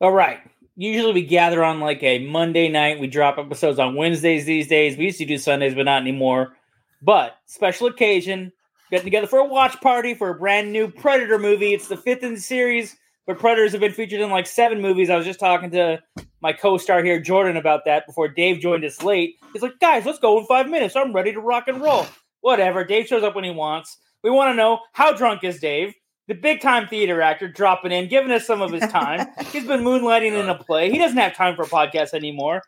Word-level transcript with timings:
All 0.00 0.12
right. 0.12 0.38
Usually 0.76 1.12
we 1.12 1.24
gather 1.24 1.64
on 1.64 1.80
like 1.80 2.02
a 2.04 2.24
Monday 2.24 2.68
night. 2.68 3.00
We 3.00 3.08
drop 3.08 3.36
episodes 3.36 3.80
on 3.80 3.96
Wednesdays 3.96 4.44
these 4.44 4.68
days. 4.68 4.96
We 4.96 5.06
used 5.06 5.18
to 5.18 5.24
do 5.24 5.38
Sundays, 5.38 5.74
but 5.74 5.86
not 5.86 6.02
anymore. 6.02 6.56
But 7.02 7.36
special 7.46 7.88
occasion, 7.88 8.52
getting 8.90 9.04
together 9.04 9.26
for 9.26 9.40
a 9.40 9.44
watch 9.44 9.80
party 9.80 10.14
for 10.14 10.30
a 10.30 10.38
brand 10.38 10.72
new 10.72 10.88
Predator 10.88 11.38
movie. 11.38 11.74
It's 11.74 11.88
the 11.88 11.96
fifth 11.96 12.22
in 12.22 12.34
the 12.34 12.40
series, 12.40 12.96
but 13.26 13.40
Predators 13.40 13.72
have 13.72 13.80
been 13.80 13.92
featured 13.92 14.20
in 14.20 14.30
like 14.30 14.46
seven 14.46 14.80
movies. 14.80 15.10
I 15.10 15.16
was 15.16 15.26
just 15.26 15.40
talking 15.40 15.72
to 15.72 16.00
my 16.40 16.52
co-star 16.52 17.02
here, 17.02 17.20
Jordan, 17.20 17.56
about 17.56 17.84
that 17.86 18.06
before 18.06 18.28
Dave 18.28 18.60
joined 18.60 18.84
us 18.84 19.02
late. 19.02 19.34
He's 19.52 19.62
like, 19.62 19.80
guys, 19.80 20.06
let's 20.06 20.20
go 20.20 20.38
in 20.38 20.46
five 20.46 20.68
minutes. 20.68 20.94
I'm 20.94 21.12
ready 21.12 21.32
to 21.32 21.40
rock 21.40 21.66
and 21.66 21.80
roll. 21.80 22.06
Whatever. 22.40 22.84
Dave 22.84 23.08
shows 23.08 23.24
up 23.24 23.34
when 23.34 23.42
he 23.42 23.50
wants. 23.50 23.98
We 24.22 24.30
want 24.30 24.52
to 24.52 24.56
know 24.56 24.78
how 24.92 25.12
drunk 25.12 25.42
is 25.42 25.58
Dave? 25.58 25.94
The 26.28 26.34
big 26.34 26.60
time 26.60 26.86
theater 26.86 27.20
actor 27.20 27.48
dropping 27.48 27.90
in, 27.90 28.08
giving 28.08 28.30
us 28.30 28.46
some 28.46 28.62
of 28.62 28.70
his 28.70 28.82
time. 28.90 29.26
He's 29.52 29.66
been 29.66 29.80
moonlighting 29.80 30.38
in 30.38 30.48
a 30.48 30.54
play. 30.54 30.90
He 30.90 30.98
doesn't 30.98 31.16
have 31.16 31.34
time 31.34 31.56
for 31.56 31.62
a 31.62 31.66
podcast 31.66 32.14
anymore. 32.14 32.62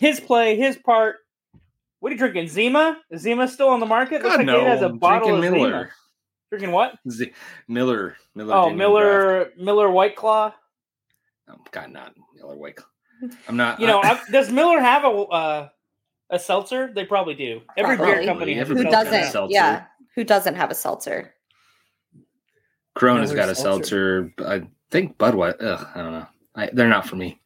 His 0.00 0.18
play, 0.18 0.56
his 0.56 0.76
part. 0.76 1.16
What 2.00 2.10
are 2.10 2.14
you 2.14 2.18
drinking? 2.18 2.48
Zima? 2.48 2.98
Is 3.10 3.22
Zima 3.22 3.46
still 3.46 3.68
on 3.68 3.78
the 3.78 3.86
market? 3.86 4.22
God, 4.22 4.24
Looks 4.24 4.36
like 4.38 4.46
no. 4.46 4.58
Dave 4.58 4.66
has 4.66 4.82
a 4.82 4.86
I'm 4.86 4.98
bottle 4.98 5.34
of 5.34 5.40
drinking 5.40 5.60
Zima. 5.60 5.68
Miller. 5.70 5.90
Drinking 6.50 6.72
what? 6.72 6.98
Z- 7.08 7.32
Miller. 7.68 8.16
Miller. 8.34 8.54
Oh, 8.54 8.62
Genuine 8.70 8.78
Miller 8.78 9.52
Miller 9.56 9.90
White 9.90 10.16
Claw. 10.16 10.48
Draft. 10.48 11.60
Oh, 11.60 11.64
God, 11.70 11.90
not 11.92 12.14
Miller 12.34 12.56
White. 12.56 12.76
Claw. 12.76 12.88
I'm 13.48 13.56
not. 13.56 13.78
You 13.78 13.86
know, 13.86 14.00
I, 14.00 14.14
I, 14.14 14.20
does 14.32 14.50
Miller 14.50 14.80
have 14.80 15.04
a 15.04 15.08
uh, 15.08 15.68
a 16.30 16.38
seltzer? 16.38 16.90
They 16.92 17.04
probably 17.04 17.34
do. 17.34 17.60
Every 17.76 17.96
beer 17.96 18.06
Probably. 18.06 18.26
company 18.26 18.54
has 18.54 18.68
a 18.68 18.74
Who 18.74 18.80
Everybody 18.80 18.90
seltzer. 18.94 19.10
has 19.10 19.18
doesn't? 19.26 19.32
seltzer. 19.32 19.52
Yeah. 19.54 19.84
Who 20.16 20.24
doesn't 20.24 20.54
have 20.56 20.70
a 20.70 20.74
seltzer? 20.74 21.34
Corona's 22.94 23.30
Miller 23.32 23.42
got 23.46 23.48
a 23.50 23.54
seltzer. 23.54 24.32
seltzer. 24.36 24.64
I 24.64 24.66
think 24.90 25.16
Budweiser. 25.18 25.56
Ugh, 25.62 25.86
I 25.94 26.02
don't 26.02 26.12
know. 26.12 26.26
I, 26.54 26.70
they're 26.72 26.88
not 26.88 27.08
for 27.08 27.16
me. 27.16 27.40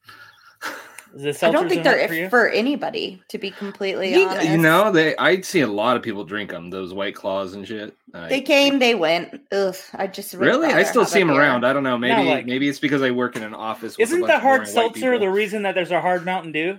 I 1.19 1.51
don't 1.51 1.67
think 1.69 1.83
they're 1.83 2.09
for 2.09 2.29
for 2.29 2.49
anybody, 2.49 3.23
to 3.29 3.39
be 3.39 3.51
completely 3.51 4.13
You, 4.13 4.29
honest. 4.29 4.49
you 4.51 4.59
know, 4.59 4.93
they. 4.93 5.17
I 5.17 5.41
see 5.41 5.61
a 5.61 5.67
lot 5.67 5.97
of 5.97 6.03
people 6.03 6.25
drink 6.25 6.51
them. 6.51 6.69
Those 6.69 6.93
White 6.93 7.15
Claws 7.15 7.55
and 7.55 7.67
shit. 7.67 7.97
I- 8.13 8.29
They 8.29 8.41
came, 8.43 8.79
they 8.79 8.95
went. 8.95 9.41
Ugh, 9.51 9.75
I 9.95 10.09
just 10.09 10.35
Really? 10.35 10.69
I 10.69 10.83
still 10.83 11.07
see 11.07 11.21
them 11.21 11.29
beer. 11.29 11.41
around. 11.41 11.65
I 11.65 11.73
don't 11.73 11.85
know. 11.85 11.97
Maybe 11.97 12.29
like- 12.29 12.45
maybe 12.45 12.69
it's 12.69 12.81
because 12.81 13.01
I 13.01 13.13
work 13.13 13.35
in 13.35 13.43
an 13.45 13.55
office. 13.55 13.97
With 13.97 14.01
a 14.01 14.03
Isn't 14.03 14.21
bunch 14.21 14.33
the 14.33 14.39
hard 14.41 14.61
boring 14.63 14.73
seltzer 14.75 15.19
the 15.19 15.31
reason 15.31 15.63
that 15.63 15.75
there's 15.75 15.91
a 15.91 16.03
hard 16.03 16.27
Mountain 16.27 16.53
Dew? 16.53 16.79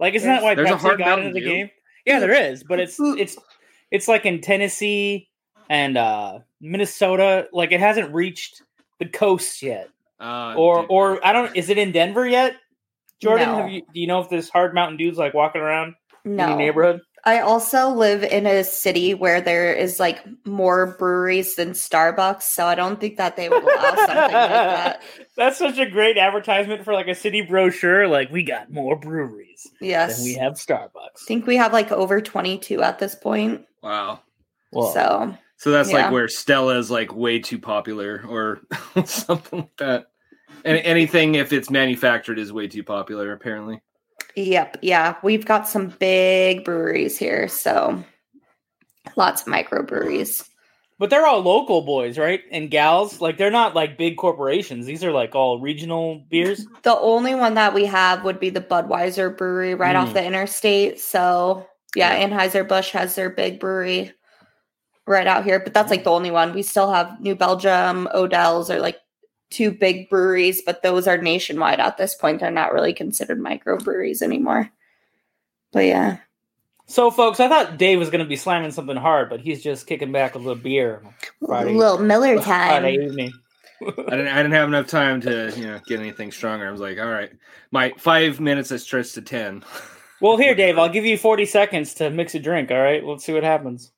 Like, 0.00 0.14
isn't 0.14 0.28
that 0.28 0.42
why 0.42 0.56
There's 0.56 0.70
a 0.70 0.72
Pepsi 0.72 0.80
hard 0.80 0.98
got 0.98 1.06
Mountain 1.06 1.26
into 1.28 1.34
the 1.40 1.46
Dew? 1.46 1.52
game? 1.52 1.70
Yeah, 2.06 2.18
there 2.18 2.50
is, 2.50 2.64
but 2.64 2.80
it's 2.80 2.96
it's 2.98 3.36
it's 3.92 4.08
like 4.08 4.26
in 4.26 4.40
Tennessee 4.40 5.28
and 5.70 5.96
uh 5.96 6.40
Minnesota. 6.64 7.48
Like, 7.52 7.72
it 7.72 7.80
hasn't 7.80 8.12
reached 8.14 8.62
the 8.98 9.06
coast 9.06 9.62
yet, 9.62 9.88
Uh, 10.20 10.54
or 10.56 10.82
dude, 10.82 10.90
or 10.90 11.26
I 11.26 11.32
don't. 11.32 11.54
Is 11.56 11.68
it 11.70 11.78
in 11.78 11.92
Denver 11.92 12.26
yet? 12.26 12.56
Jordan, 13.20 13.48
No. 13.48 13.56
have 13.58 13.70
you, 13.70 13.82
do 13.92 14.00
you 14.00 14.06
know 14.06 14.20
if 14.20 14.28
this 14.28 14.48
hard 14.48 14.74
Mountain 14.74 14.96
dude's 14.98 15.18
like 15.18 15.34
walking 15.34 15.60
around 15.60 15.94
in 16.24 16.36
your 16.38 16.48
No. 16.48 16.56
neighborhood? 16.56 17.00
I 17.26 17.40
also 17.40 17.88
live 17.88 18.22
in 18.22 18.44
a 18.44 18.62
city 18.64 19.14
where 19.14 19.40
there 19.40 19.72
is 19.72 19.98
like 19.98 20.22
more 20.46 20.94
breweries 20.98 21.54
than 21.54 21.70
Starbucks, 21.70 22.42
so 22.42 22.66
I 22.66 22.74
don't 22.74 23.00
think 23.00 23.16
that 23.16 23.36
they 23.36 23.48
would 23.48 23.62
allow 23.62 23.94
something 23.94 24.16
like 24.16 24.30
that. 24.32 25.02
That's 25.36 25.56
such 25.56 25.78
a 25.78 25.86
great 25.88 26.18
advertisement 26.18 26.84
for 26.84 26.92
like 26.92 27.08
a 27.08 27.14
city 27.14 27.40
brochure. 27.40 28.08
Like, 28.08 28.30
we 28.30 28.42
got 28.42 28.70
more 28.70 28.94
breweries 28.94 29.66
Yes. 29.80 30.16
than 30.18 30.24
we 30.26 30.34
have 30.34 30.54
Starbucks. 30.54 31.22
I 31.22 31.26
think 31.26 31.46
we 31.46 31.56
have 31.56 31.72
like 31.72 31.90
over 31.90 32.20
22 32.20 32.82
at 32.82 32.98
this 32.98 33.14
point. 33.14 33.64
Wow. 33.82 34.20
Well, 34.70 34.92
so, 34.92 35.34
So 35.64 35.70
that's 35.70 35.90
Yeah. 35.90 36.02
like 36.04 36.12
where 36.12 36.28
Stella's 36.28 36.90
like 36.90 37.14
way 37.16 37.38
too 37.38 37.58
popular 37.58 38.22
or 38.28 38.60
something 39.06 39.60
like 39.60 39.76
that. 39.78 40.06
And 40.62 40.76
anything 40.76 41.36
if 41.36 41.54
it's 41.54 41.70
manufactured 41.70 42.38
is 42.38 42.52
way 42.52 42.68
too 42.68 42.82
popular, 42.82 43.32
apparently. 43.32 43.80
yep. 44.36 44.76
Yeah. 44.82 45.16
We've 45.22 45.46
got 45.46 45.66
some 45.66 45.88
big 45.98 46.64
breweries 46.66 47.16
here. 47.16 47.48
So, 47.48 48.04
lots 49.16 49.40
of 49.40 49.48
microbreweries. 49.48 50.46
But 50.98 51.08
they're 51.08 51.26
all 51.26 51.40
local 51.40 51.80
boys, 51.80 52.18
right? 52.18 52.42
And 52.52 52.70
gals. 52.70 53.22
Like 53.22 53.38
they're 53.38 53.50
not 53.50 53.74
like 53.74 53.96
big 53.96 54.18
corporations. 54.18 54.84
These 54.84 55.02
are 55.02 55.12
like 55.12 55.34
all 55.34 55.60
regional 55.60 56.26
beers. 56.28 56.66
The 56.82 56.98
only 56.98 57.34
one 57.34 57.54
that 57.54 57.72
we 57.72 57.86
have 57.86 58.22
would 58.22 58.38
be 58.38 58.50
the 58.50 58.60
Budweiser 58.60 59.34
brewery 59.34 59.74
right 59.74 59.96
off 59.96 60.10
Mm. 60.10 60.12
the 60.12 60.24
interstate. 60.26 61.00
So, 61.00 61.66
yeah, 61.96 62.22
Anheuser-Busch 62.22 62.90
has 62.90 63.14
their 63.14 63.30
big 63.30 63.58
brewery 63.60 64.12
right 65.06 65.26
out 65.26 65.44
here, 65.44 65.60
but 65.60 65.74
that's 65.74 65.90
like 65.90 66.04
the 66.04 66.10
only 66.10 66.30
one. 66.30 66.54
We 66.54 66.62
still 66.62 66.92
have 66.92 67.20
New 67.20 67.34
Belgium, 67.34 68.08
Odell's 68.14 68.70
are 68.70 68.80
like 68.80 68.98
two 69.50 69.70
big 69.70 70.08
breweries, 70.08 70.62
but 70.62 70.82
those 70.82 71.06
are 71.06 71.18
nationwide 71.18 71.80
at 71.80 71.96
this 71.96 72.14
point. 72.14 72.40
They're 72.40 72.50
not 72.50 72.72
really 72.72 72.92
considered 72.92 73.38
microbreweries 73.40 74.22
anymore. 74.22 74.70
But 75.72 75.86
yeah. 75.86 76.18
So, 76.86 77.10
folks, 77.10 77.40
I 77.40 77.48
thought 77.48 77.78
Dave 77.78 77.98
was 77.98 78.10
going 78.10 78.22
to 78.22 78.28
be 78.28 78.36
slamming 78.36 78.70
something 78.70 78.96
hard, 78.96 79.30
but 79.30 79.40
he's 79.40 79.62
just 79.62 79.86
kicking 79.86 80.12
back 80.12 80.34
with 80.34 80.46
a 80.46 80.54
beer. 80.54 81.02
Friday- 81.44 81.74
little 81.74 81.98
Miller 81.98 82.40
Friday 82.40 82.96
time. 82.96 83.06
evening. 83.06 83.32
I 83.82 84.10
didn't 84.10 84.28
I 84.28 84.36
didn't 84.36 84.52
have 84.52 84.68
enough 84.68 84.86
time 84.86 85.20
to, 85.22 85.52
you 85.56 85.66
know, 85.66 85.80
get 85.86 86.00
anything 86.00 86.30
stronger. 86.30 86.68
I 86.68 86.70
was 86.70 86.80
like, 86.80 86.98
all 86.98 87.08
right. 87.08 87.32
My 87.70 87.92
five 87.98 88.38
minutes 88.38 88.70
I 88.70 88.76
stretched 88.76 89.14
to 89.14 89.22
ten. 89.22 89.64
Well, 90.20 90.36
here, 90.36 90.54
Dave, 90.56 90.78
I'll 90.78 90.88
give 90.88 91.04
you 91.04 91.18
40 91.18 91.44
seconds 91.46 91.94
to 91.94 92.10
mix 92.10 92.34
a 92.34 92.38
drink. 92.38 92.70
All 92.70 92.80
right, 92.80 93.04
let's 93.04 93.24
see 93.24 93.32
what 93.32 93.42
happens. 93.44 93.92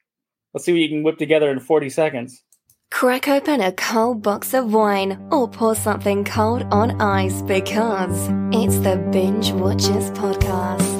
Let's 0.56 0.64
see 0.64 0.72
what 0.72 0.80
you 0.80 0.88
can 0.88 1.02
whip 1.02 1.18
together 1.18 1.50
in 1.50 1.60
40 1.60 1.90
seconds. 1.90 2.42
Crack 2.90 3.28
open 3.28 3.60
a 3.60 3.72
cold 3.72 4.22
box 4.22 4.54
of 4.54 4.72
wine 4.72 5.22
or 5.30 5.46
pour 5.46 5.74
something 5.74 6.24
cold 6.24 6.62
on 6.72 6.98
ice 6.98 7.42
because 7.42 8.28
it's 8.56 8.78
the 8.78 8.96
Binge 9.12 9.52
Watchers 9.52 10.10
Podcast. 10.12 10.95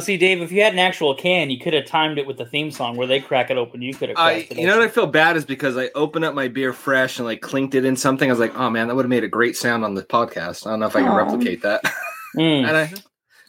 Now, 0.00 0.04
see, 0.04 0.16
Dave, 0.16 0.40
if 0.40 0.50
you 0.50 0.62
had 0.62 0.72
an 0.72 0.78
actual 0.78 1.14
can, 1.14 1.50
you 1.50 1.58
could 1.58 1.74
have 1.74 1.84
timed 1.84 2.16
it 2.16 2.26
with 2.26 2.38
the 2.38 2.46
theme 2.46 2.70
song 2.70 2.96
where 2.96 3.06
they 3.06 3.20
crack 3.20 3.50
it 3.50 3.58
open. 3.58 3.82
You 3.82 3.92
could 3.92 4.08
have. 4.08 4.16
I, 4.16 4.32
it 4.50 4.56
you 4.56 4.66
know 4.66 4.78
what 4.78 4.86
I 4.86 4.88
feel 4.88 5.06
bad 5.06 5.36
is 5.36 5.44
because 5.44 5.76
I 5.76 5.90
opened 5.94 6.24
up 6.24 6.34
my 6.34 6.48
beer 6.48 6.72
fresh 6.72 7.18
and 7.18 7.26
like 7.26 7.42
clinked 7.42 7.74
it 7.74 7.84
in 7.84 7.96
something. 7.96 8.26
I 8.26 8.32
was 8.32 8.40
like, 8.40 8.56
oh 8.58 8.70
man, 8.70 8.88
that 8.88 8.96
would 8.96 9.04
have 9.04 9.10
made 9.10 9.24
a 9.24 9.28
great 9.28 9.58
sound 9.58 9.84
on 9.84 9.92
the 9.92 10.02
podcast. 10.02 10.66
I 10.66 10.70
don't 10.70 10.80
know 10.80 10.86
if 10.86 10.96
I 10.96 11.02
can 11.02 11.14
replicate 11.14 11.60
that. 11.62 11.82
Mm. 12.36 12.64
and 12.68 12.76
I, 12.76 12.86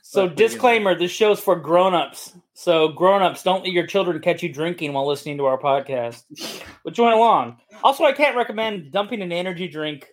So, 0.02 0.24
But, 0.24 0.24
you 0.24 0.30
know. 0.30 0.36
disclaimer: 0.36 0.96
this 0.96 1.12
show's 1.12 1.40
for 1.40 1.56
grown-ups. 1.56 2.34
So, 2.56 2.88
grown-ups, 2.88 3.44
don't 3.44 3.64
let 3.64 3.72
your 3.72 3.86
children 3.86 4.20
catch 4.22 4.42
you 4.42 4.52
drinking 4.52 4.92
while 4.94 5.08
listening 5.08 5.38
to 5.38 5.46
our 5.46 5.60
podcast. 5.60 6.24
But 6.84 6.94
join 6.94 7.14
along. 7.14 7.60
Also, 7.84 8.04
I 8.04 8.12
can't 8.12 8.36
recommend 8.36 8.92
dumping 8.92 9.22
an 9.22 9.32
energy 9.32 9.68
drink. 9.68 10.08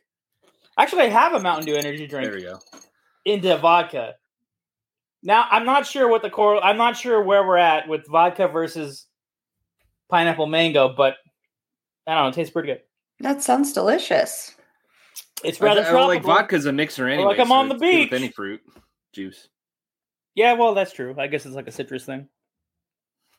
Actually, 0.79 1.05
I 1.05 1.09
have 1.09 1.33
a 1.33 1.41
Mountain 1.41 1.65
Dew 1.65 1.77
energy 1.77 2.07
drink. 2.07 2.27
there 2.27 2.37
we 2.37 2.43
go. 2.43 2.59
into 3.25 3.57
vodka. 3.57 4.17
Now 5.23 5.47
I'm 5.51 5.65
not 5.67 5.87
sure 5.87 6.09
what 6.09 6.23
the 6.23 6.31
core. 6.31 6.63
I'm 6.63 6.77
not 6.77 6.97
sure 6.97 7.21
where 7.23 7.47
we're 7.47 7.57
at 7.57 7.89
with 7.89 8.07
vodka 8.09 8.49
versus 8.49 9.07
pineapple 10.09 10.47
mango, 10.47 10.95
but 10.97 11.17
I 12.07 12.15
don't 12.15 12.25
know. 12.25 12.29
It 12.29 12.35
tastes 12.35 12.53
pretty 12.53 12.69
good. 12.69 12.81
That 13.21 13.43
sounds 13.43 13.73
delicious. 13.73 14.55
It's 15.45 15.61
rather 15.61 15.81
I, 15.83 15.91
tropical. 15.91 16.07
like 16.09 16.23
vodka's 16.23 16.67
a 16.67 16.73
mixer 16.73 17.09
anyway. 17.09 17.29
like 17.29 17.41
I'm 17.41 17.49
so 17.49 17.55
on 17.55 17.69
the 17.69 17.75
it's 17.75 17.83
good 17.83 17.89
with 18.01 18.11
beach. 18.11 18.13
Any 18.21 18.29
fruit 18.31 18.61
juice. 19.13 19.49
Yeah, 20.35 20.53
well, 20.53 20.75
that's 20.75 20.93
true. 20.93 21.15
I 21.19 21.27
guess 21.27 21.45
it's 21.47 21.55
like 21.57 21.67
a 21.67 21.73
citrus 21.73 22.05
thing. 22.05 22.29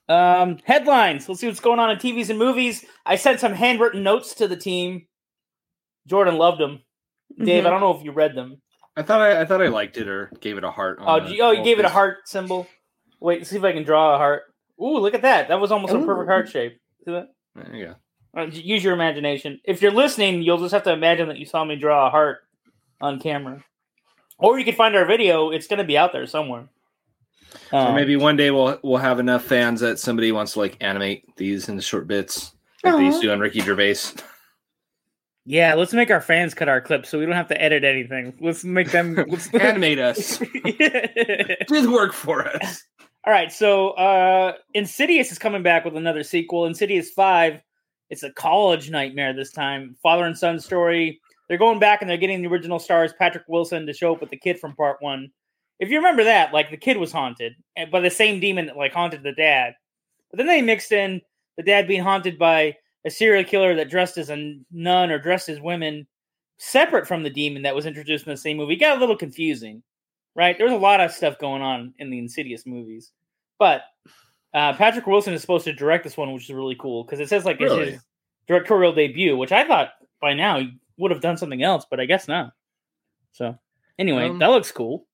Um, 0.10 0.58
headlines. 0.66 1.30
Let's 1.30 1.40
see 1.40 1.48
what's 1.48 1.60
going 1.60 1.80
on 1.80 1.92
in 1.92 1.98
TVs 1.98 2.30
and 2.30 2.40
movies. 2.40 2.84
I 3.06 3.16
sent 3.16 3.40
some 3.40 3.54
handwritten 3.54 4.04
notes 4.04 4.34
to 4.36 4.48
the 4.48 4.58
team. 4.58 5.08
Jordan 6.08 6.38
loved 6.38 6.60
them. 6.60 6.82
Dave, 7.38 7.64
Mhm. 7.64 7.68
I 7.68 7.70
don't 7.70 7.80
know 7.80 7.96
if 7.96 8.04
you 8.04 8.12
read 8.12 8.36
them. 8.36 8.62
I 9.00 9.02
thought 9.02 9.22
I, 9.22 9.42
I 9.42 9.46
thought 9.46 9.62
I 9.62 9.68
liked 9.70 9.96
it 9.98 10.10
or 10.10 10.30
gave 10.42 10.58
it 10.58 10.64
a 10.66 10.72
heart. 10.72 11.00
Oh, 11.02 11.06
on 11.06 11.24
do 11.24 11.30
the 11.30 11.36
you, 11.36 11.44
oh, 11.44 11.52
you 11.52 11.64
gave 11.64 11.80
it 11.80 11.86
a 11.86 11.90
heart 11.90 12.28
symbol. 12.28 12.68
Wait, 13.22 13.48
see 13.48 13.56
if 13.56 13.64
I 13.64 13.72
can 13.72 13.84
draw 13.84 14.16
a 14.16 14.18
heart. 14.18 14.44
Ooh, 14.82 14.98
look 15.00 15.14
at 15.14 15.22
that. 15.22 15.48
That 15.48 15.62
was 15.62 15.72
almost 15.72 15.94
a 15.94 16.00
perfect 16.06 16.30
heart 16.30 16.50
shape. 16.50 16.80
See 17.06 17.12
that? 17.12 17.30
There 17.56 17.76
you 17.76 17.96
go. 18.36 18.46
J- 18.48 18.62
use 18.62 18.84
your 18.84 18.94
imagination. 18.94 19.62
If 19.64 19.82
you're 19.82 19.92
listening, 19.92 20.42
you'll 20.42 20.58
just 20.58 20.74
have 20.74 20.84
to 20.84 20.92
imagine 20.92 21.30
that 21.30 21.38
you 21.38 21.46
saw 21.46 21.64
me 21.64 21.78
draw 21.78 22.08
a 22.08 22.10
heart 22.10 22.40
on 23.00 23.20
camera. 23.20 23.64
Or 24.38 24.60
you 24.60 24.66
can 24.66 24.76
find 24.76 24.96
our 24.96 25.06
video. 25.06 25.50
It's 25.50 25.68
going 25.68 25.80
to 25.80 25.84
be 25.86 25.98
out 25.98 26.12
there 26.12 26.28
somewhere. 26.28 26.68
Or 27.72 27.80
Um, 27.80 27.96
maybe 27.96 28.16
one 28.18 28.36
day 28.36 28.52
we'll 28.52 28.80
we'll 28.84 28.98
have 28.98 29.20
enough 29.20 29.44
fans 29.44 29.80
that 29.80 29.98
somebody 29.98 30.32
wants 30.32 30.54
to 30.54 30.60
like 30.60 30.78
animate 30.82 31.36
these 31.38 31.68
into 31.70 31.82
short 31.82 32.06
bits 32.08 32.54
like 32.84 32.96
they 32.96 33.06
used 33.06 33.20
Aw. 33.20 33.22
to 33.22 33.32
on 33.32 33.40
Ricky 33.40 33.62
Gervais. 33.62 33.96
Yeah, 35.50 35.74
let's 35.74 35.94
make 35.94 36.12
our 36.12 36.22
fans 36.22 36.54
cut 36.54 36.70
our 36.70 36.80
clips 36.80 37.10
so 37.10 37.18
we 37.18 37.26
don't 37.26 37.34
have 37.34 37.48
to 37.48 37.60
edit 37.60 37.84
anything. 37.84 38.36
Let's 38.40 38.64
make 38.64 38.92
them 38.92 39.16
let's 39.28 39.52
Animate 39.56 39.98
us. 39.98 40.38
Do 40.38 40.46
the 41.82 41.90
work 41.92 42.14
for 42.14 42.46
us. 42.46 42.84
All 43.26 43.34
right, 43.34 43.52
so 43.52 43.90
uh 43.94 44.54
Insidious 44.76 45.32
is 45.32 45.40
coming 45.40 45.64
back 45.64 45.86
with 45.86 45.98
another 45.98 46.22
sequel, 46.22 46.68
Insidious 46.68 47.10
5. 47.10 47.64
It's 48.12 48.22
a 48.22 48.32
college 48.34 48.92
nightmare 48.92 49.34
this 49.34 49.52
time. 49.52 49.96
Father 50.04 50.26
and 50.26 50.38
son 50.38 50.60
story. 50.60 51.20
They're 51.48 51.58
going 51.58 51.80
back 51.80 52.02
and 52.04 52.10
they're 52.12 52.18
getting 52.18 52.44
the 52.44 52.48
original 52.48 52.78
stars 52.78 53.12
Patrick 53.18 53.46
Wilson 53.48 53.88
to 53.88 53.94
show 53.94 54.14
up 54.14 54.22
with 54.22 54.30
the 54.30 54.38
kid 54.38 54.60
from 54.60 54.76
part 54.76 54.98
1. 55.00 55.32
If 55.80 55.90
you 55.90 55.98
remember 55.98 56.26
that, 56.26 56.54
like 56.54 56.70
the 56.70 56.78
kid 56.78 56.98
was 56.98 57.12
haunted 57.12 57.56
by 57.92 58.02
the 58.02 58.12
same 58.12 58.40
demon 58.40 58.68
that 58.68 58.78
like 58.78 58.94
haunted 58.94 59.24
the 59.24 59.34
dad. 59.34 59.74
But 60.30 60.38
then 60.38 60.46
they 60.46 60.62
mixed 60.62 60.92
in 60.92 61.22
the 61.58 61.64
dad 61.64 61.88
being 61.88 62.04
haunted 62.04 62.38
by 62.38 62.76
a 63.06 63.10
serial 63.10 63.44
killer 63.44 63.76
that 63.76 63.90
dressed 63.90 64.18
as 64.18 64.30
a 64.30 64.60
nun 64.72 65.12
or 65.12 65.20
dressed 65.20 65.50
as 65.50 65.60
women 65.62 66.08
separate 66.58 67.08
from 67.08 67.24
the 67.24 67.30
demon 67.30 67.62
that 67.64 67.76
was 67.76 67.86
introduced 67.86 68.28
in 68.28 68.32
the 68.32 68.38
same 68.38 68.58
movie. 68.58 68.74
It 68.74 68.80
got 68.80 68.98
a 68.98 69.00
little 69.00 69.16
confusing, 69.16 69.82
right? 70.36 70.58
There 70.58 70.68
was 70.68 70.74
a 70.76 70.78
lot 70.78 71.00
of 71.00 71.12
stuff 71.12 71.38
going 71.40 71.62
on 71.62 71.94
in 72.00 72.10
the 72.10 72.20
Insidious 72.20 72.66
movies. 72.66 73.12
But 73.58 73.84
uh, 74.54 74.74
Patrick 74.74 75.08
Wilson 75.08 75.34
is 75.34 75.42
supposed 75.42 75.66
to 75.66 75.74
direct 75.74 76.04
this 76.04 76.18
one, 76.18 76.34
which 76.34 76.50
is 76.50 76.56
really 76.56 76.76
cool 76.76 77.04
because 77.04 77.20
it 77.20 77.30
says 77.30 77.46
like 77.46 77.60
Really? 77.60 77.82
it's 77.84 77.92
his 77.94 78.02
directorial 78.48 78.94
debut, 78.94 79.38
which 79.38 79.52
I 79.52 79.66
thought 79.66 79.92
by 80.22 80.34
now 80.34 80.60
he 80.60 80.78
would 80.98 81.12
have 81.12 81.22
done 81.22 81.38
something 81.38 81.64
else, 81.64 81.86
but 81.90 82.00
I 82.00 82.06
guess 82.06 82.28
not. 82.28 82.52
So 83.32 83.58
anyway, 83.98 84.30
Um, 84.30 84.40
that 84.40 84.50
looks 84.50 84.72
cool. 84.72 85.06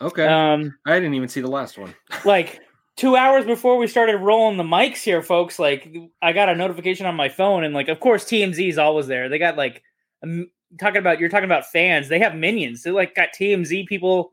Okay. 0.00 0.26
Um, 0.26 0.76
I 0.86 0.94
didn't 0.94 1.14
even 1.14 1.28
see 1.28 1.40
the 1.40 1.48
last 1.50 1.78
one. 1.78 1.94
like 2.24 2.60
two 2.96 3.14
hours 3.14 3.44
before 3.44 3.76
we 3.76 3.86
started 3.86 4.16
rolling 4.16 4.56
the 4.56 4.64
mics 4.64 5.02
here, 5.02 5.22
folks, 5.22 5.58
like 5.58 5.94
I 6.22 6.32
got 6.32 6.48
a 6.48 6.54
notification 6.54 7.06
on 7.06 7.14
my 7.14 7.28
phone, 7.28 7.64
and 7.64 7.74
like, 7.74 7.88
of 7.88 8.00
course, 8.00 8.24
TMZ 8.24 8.68
is 8.68 8.78
always 8.78 9.06
there. 9.06 9.28
They 9.28 9.38
got 9.38 9.56
like 9.56 9.82
um, 10.22 10.50
talking 10.80 10.98
about 10.98 11.20
you're 11.20 11.28
talking 11.28 11.44
about 11.44 11.66
fans. 11.66 12.08
They 12.08 12.18
have 12.18 12.34
minions. 12.34 12.82
They 12.82 12.90
like 12.90 13.14
got 13.14 13.28
TMZ 13.38 13.86
people 13.86 14.32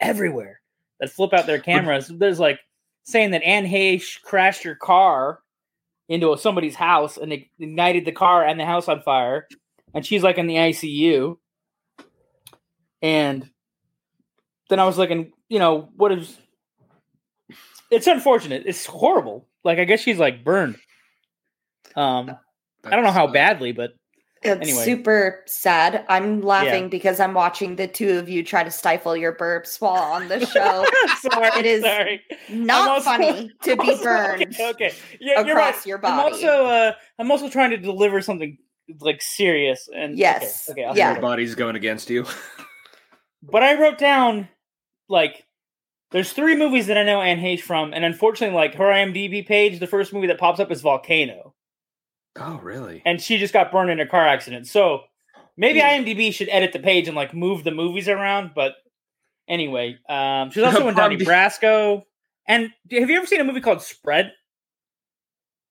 everywhere 0.00 0.60
that 1.00 1.10
flip 1.10 1.32
out 1.32 1.46
their 1.46 1.58
cameras. 1.58 2.08
There's 2.08 2.40
like 2.40 2.60
saying 3.04 3.32
that 3.32 3.42
Anne 3.42 3.66
Heche 3.66 4.22
crashed 4.22 4.62
her 4.62 4.74
car 4.74 5.40
into 6.08 6.36
somebody's 6.36 6.74
house 6.74 7.16
and 7.16 7.32
it 7.32 7.44
ignited 7.58 8.04
the 8.04 8.12
car 8.12 8.44
and 8.44 8.58
the 8.58 8.64
house 8.64 8.88
on 8.88 9.02
fire, 9.02 9.48
and 9.92 10.06
she's 10.06 10.22
like 10.22 10.38
in 10.38 10.46
the 10.46 10.56
ICU. 10.56 11.36
And 13.02 13.50
then 14.70 14.80
I 14.80 14.86
was 14.86 14.96
looking, 14.96 15.32
you 15.50 15.58
know, 15.58 15.90
what 15.96 16.12
is 16.12 16.38
it's 17.94 18.06
unfortunate. 18.06 18.64
It's 18.66 18.86
horrible. 18.86 19.48
Like 19.64 19.78
I 19.78 19.84
guess 19.84 20.00
she's 20.00 20.18
like 20.18 20.44
burned. 20.44 20.76
Um, 21.96 22.36
I 22.84 22.90
don't 22.90 23.04
know 23.04 23.12
how 23.12 23.26
badly, 23.28 23.72
but 23.72 23.90
It's 24.42 24.60
Anyway. 24.68 24.84
super 24.84 25.42
sad. 25.46 26.04
I'm 26.08 26.42
laughing 26.42 26.88
because 26.90 27.18
I'm 27.20 27.32
watching 27.34 27.76
the 27.76 27.86
two 27.88 28.18
of 28.18 28.28
you 28.28 28.42
try 28.42 28.62
to 28.62 28.70
stifle 28.70 29.16
your 29.16 29.34
burps 29.34 29.80
while 29.80 30.02
on 30.02 30.28
the 30.28 30.44
show. 30.46 30.84
sorry, 31.20 31.50
It 31.60 31.66
is 31.66 31.82
sorry. 31.82 32.20
Not 32.50 32.88
also- 32.90 33.04
funny 33.04 33.50
to 33.62 33.76
be 33.76 33.82
Also- 33.90 34.02
burned 34.04 34.42
Okay, 34.42 34.70
okay. 34.70 34.92
Yeah, 35.20 35.40
you're 35.40 35.54
right. 35.56 35.68
across 35.68 35.86
your 35.86 35.96
I'm 35.98 36.02
body. 36.02 36.32
also 36.34 36.66
uh, 36.66 36.92
I'm 37.18 37.30
also 37.30 37.48
trying 37.48 37.70
to 37.70 37.78
deliver 37.78 38.20
something 38.20 38.58
like 39.00 39.22
serious 39.22 39.88
and 39.96 40.18
Yes. 40.18 40.68
Okay, 40.68 40.84
okay 40.86 40.98
Yeah. 40.98 41.12
Your 41.12 41.22
body's 41.22 41.54
going 41.54 41.76
against 41.76 42.10
you. 42.10 42.26
But 43.42 43.62
I 43.62 43.78
wrote 43.80 43.98
down 43.98 44.48
like 45.08 45.43
there's 46.14 46.32
three 46.32 46.56
movies 46.56 46.86
that 46.86 46.96
I 46.96 47.02
know 47.02 47.20
Anne 47.20 47.40
Heche 47.40 47.60
from, 47.60 47.92
and 47.92 48.04
unfortunately, 48.04 48.54
like 48.56 48.74
her 48.76 48.84
IMDb 48.84 49.46
page, 49.46 49.80
the 49.80 49.86
first 49.86 50.14
movie 50.14 50.28
that 50.28 50.38
pops 50.38 50.60
up 50.60 50.70
is 50.70 50.80
Volcano, 50.80 51.54
Oh, 52.36 52.58
really? 52.62 53.02
and 53.04 53.20
she 53.20 53.36
just 53.36 53.52
got 53.52 53.70
burned 53.70 53.90
in 53.90 54.00
a 54.00 54.06
car 54.06 54.26
accident. 54.26 54.66
So 54.66 55.02
maybe 55.56 55.80
Hmm. 55.80 55.86
IMDb 55.86 56.32
should 56.32 56.48
edit 56.48 56.72
the 56.72 56.78
page 56.78 57.06
and 57.08 57.16
like 57.16 57.34
move 57.34 57.64
the 57.64 57.70
movies 57.72 58.08
around. 58.08 58.52
But 58.54 58.74
anyway, 59.48 59.98
um, 60.08 60.50
she's 60.50 60.62
also 60.62 60.88
in 60.88 60.94
Donnie 60.94 61.16
Brasco. 61.18 62.04
And 62.48 62.70
have 62.92 63.10
you 63.10 63.16
ever 63.16 63.26
seen 63.26 63.40
a 63.40 63.44
movie 63.44 63.60
called 63.60 63.82
Spread 63.82 64.32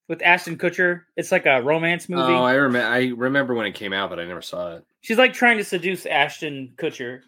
with 0.09 0.21
Ashton 0.23 0.57
Kutcher? 0.57 1.01
It's 1.15 1.31
like 1.31 1.45
a 1.45 1.61
romance 1.61 2.09
movie. 2.09 2.21
Oh, 2.33 2.43
I 2.43 2.53
remember. 2.55 2.87
I 2.87 3.07
remember 3.15 3.53
when 3.53 3.65
it 3.67 3.75
came 3.75 3.93
out, 3.93 4.09
but 4.09 4.19
I 4.19 4.25
never 4.25 4.41
saw 4.41 4.75
it. 4.77 4.85
She's 5.01 5.17
like 5.17 5.33
trying 5.33 5.57
to 5.57 5.63
seduce 5.63 6.05
Ashton 6.05 6.73
Kutcher. 6.77 7.21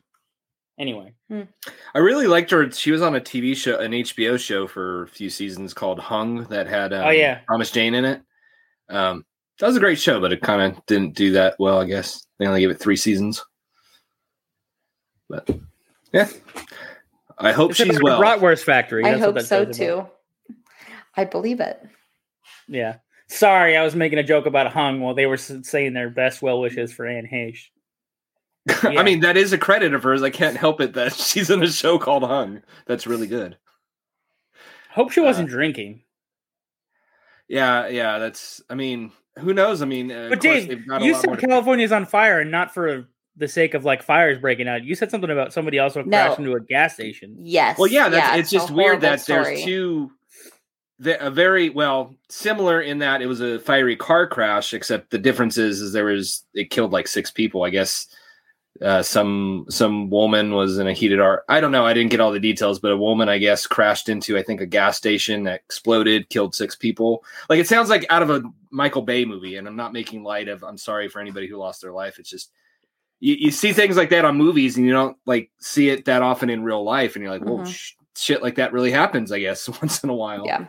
Anyway, 0.78 1.14
I 1.32 2.00
really 2.00 2.28
liked 2.28 2.52
her. 2.52 2.70
She 2.72 2.92
was 2.92 3.02
on 3.02 3.16
a 3.16 3.22
TV 3.22 3.56
show, 3.56 3.80
an 3.80 3.92
HBO 3.92 4.38
show 4.38 4.68
for 4.68 5.04
a 5.04 5.08
few 5.08 5.30
seasons 5.30 5.74
called 5.74 6.00
Hung 6.00 6.44
that 6.46 6.68
had 6.68 6.92
um, 6.92 7.08
Oh, 7.08 7.12
yeah. 7.12 7.40
Thomas 7.50 7.72
Jane 7.72 7.94
in 7.94 8.04
it. 8.04 8.22
Um, 8.90 9.26
that 9.60 9.68
was 9.68 9.78
a 9.78 9.80
great 9.80 10.00
show, 10.00 10.20
but 10.20 10.34
it 10.34 10.42
kind 10.42 10.62
of 10.62 10.86
didn't 10.86 11.16
do 11.16 11.32
that 11.32 11.56
well. 11.60 11.80
I 11.80 11.86
guess 11.86 12.28
they 12.40 12.46
only 12.46 12.60
gave 12.60 12.72
it 12.72 12.80
three 12.80 12.98
seasons. 12.98 13.42
But 15.30 15.50
yeah, 16.12 16.28
I 17.38 17.52
hope 17.54 17.72
it's 17.72 17.78
she's 17.80 17.90
about 17.98 18.04
well. 18.04 18.22
a 18.22 18.24
Bratwurst 18.38 18.64
Factory. 18.64 19.04
I 19.06 19.12
That's 19.12 19.22
what 19.22 19.36
hope 19.36 19.42
so 19.46 19.66
show's 19.66 19.80
about. 19.80 20.08
too. 20.50 20.56
I 21.16 21.24
believe 21.24 21.62
it. 21.62 21.82
Yeah. 22.68 22.98
Sorry, 23.28 23.76
I 23.78 23.84
was 23.84 23.96
making 23.96 24.20
a 24.20 24.24
joke 24.24 24.46
about 24.46 24.72
Hung 24.74 25.00
while 25.00 25.16
they 25.16 25.26
were 25.26 25.38
saying 25.38 25.94
their 25.94 26.10
best 26.10 26.42
well 26.42 26.60
wishes 26.60 26.92
for 26.94 27.08
Anne 27.08 27.28
Heche. 27.32 27.70
Yeah. 28.84 29.00
I 29.00 29.04
mean, 29.04 29.20
that 29.22 29.38
is 29.38 29.54
a 29.54 29.58
credit 29.58 29.94
of 29.94 30.04
hers. 30.04 30.24
I 30.24 30.30
can't 30.32 30.58
help 30.58 30.82
it 30.82 30.94
that 30.94 31.14
she's 31.16 31.50
in 31.50 31.62
a 31.64 31.68
show 31.68 32.00
called 32.00 32.24
Hung. 32.24 32.62
That's 32.88 33.06
really 33.08 33.28
good. 33.28 33.58
Hope 34.92 35.12
she 35.12 35.22
Uh, 35.22 35.26
wasn't 35.26 35.50
drinking. 35.50 36.02
Yeah, 37.48 37.88
yeah. 37.88 38.18
That's. 38.20 38.62
I 38.70 38.76
mean, 38.76 39.12
who 39.40 39.54
knows? 39.54 39.82
I 39.82 39.86
mean, 39.86 40.12
uh, 40.12 40.28
But 40.30 40.38
of 40.38 40.40
Dave, 40.40 40.68
they've 40.68 40.88
got 40.88 41.02
a 41.02 41.06
you 41.06 41.14
lot 41.14 41.26
more 41.26 41.36
said 41.36 41.42
to- 41.42 41.48
California's 41.48 41.92
on 41.92 42.06
fire 42.06 42.40
and 42.40 42.50
not 42.52 42.74
for 42.74 43.08
the 43.38 43.48
sake 43.48 43.74
of 43.74 43.84
like 43.86 44.02
fires 44.02 44.40
breaking 44.40 44.68
out. 44.68 44.84
You 44.84 44.96
said 44.96 45.12
something 45.12 45.30
about 45.30 45.54
somebody 45.54 45.78
also 45.80 46.02
No. 46.02 46.10
crashed 46.10 46.40
into 46.40 46.54
a 46.54 46.60
gas 46.62 46.94
station. 46.94 47.36
Yes. 47.42 47.78
Well, 47.78 47.88
yeah, 47.90 48.10
that's 48.10 48.28
yeah, 48.34 48.36
it's 48.38 48.52
a 48.52 48.56
just 48.56 48.72
weird 48.72 49.02
that 49.02 49.20
story. 49.22 49.44
there's 49.44 49.64
two, 49.66 50.12
the, 51.00 51.24
a 51.28 51.30
very 51.30 51.70
well 51.70 52.16
similar 52.30 52.82
in 52.82 53.00
that 53.00 53.22
it 53.22 53.28
was 53.28 53.42
a 53.42 53.60
fiery 53.60 53.98
car 53.98 54.26
crash, 54.26 54.74
except 54.74 55.12
the 55.12 55.18
difference 55.20 55.58
is, 55.58 55.82
is 55.82 55.92
there 55.94 56.06
was 56.06 56.44
it 56.54 56.70
killed 56.70 56.94
like 56.94 57.08
six 57.08 57.30
people. 57.30 57.64
I 57.64 57.70
guess 57.72 58.08
uh, 58.82 59.02
some 59.02 59.66
some 59.70 60.10
woman 60.10 60.54
was 60.54 60.78
in 60.78 60.88
a 60.88 60.94
heated 60.94 61.20
art. 61.22 61.44
I 61.48 61.62
don't 61.62 61.72
know. 61.72 61.86
I 61.86 61.94
didn't 61.94 62.12
get 62.12 62.20
all 62.20 62.32
the 62.32 62.40
details, 62.40 62.80
but 62.80 62.92
a 62.92 62.98
woman, 62.98 63.30
I 63.30 63.38
guess, 63.38 63.66
crashed 63.68 64.10
into 64.10 64.38
I 64.38 64.44
think 64.44 64.60
a 64.62 64.66
gas 64.66 64.98
station 64.98 65.44
that 65.44 65.62
exploded, 65.66 66.30
killed 66.30 66.54
six 66.56 66.76
people. 66.76 67.24
Like 67.50 67.60
it 67.60 67.68
sounds 67.68 67.90
like 67.90 68.06
out 68.10 68.22
of 68.22 68.30
a 68.30 68.44
Michael 68.72 69.02
Bay 69.04 69.24
movie, 69.26 69.56
and 69.56 69.68
I'm 69.68 69.78
not 69.78 69.94
making 69.94 70.24
light 70.24 70.48
of. 70.50 70.64
I'm 70.64 70.78
sorry 70.78 71.08
for 71.08 71.20
anybody 71.22 71.48
who 71.48 71.58
lost 71.58 71.82
their 71.82 71.94
life. 71.94 72.20
It's 72.20 72.30
just. 72.30 72.52
You, 73.22 73.36
you 73.40 73.52
see 73.52 73.72
things 73.72 73.96
like 73.96 74.10
that 74.10 74.26
on 74.26 74.36
movies 74.36 74.76
and 74.76 74.86
you 74.86 74.92
don't 74.92 75.16
like 75.26 75.50
see 75.60 75.90
it 75.90 76.04
that 76.06 76.22
often 76.22 76.50
in 76.50 76.64
real 76.66 76.84
life 76.84 77.16
and 77.16 77.24
you're 77.24 77.32
like, 77.32 77.46
well, 77.46 77.60
Mhm. 77.60 77.68
sh- 77.74 77.94
shit 78.18 78.44
like 78.44 78.56
that 78.56 78.74
really 78.74 78.92
happens, 78.92 79.32
I 79.32 79.40
guess, 79.40 79.70
once 79.82 80.04
in 80.04 80.10
a 80.10 80.14
while. 80.14 80.44
Yeah. 80.46 80.66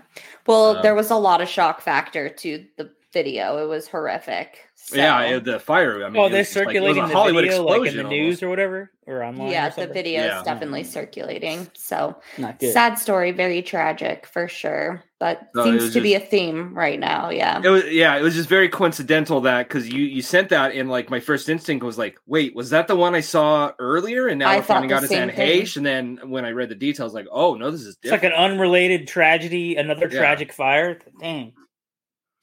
Well, 0.46 0.76
Um, 0.76 0.82
there 0.82 0.94
was 0.94 1.10
a 1.10 1.16
lot 1.16 1.40
of 1.40 1.48
shock 1.48 1.80
factor 1.80 2.28
to 2.28 2.64
the 2.76 2.92
video. 3.12 3.62
It 3.64 3.68
was 3.68 3.88
horrific. 3.88 4.58
So, 4.74 4.96
Yeah, 4.96 5.38
the 5.38 5.58
fire. 5.58 6.04
I 6.04 6.10
mean, 6.10 6.22
oh, 6.22 6.28
they're 6.28 6.38
was 6.40 6.46
just 6.48 6.56
like- 6.56 6.66
circulating 6.66 7.02
a 7.04 7.08
the 7.08 7.14
Hollywood 7.14 7.44
video 7.44 7.64
like 7.64 7.76
in 7.76 7.82
the 7.82 7.86
explosion 7.86 8.08
news 8.08 8.24
almost. 8.26 8.42
or 8.42 8.48
whatever 8.50 8.90
or 9.06 9.24
online. 9.24 9.50
yeah, 9.50 9.68
or 9.76 9.86
the 9.86 9.92
video 9.92 10.20
is 10.20 10.26
Yeah. 10.26 10.42
definitely 10.44 10.82
mm-hmm. 10.82 10.90
circulating. 10.90 11.70
So 11.74 12.16
Not 12.38 12.58
good. 12.58 12.72
sad 12.72 12.98
story, 12.98 13.32
very 13.32 13.62
tragic 13.62 14.26
for 14.26 14.48
sure. 14.48 15.02
But 15.18 15.48
No, 15.54 15.64
seems 15.64 15.82
was 15.84 15.94
to 15.94 16.00
be 16.02 16.14
a 16.14 16.20
theme 16.20 16.76
right 16.76 17.00
now. 17.00 17.30
Yeah. 17.30 17.60
It 17.64 17.68
was 17.68 17.84
yeah, 17.90 18.16
it 18.16 18.22
was 18.22 18.34
just 18.34 18.50
very 18.50 18.68
coincidental 18.68 19.40
that 19.42 19.66
because 19.66 19.88
you 19.88 20.04
you 20.04 20.20
sent 20.20 20.50
that 20.50 20.72
and 20.72 20.90
like 20.90 21.08
my 21.08 21.20
first 21.20 21.48
instinct 21.48 21.82
was 21.84 21.96
like, 21.96 22.18
wait, 22.26 22.54
was 22.54 22.70
that 22.70 22.86
the 22.86 22.96
one 22.96 23.14
I 23.14 23.20
saw 23.20 23.72
earlier? 23.78 24.26
And 24.28 24.38
now 24.38 24.50
I 24.50 24.56
we're 24.58 24.62
finding 24.62 24.92
out 24.92 25.04
it's 25.04 25.12
Anne 25.12 25.30
same. 25.34 25.62
Heche. 25.62 25.76
And 25.78 25.86
then 25.86 26.18
when 26.28 26.44
I 26.44 26.50
read 26.50 26.68
the 26.68 26.74
details, 26.74 27.14
like, 27.14 27.26
oh 27.32 27.54
no, 27.54 27.70
this 27.70 27.80
is 27.80 27.96
It's 28.02 28.12
like 28.12 28.24
an 28.24 28.32
unrelated 28.32 29.08
tragedy, 29.08 29.76
another 29.76 30.08
Yeah. 30.10 30.18
tragic 30.18 30.52
fire. 30.52 30.98
Dang. 31.18 31.54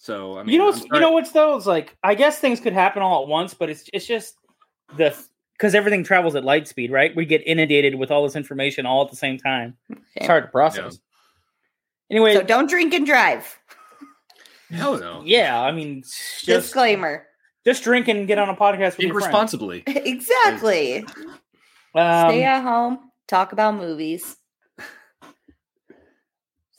So 0.03 0.37
I 0.37 0.43
mean, 0.43 0.51
you 0.51 0.59
know, 0.59 0.65
what's, 0.65 0.81
you 0.83 0.99
know 0.99 1.11
what's 1.11 1.31
though? 1.31 1.55
It's 1.55 1.65
like 1.65 1.95
I 2.03 2.13
guess 2.13 2.37
things 2.37 2.59
could 2.59 2.73
happen 2.73 3.01
all 3.01 3.23
at 3.23 3.29
once, 3.29 3.53
but 3.53 3.69
it's 3.69 3.89
it's 3.93 4.05
just 4.05 4.35
the 4.97 5.15
because 5.53 5.73
everything 5.73 6.03
travels 6.03 6.35
at 6.35 6.43
light 6.43 6.67
speed, 6.67 6.91
right? 6.91 7.15
We 7.15 7.25
get 7.25 7.41
inundated 7.45 7.95
with 7.95 8.11
all 8.11 8.21
this 8.23 8.35
information 8.35 8.85
all 8.85 9.05
at 9.05 9.11
the 9.11 9.15
same 9.15 9.37
time. 9.37 9.77
It's 10.13 10.27
hard 10.27 10.43
to 10.43 10.49
process. 10.49 10.99
Anyway, 12.11 12.33
So 12.33 12.43
don't 12.43 12.69
drink 12.69 12.93
and 12.93 13.05
drive. 13.05 13.57
hell 14.69 14.97
no. 14.99 15.21
yeah, 15.25 15.61
I 15.61 15.71
mean, 15.71 16.01
just 16.01 16.45
Disclaimer. 16.45 17.25
just 17.65 17.81
drink 17.85 18.09
and 18.09 18.27
get 18.27 18.37
on 18.37 18.49
a 18.49 18.55
podcast 18.57 18.97
with 18.97 19.07
Drink 19.07 19.13
your 19.13 19.21
responsibly. 19.21 19.83
exactly. 19.87 20.97
Um, 21.95 22.29
Stay 22.29 22.43
at 22.43 22.61
home. 22.61 23.09
Talk 23.29 23.53
about 23.53 23.75
movies. 23.75 24.35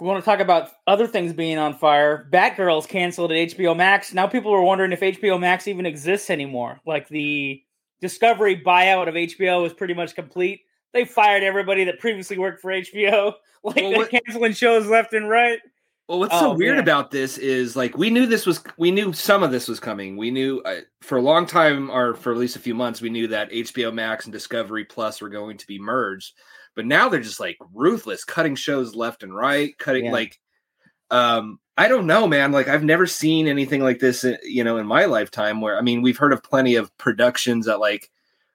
We 0.01 0.07
want 0.07 0.23
to 0.23 0.29
talk 0.29 0.41
about 0.41 0.71
other 0.87 1.07
things 1.07 1.33
being 1.33 1.57
on 1.59 1.75
fire. 1.75 2.29
Batgirl's 2.33 2.87
canceled 2.87 3.31
at 3.33 3.37
HBO 3.51 3.77
Max. 3.77 4.13
Now 4.13 4.27
people 4.27 4.53
are 4.53 4.63
wondering 4.63 4.93
if 4.93 5.01
HBO 5.01 5.39
Max 5.39 5.69
even 5.69 5.87
exists 5.87 6.31
anymore. 6.31 6.81
Like 6.87 7.09
the 7.09 7.63
Discovery 8.01 8.61
buyout 8.61 9.09
of 9.09 9.15
HBO 9.15 9.63
was 9.63 9.73
pretty 9.73 9.95
much 9.95 10.15
complete. 10.15 10.61
They 10.93 11.05
fired 11.05 11.43
everybody 11.43 11.85
that 11.85 11.99
previously 12.01 12.39
worked 12.39 12.61
for 12.61 12.71
HBO. 12.71 13.35
Like 13.67 13.77
Well, 13.77 13.93
they're 13.93 14.21
canceling 14.21 14.53
shows 14.53 14.87
left 14.89 15.15
and 15.15 15.27
right. 15.31 15.59
Well, 16.07 16.19
what's 16.19 16.39
so 16.39 16.51
Oh, 16.51 16.55
weird 16.55 16.75
man. 16.77 16.83
about 16.83 17.11
this 17.11 17.39
is 17.39 17.77
like 17.77 17.97
we 17.97 18.11
knew 18.11 18.27
this 18.27 18.45
was 18.45 18.63
we 18.77 18.91
knew 18.91 19.15
some 19.15 19.43
of 19.43 19.51
this 19.53 19.69
was 19.69 19.81
coming. 19.81 20.19
We 20.19 20.31
knew 20.31 20.61
uh, 20.67 20.81
for 21.01 21.17
a 21.17 21.23
long 21.23 21.47
time, 21.47 21.89
or 21.91 22.15
for 22.15 22.31
at 22.31 22.37
least 22.37 22.57
a 22.57 22.59
few 22.59 22.75
months, 22.75 23.01
we 23.01 23.09
knew 23.09 23.27
that 23.29 23.51
HBO 23.51 23.91
Max 23.91 24.27
and 24.27 24.33
Discovery 24.35 24.85
Plus 24.85 25.23
were 25.23 25.31
going 25.31 25.57
to 25.57 25.67
be 25.67 25.79
merged. 25.79 26.35
But 26.75 26.87
now 26.87 27.09
they're 27.09 27.21
just 27.21 27.41
like 27.41 27.57
ruthless, 27.73 28.25
cutting 28.25 28.57
shows 28.57 28.95
left 28.95 29.23
and 29.23 29.35
right, 29.35 29.77
cutting 29.79 30.07
Yeah. 30.07 30.13
like. 30.13 30.39
Um, 31.11 31.61
I 31.77 31.89
don't 31.89 32.07
know, 32.07 32.27
man. 32.27 32.53
Like 32.53 32.69
I've 32.69 32.85
never 32.85 33.07
seen 33.07 33.47
anything 33.47 33.83
like 33.83 33.99
this, 33.99 34.25
uh, 34.25 34.37
you 34.43 34.65
know, 34.65 34.77
in 34.79 34.87
my 34.87 35.05
lifetime. 35.05 35.61
Where 35.61 35.77
I 35.79 35.83
mean, 35.83 36.03
we've 36.03 36.19
heard 36.19 36.33
of 36.33 36.43
plenty 36.43 36.77
of 36.77 36.97
productions 36.99 37.67
that 37.67 37.81
like 37.81 38.11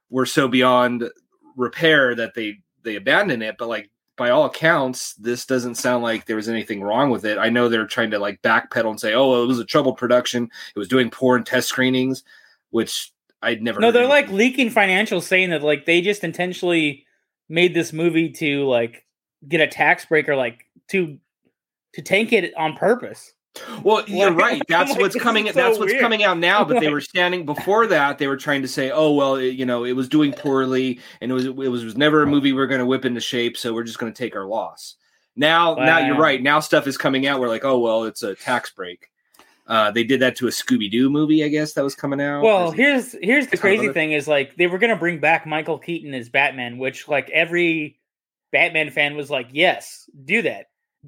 were 0.10 0.26
so 0.26 0.48
beyond 0.48 1.10
repair 1.56 2.16
that 2.16 2.34
they 2.34 2.60
they 2.84 2.96
abandoned 2.96 3.44
it, 3.44 3.56
but 3.58 3.68
like 3.68 3.90
by 4.16 4.30
all 4.30 4.46
accounts, 4.46 5.14
this 5.16 5.46
doesn't 5.46 5.76
sound 5.76 6.04
like 6.04 6.26
there 6.26 6.36
was 6.36 6.50
anything 6.50 6.82
wrong 6.82 7.10
with 7.10 7.24
it. 7.24 7.38
I 7.38 7.50
know 7.50 7.70
they're 7.70 7.88
trying 7.88 8.12
to 8.12 8.20
like 8.20 8.42
backpedal 8.42 8.90
and 8.90 9.00
say, 9.00 9.14
"Oh, 9.14 9.30
well, 9.30 9.44
it 9.44 9.48
was 9.48 9.60
a 9.60 9.66
troubled 9.66 9.98
production. 9.98 10.50
It 10.76 10.80
was 10.80 10.90
doing 10.90 11.10
poor 11.10 11.38
in 11.38 11.44
test 11.44 11.70
screenings," 11.70 12.24
which 12.72 13.12
I'd 13.42 13.62
never. 13.62 13.80
No, 13.80 13.92
they're 13.92 14.08
like 14.08 14.30
leaking 14.30 14.72
financials 14.72 15.24
saying 15.24 15.52
that 15.52 15.64
like 15.64 15.86
they 15.86 16.02
just 16.02 16.24
intentionally 16.24 17.06
made 17.50 17.74
this 17.74 17.92
movie 17.92 18.30
to 18.30 18.66
like 18.66 19.06
get 19.48 19.60
a 19.62 19.68
tax 19.68 20.06
break 20.06 20.30
or 20.30 20.36
like 20.36 20.66
to 20.90 21.18
to 21.94 22.02
tank 22.02 22.32
it 22.32 22.56
on 22.56 22.76
purpose. 22.76 23.34
Well, 23.84 24.04
you're 24.08 24.32
right. 24.32 24.62
That's 24.68 24.92
like, 24.92 25.00
what's 25.00 25.16
coming. 25.16 25.48
so 25.48 25.54
that's 25.54 25.80
what's 25.80 25.92
weird. 25.92 26.02
coming 26.02 26.24
out 26.24 26.38
now. 26.38 26.64
But 26.64 26.80
they 26.80 26.90
were 26.90 27.02
standing 27.02 27.46
before 27.46 27.88
that. 27.88 28.18
They 28.20 28.28
were 28.28 28.38
trying 28.38 28.62
to 28.62 28.68
say, 28.68 28.92
"Oh, 28.92 29.14
well, 29.14 29.36
it, 29.36 29.56
you 29.56 29.66
know, 29.66 29.84
it 29.84 29.94
was 29.94 30.08
doing 30.08 30.34
poorly, 30.34 31.00
and 31.22 31.32
it 31.32 31.34
was 31.34 31.46
it 31.46 31.56
was, 31.56 31.82
it 31.82 31.86
was 31.86 31.98
never 31.98 32.24
a 32.24 32.28
movie 32.28 32.54
we're 32.54 32.68
going 32.68 32.80
to 32.80 32.86
whip 32.86 33.06
into 33.06 33.22
shape. 33.22 33.58
So 33.58 33.74
we're 33.74 33.84
just 33.84 34.00
going 34.00 34.14
to 34.14 34.18
take 34.18 34.36
our 34.36 34.46
loss." 34.46 34.96
Now, 35.36 35.76
now 35.76 36.00
you're 36.00 36.18
right. 36.18 36.42
Now 36.42 36.60
stuff 36.60 36.86
is 36.86 36.98
coming 36.98 37.26
out. 37.26 37.40
We're 37.40 37.48
like, 37.48 37.66
"Oh, 37.66 37.80
well, 37.80 38.04
it's 38.04 38.24
a 38.24 38.36
tax 38.36 38.72
break." 38.72 39.10
Uh, 39.70 39.92
they 39.92 40.04
did 40.04 40.20
that 40.20 40.36
to 40.36 40.48
a 40.48 40.50
Scooby 40.50 40.90
Doo 40.90 41.12
movie, 41.12 41.44
I 41.44 41.48
guess 41.48 41.74
that 41.74 41.84
was 41.84 41.94
coming 41.94 42.20
out. 42.20 42.42
Well, 42.42 42.72
here's 42.72 43.16
here's 43.22 43.46
the 43.48 43.58
crazy 43.58 43.94
thing 43.94 44.14
is 44.14 44.28
like 44.28 44.56
they 44.56 44.66
were 44.66 44.80
gonna 44.80 44.96
bring 44.96 45.20
back 45.20 45.46
Michael 45.46 45.78
Keaton 45.78 46.16
as 46.16 46.28
Batman, 46.28 46.80
which 46.80 47.08
like 47.08 47.30
every 47.30 48.00
Batman 48.52 48.90
fan 48.90 49.16
was 49.16 49.30
like, 49.30 49.50
yes, 49.52 50.10
do 50.26 50.42
that. 50.42 50.66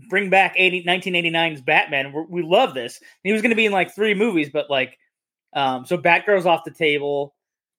Bring 0.10 0.30
back 0.30 0.54
80, 0.56 0.84
1989's 0.84 1.62
Batman. 1.62 2.14
We're, 2.14 2.24
we 2.24 2.44
love 2.44 2.76
this. 2.76 3.00
And 3.00 3.08
he 3.24 3.34
was 3.34 3.42
gonna 3.42 3.56
be 3.56 3.66
in 3.66 3.72
like 3.72 3.96
three 3.96 4.14
movies, 4.14 4.52
but 4.54 4.70
like, 4.70 4.96
um, 5.54 5.84
so 5.84 5.98
Batgirl's 5.98 6.46
off 6.46 6.64
the 6.64 6.72
table. 6.72 7.34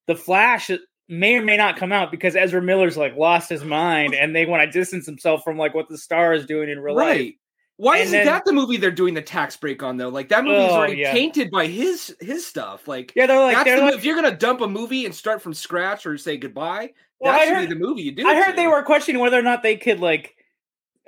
The 0.08 0.16
Flash 0.16 0.68
may 1.08 1.36
or 1.36 1.42
may 1.42 1.56
not 1.56 1.76
come 1.76 1.92
out 1.92 2.10
because 2.10 2.34
Ezra 2.34 2.60
Miller's 2.60 2.96
like 2.96 3.16
lost 3.16 3.48
his 3.48 3.62
mind 3.62 4.14
and 4.14 4.34
they 4.34 4.46
want 4.46 4.62
to 4.62 4.78
distance 4.78 5.06
himself 5.06 5.44
from 5.44 5.56
like 5.56 5.74
what 5.74 5.88
the 5.88 5.96
star 5.96 6.32
is 6.32 6.44
doing 6.44 6.68
in 6.68 6.80
real 6.80 6.96
life. 6.96 7.34
Why 7.82 7.96
And 7.96 8.04
isn't 8.04 8.16
then- 8.18 8.26
that 8.26 8.44
the 8.44 8.52
movie 8.52 8.76
they're 8.76 8.92
doing 8.92 9.14
the 9.14 9.22
tax 9.22 9.56
break 9.56 9.82
on 9.82 9.96
though? 9.96 10.08
Like 10.08 10.28
that 10.28 10.44
movie's 10.44 10.70
Oh, 10.70 10.74
already 10.76 10.98
yeah. 10.98 11.12
tainted 11.12 11.50
by 11.50 11.66
his 11.66 12.14
his 12.20 12.46
stuff. 12.46 12.86
Like, 12.86 13.12
Yeah, 13.16 13.26
they're 13.26 13.40
like 13.40 13.64
they're 13.64 13.80
the, 13.80 13.86
like, 13.86 13.94
if 13.96 14.04
you're 14.04 14.14
gonna 14.14 14.36
dump 14.36 14.60
a 14.60 14.68
movie 14.68 15.04
and 15.04 15.12
start 15.12 15.42
from 15.42 15.52
scratch 15.52 16.06
or 16.06 16.16
say 16.16 16.36
goodbye, 16.36 16.90
Well, 17.18 17.32
that 17.32 17.40
I 17.40 17.44
should 17.46 17.54
heard- 17.56 17.68
be 17.68 17.74
the 17.74 17.80
movie 17.80 18.02
you 18.02 18.12
do. 18.12 18.24
I 18.24 18.36
heard 18.36 18.50
to. 18.52 18.56
they 18.56 18.68
were 18.68 18.84
questioning 18.84 19.20
whether 19.20 19.36
or 19.36 19.42
not 19.42 19.64
they 19.64 19.74
could 19.76 19.98
like 19.98 20.36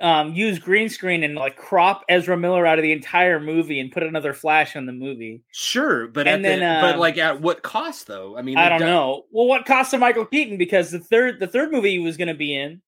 um, 0.01 0.33
use 0.33 0.59
green 0.59 0.89
screen 0.89 1.23
and 1.23 1.35
like 1.35 1.55
crop 1.55 2.03
Ezra 2.09 2.35
Miller 2.35 2.65
out 2.67 2.77
of 2.77 2.83
the 2.83 2.91
entire 2.91 3.39
movie 3.39 3.79
and 3.79 3.89
put 3.93 4.03
another 4.03 4.33
Flash 4.33 4.75
on 4.75 4.85
the 4.85 4.91
movie. 4.91 5.43
Sure, 5.53 6.07
but 6.09 6.27
And 6.27 6.45
at 6.45 6.51
the, 6.55 6.59
then, 6.59 6.81
but 6.81 6.95
um, 6.95 6.99
like 6.99 7.17
at 7.17 7.39
what 7.39 7.63
cost 7.63 8.05
though? 8.07 8.37
I 8.37 8.41
mean, 8.41 8.57
I 8.57 8.67
don't 8.67 8.81
done- 8.81 8.89
know. 8.89 9.23
Well, 9.31 9.47
what 9.47 9.65
cost 9.65 9.91
to 9.91 9.97
Michael 9.97 10.25
Keaton 10.25 10.57
because 10.57 10.91
the 10.91 10.99
third 10.99 11.39
the 11.39 11.47
third 11.47 11.71
movie 11.71 11.91
he 11.91 11.99
was 11.99 12.17
going 12.17 12.27
to 12.27 12.33
be 12.33 12.53
in 12.53 12.81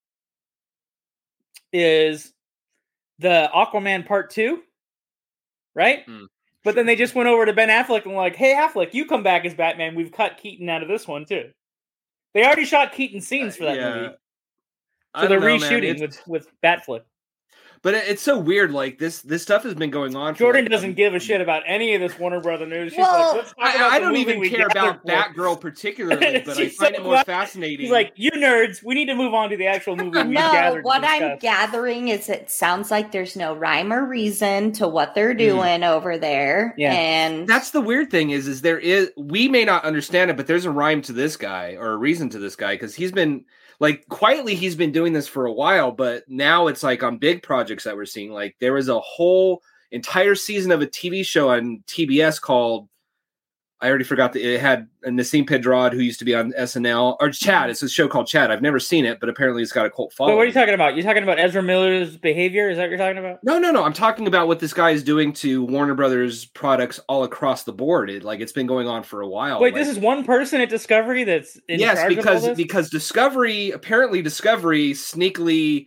is 1.71 2.33
the 3.19 3.49
Aquaman 3.53 4.05
Part 4.05 4.29
Two, 4.29 4.63
right? 5.73 6.03
Hmm, 6.05 6.25
But 6.63 6.75
then 6.75 6.85
they 6.85 6.95
just 6.95 7.15
went 7.15 7.29
over 7.29 7.45
to 7.45 7.53
Ben 7.53 7.69
Affleck 7.69 8.05
and 8.05 8.13
like, 8.15 8.35
"Hey, 8.35 8.53
Affleck, 8.53 8.93
you 8.93 9.05
come 9.05 9.23
back 9.23 9.45
as 9.45 9.53
Batman. 9.53 9.95
We've 9.95 10.11
cut 10.11 10.37
Keaton 10.37 10.69
out 10.69 10.81
of 10.83 10.87
this 10.87 11.07
one 11.07 11.25
too." 11.25 11.51
They 12.33 12.45
already 12.45 12.65
shot 12.65 12.91
Keaton 12.93 13.21
scenes 13.21 13.55
for 13.55 13.65
that 13.65 13.77
Yeah. 13.77 13.89
movie, 13.95 14.15
so 15.19 15.27
they're 15.27 15.39
know, 15.39 15.45
reshooting 15.47 15.99
with 16.01 16.27
with 16.27 16.61
Batflick. 16.61 17.03
But 17.87 17.95
it's 17.95 18.21
so 18.21 18.37
weird. 18.37 18.73
Like 18.73 18.99
this, 18.99 19.21
this 19.21 19.43
stuff 19.43 19.63
has 19.63 19.73
been 19.73 19.91
going 19.91 20.13
on. 20.13 20.33
for, 20.33 20.39
Jordan 20.39 20.65
like, 20.65 20.71
doesn't 20.71 20.89
um, 20.89 20.95
give 20.95 21.13
a 21.13 21.21
shit 21.21 21.39
about 21.39 21.63
any 21.65 21.95
of 21.95 22.01
this 22.01 22.19
Warner 22.19 22.41
Brother 22.41 22.65
news. 22.65 22.91
She's 22.91 22.99
Well, 22.99 23.27
like, 23.29 23.37
Let's 23.37 23.53
talk 23.53 23.57
about 23.59 23.91
I, 23.93 23.95
I 23.95 23.99
don't 23.99 24.17
even 24.17 24.49
care 24.49 24.65
about 24.65 25.05
gathered 25.05 25.33
for." 25.35 25.41
Batgirl 25.41 25.61
particularly, 25.61 26.41
but 26.45 26.57
I 26.57 26.67
find 26.67 26.73
so 26.73 26.85
it 26.87 27.01
more 27.01 27.13
glad- 27.13 27.25
fascinating. 27.25 27.79
He's 27.79 27.89
like, 27.89 28.11
you 28.17 28.31
nerds, 28.31 28.83
we 28.83 28.93
need 28.93 29.05
to 29.05 29.15
move 29.15 29.33
on 29.33 29.49
to 29.51 29.55
the 29.55 29.67
actual 29.67 29.95
movie 29.95 30.21
No, 30.21 30.79
what 30.81 31.05
I'm 31.05 31.37
gathering 31.37 32.09
is 32.09 32.27
it 32.27 32.51
sounds 32.51 32.91
like 32.91 33.13
there's 33.13 33.37
no 33.37 33.55
rhyme 33.55 33.93
or 33.93 34.05
reason 34.05 34.73
to 34.73 34.85
what 34.89 35.15
they're 35.15 35.33
doing 35.33 35.85
over 35.85 36.17
there. 36.17 36.75
Yeah. 36.77 36.91
And 36.91 37.47
that's 37.47 37.71
the 37.71 37.79
weird 37.79 38.11
thing 38.11 38.31
is, 38.31 38.49
is 38.49 38.63
there 38.63 38.79
is 38.79 39.13
we 39.15 39.47
may 39.47 39.63
not 39.63 39.85
understand 39.85 40.29
it, 40.29 40.35
but 40.35 40.47
there's 40.47 40.65
a 40.65 40.71
rhyme 40.71 41.01
to 41.03 41.13
this 41.13 41.37
guy 41.37 41.77
or 41.79 41.91
a 41.91 41.97
reason 41.97 42.27
to 42.31 42.37
this 42.37 42.57
guy 42.57 42.73
because 42.73 42.95
he's 42.95 43.13
been 43.13 43.45
like 43.79 44.07
quietly 44.09 44.55
he's 44.55 44.75
been 44.75 44.91
doing 44.91 45.13
this 45.13 45.27
for 45.27 45.45
a 45.45 45.53
while, 45.53 45.91
but 45.91 46.23
now 46.27 46.67
it's 46.67 46.83
like 46.83 47.03
on 47.03 47.17
big 47.17 47.43
projects 47.43 47.83
that 47.83 47.95
we're 47.95 48.05
seeing. 48.05 48.31
Like 48.31 48.55
there 48.59 48.73
was 48.73 48.89
a 48.89 48.99
whole 48.99 49.61
entire 49.91 50.35
season 50.35 50.71
of 50.71 50.81
a 50.81 50.87
TV 50.87 51.25
show 51.25 51.49
on 51.49 51.83
TBS 51.87 52.41
called 52.41 52.89
I 53.79 53.89
already 53.89 54.05
forgot 54.05 54.33
that 54.33 54.41
it 54.41 54.59
had 54.59 54.87
Nasim 55.05 55.47
Pedrad 55.47 55.93
who 55.93 55.99
used 55.99 56.17
to 56.19 56.25
be 56.25 56.33
on 56.33 56.51
SNL 56.53 57.15
or 57.19 57.29
Chad. 57.29 57.69
It's 57.69 57.83
a 57.83 57.89
show 57.89 58.07
called 58.07 58.25
Chad. 58.25 58.49
I've 58.49 58.61
never 58.63 58.79
seen 58.79 59.05
it, 59.05 59.19
but 59.19 59.29
apparently 59.29 59.61
it's 59.61 59.71
got 59.71 59.85
a 59.85 59.89
cult 59.91 60.09
But 60.09 60.15
following. 60.15 60.35
what 60.37 60.43
are 60.43 60.47
you 60.47 60.53
talking 60.53 60.73
about? 60.73 60.95
You're 60.95 61.03
talking 61.03 61.21
about 61.21 61.37
Ezra 61.39 61.61
Miller's 61.61 62.17
behavior? 62.17 62.69
Is 62.71 62.77
that 62.77 62.83
what 62.83 62.89
you're 62.89 62.97
talking 62.97 63.19
about? 63.19 63.37
No, 63.43 63.59
no, 63.59 63.69
no. 63.71 63.83
I'm 63.83 63.93
talking 63.93 64.25
about 64.25 64.47
what 64.47 64.59
this 64.59 64.73
guy 64.73 64.91
is 64.91 65.03
doing 65.03 65.31
to 65.33 65.63
Warner 65.65 65.93
Brothers 65.93 66.45
products 66.45 66.99
all 67.07 67.23
across 67.23 67.65
the 67.65 67.73
board. 67.73 68.09
It 68.09 68.23
like 68.23 68.39
it's 68.39 68.51
been 68.51 68.65
going 68.67 68.87
on 68.87 69.03
for 69.03 69.21
a 69.21 69.27
while. 69.27 69.59
Wait, 69.59 69.73
Like- 69.73 69.83
this 69.83 69.89
is 69.89 69.99
one 69.99 70.23
person 70.23 70.59
at 70.59 70.69
Discovery 70.69 71.23
that's 71.23 71.55
in 71.69 71.79
yes, 71.79 71.99
charge 71.99 72.15
because 72.15 72.55
because 72.57 72.89
Discovery 72.89 73.69
apparently 73.71 74.23
Discovery 74.23 74.93
sneakily 74.93 75.85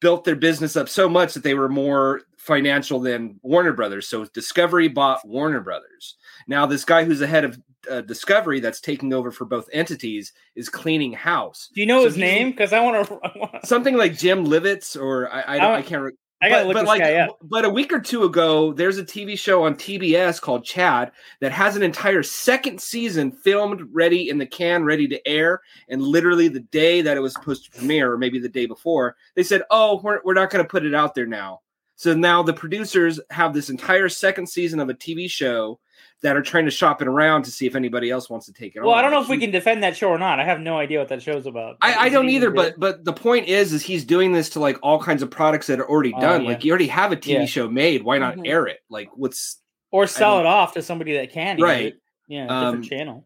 built 0.00 0.24
their 0.24 0.36
business 0.36 0.76
up 0.76 0.88
so 0.90 1.08
much 1.08 1.32
that 1.34 1.42
they 1.42 1.54
were 1.54 1.68
more 1.68 2.20
financial 2.36 3.00
than 3.00 3.38
Warner 3.42 3.72
Brothers. 3.72 4.08
So 4.08 4.24
Discovery 4.26 4.88
bought 4.88 5.26
Warner 5.26 5.60
Brothers. 5.60 6.16
Now 6.50 6.66
this 6.66 6.84
guy 6.84 7.04
who's 7.04 7.20
the 7.20 7.28
head 7.28 7.44
of 7.44 7.60
uh, 7.88 8.00
Discovery 8.00 8.58
that's 8.58 8.80
taking 8.80 9.14
over 9.14 9.30
for 9.30 9.44
both 9.44 9.70
entities 9.72 10.32
is 10.56 10.68
cleaning 10.68 11.12
house. 11.12 11.70
Do 11.72 11.80
you 11.80 11.86
know 11.86 12.00
so 12.00 12.06
his 12.06 12.16
name? 12.16 12.50
Because 12.50 12.72
I 12.72 12.80
want 12.80 13.06
to. 13.06 13.60
Something 13.64 13.96
like 13.96 14.18
Jim 14.18 14.44
Livitz, 14.44 15.00
or 15.00 15.32
I 15.32 15.44
I, 15.46 15.58
don't, 15.58 15.70
I- 15.70 15.76
I 15.76 15.82
can't. 15.82 16.02
Re- 16.02 16.12
I 16.42 16.48
gotta 16.48 16.62
but, 16.62 16.66
look 16.68 16.74
but 16.74 16.80
this 16.80 16.88
like, 16.88 17.00
guy 17.02 17.14
up. 17.16 17.38
but 17.42 17.64
a 17.66 17.70
week 17.70 17.92
or 17.92 18.00
two 18.00 18.24
ago, 18.24 18.72
there's 18.72 18.98
a 18.98 19.04
TV 19.04 19.38
show 19.38 19.62
on 19.62 19.74
TBS 19.74 20.40
called 20.40 20.64
Chad 20.64 21.12
that 21.40 21.52
has 21.52 21.76
an 21.76 21.82
entire 21.82 22.22
second 22.22 22.80
season 22.80 23.30
filmed, 23.30 23.82
ready 23.92 24.30
in 24.30 24.38
the 24.38 24.46
can, 24.46 24.82
ready 24.84 25.06
to 25.06 25.28
air. 25.28 25.60
And 25.88 26.02
literally 26.02 26.48
the 26.48 26.60
day 26.60 27.02
that 27.02 27.16
it 27.16 27.20
was 27.20 27.34
supposed 27.34 27.66
to 27.66 27.78
premiere, 27.78 28.10
or 28.12 28.18
maybe 28.18 28.38
the 28.40 28.48
day 28.48 28.66
before, 28.66 29.16
they 29.36 29.42
said, 29.42 29.62
"Oh, 29.70 30.00
we're 30.02 30.20
we're 30.24 30.34
not 30.34 30.50
going 30.50 30.64
to 30.64 30.68
put 30.68 30.84
it 30.84 30.94
out 30.94 31.14
there 31.14 31.26
now." 31.26 31.60
So 31.94 32.14
now 32.14 32.42
the 32.42 32.54
producers 32.54 33.20
have 33.28 33.52
this 33.52 33.68
entire 33.68 34.08
second 34.08 34.48
season 34.48 34.80
of 34.80 34.88
a 34.88 34.94
TV 34.94 35.30
show 35.30 35.78
that 36.22 36.36
are 36.36 36.42
trying 36.42 36.66
to 36.66 36.70
shop 36.70 37.00
it 37.00 37.08
around 37.08 37.44
to 37.44 37.50
see 37.50 37.66
if 37.66 37.74
anybody 37.74 38.10
else 38.10 38.28
wants 38.28 38.44
to 38.46 38.52
take 38.52 38.76
it 38.76 38.80
on. 38.80 38.84
Well, 38.86 38.94
I 38.94 39.00
don't 39.00 39.10
know 39.10 39.22
if 39.22 39.28
we 39.28 39.38
can 39.38 39.50
defend 39.50 39.82
that 39.82 39.96
show 39.96 40.08
or 40.08 40.18
not. 40.18 40.38
I 40.38 40.44
have 40.44 40.60
no 40.60 40.76
idea 40.78 40.98
what 40.98 41.08
that 41.08 41.22
show's 41.22 41.46
about. 41.46 41.76
I, 41.80 41.94
I 41.94 42.08
don't 42.10 42.28
either, 42.28 42.50
but 42.50 42.78
but 42.78 43.04
the 43.04 43.12
point 43.14 43.48
is, 43.48 43.72
is 43.72 43.82
he's 43.82 44.04
doing 44.04 44.32
this 44.32 44.50
to 44.50 44.60
like 44.60 44.78
all 44.82 45.00
kinds 45.02 45.22
of 45.22 45.30
products 45.30 45.68
that 45.68 45.80
are 45.80 45.88
already 45.88 46.12
Oh, 46.14 46.20
done. 46.20 46.42
yeah. 46.42 46.48
Like 46.50 46.64
you 46.64 46.70
already 46.72 46.88
have 46.88 47.12
a 47.12 47.16
TV 47.16 47.32
Yeah. 47.40 47.44
show 47.46 47.68
made. 47.68 48.02
Why 48.02 48.18
not 48.18 48.36
Mhm. 48.36 48.46
air 48.48 48.66
it? 48.66 48.80
Like 48.90 49.08
what's 49.14 49.56
or 49.90 50.06
sell 50.06 50.40
it 50.40 50.46
off 50.46 50.74
to 50.74 50.82
somebody 50.82 51.14
that 51.14 51.32
can. 51.32 51.60
Right. 51.60 51.94
Yeah, 52.28 52.44
a 52.44 52.48
different 52.48 52.74
Um, 52.76 52.82
channel. 52.82 53.24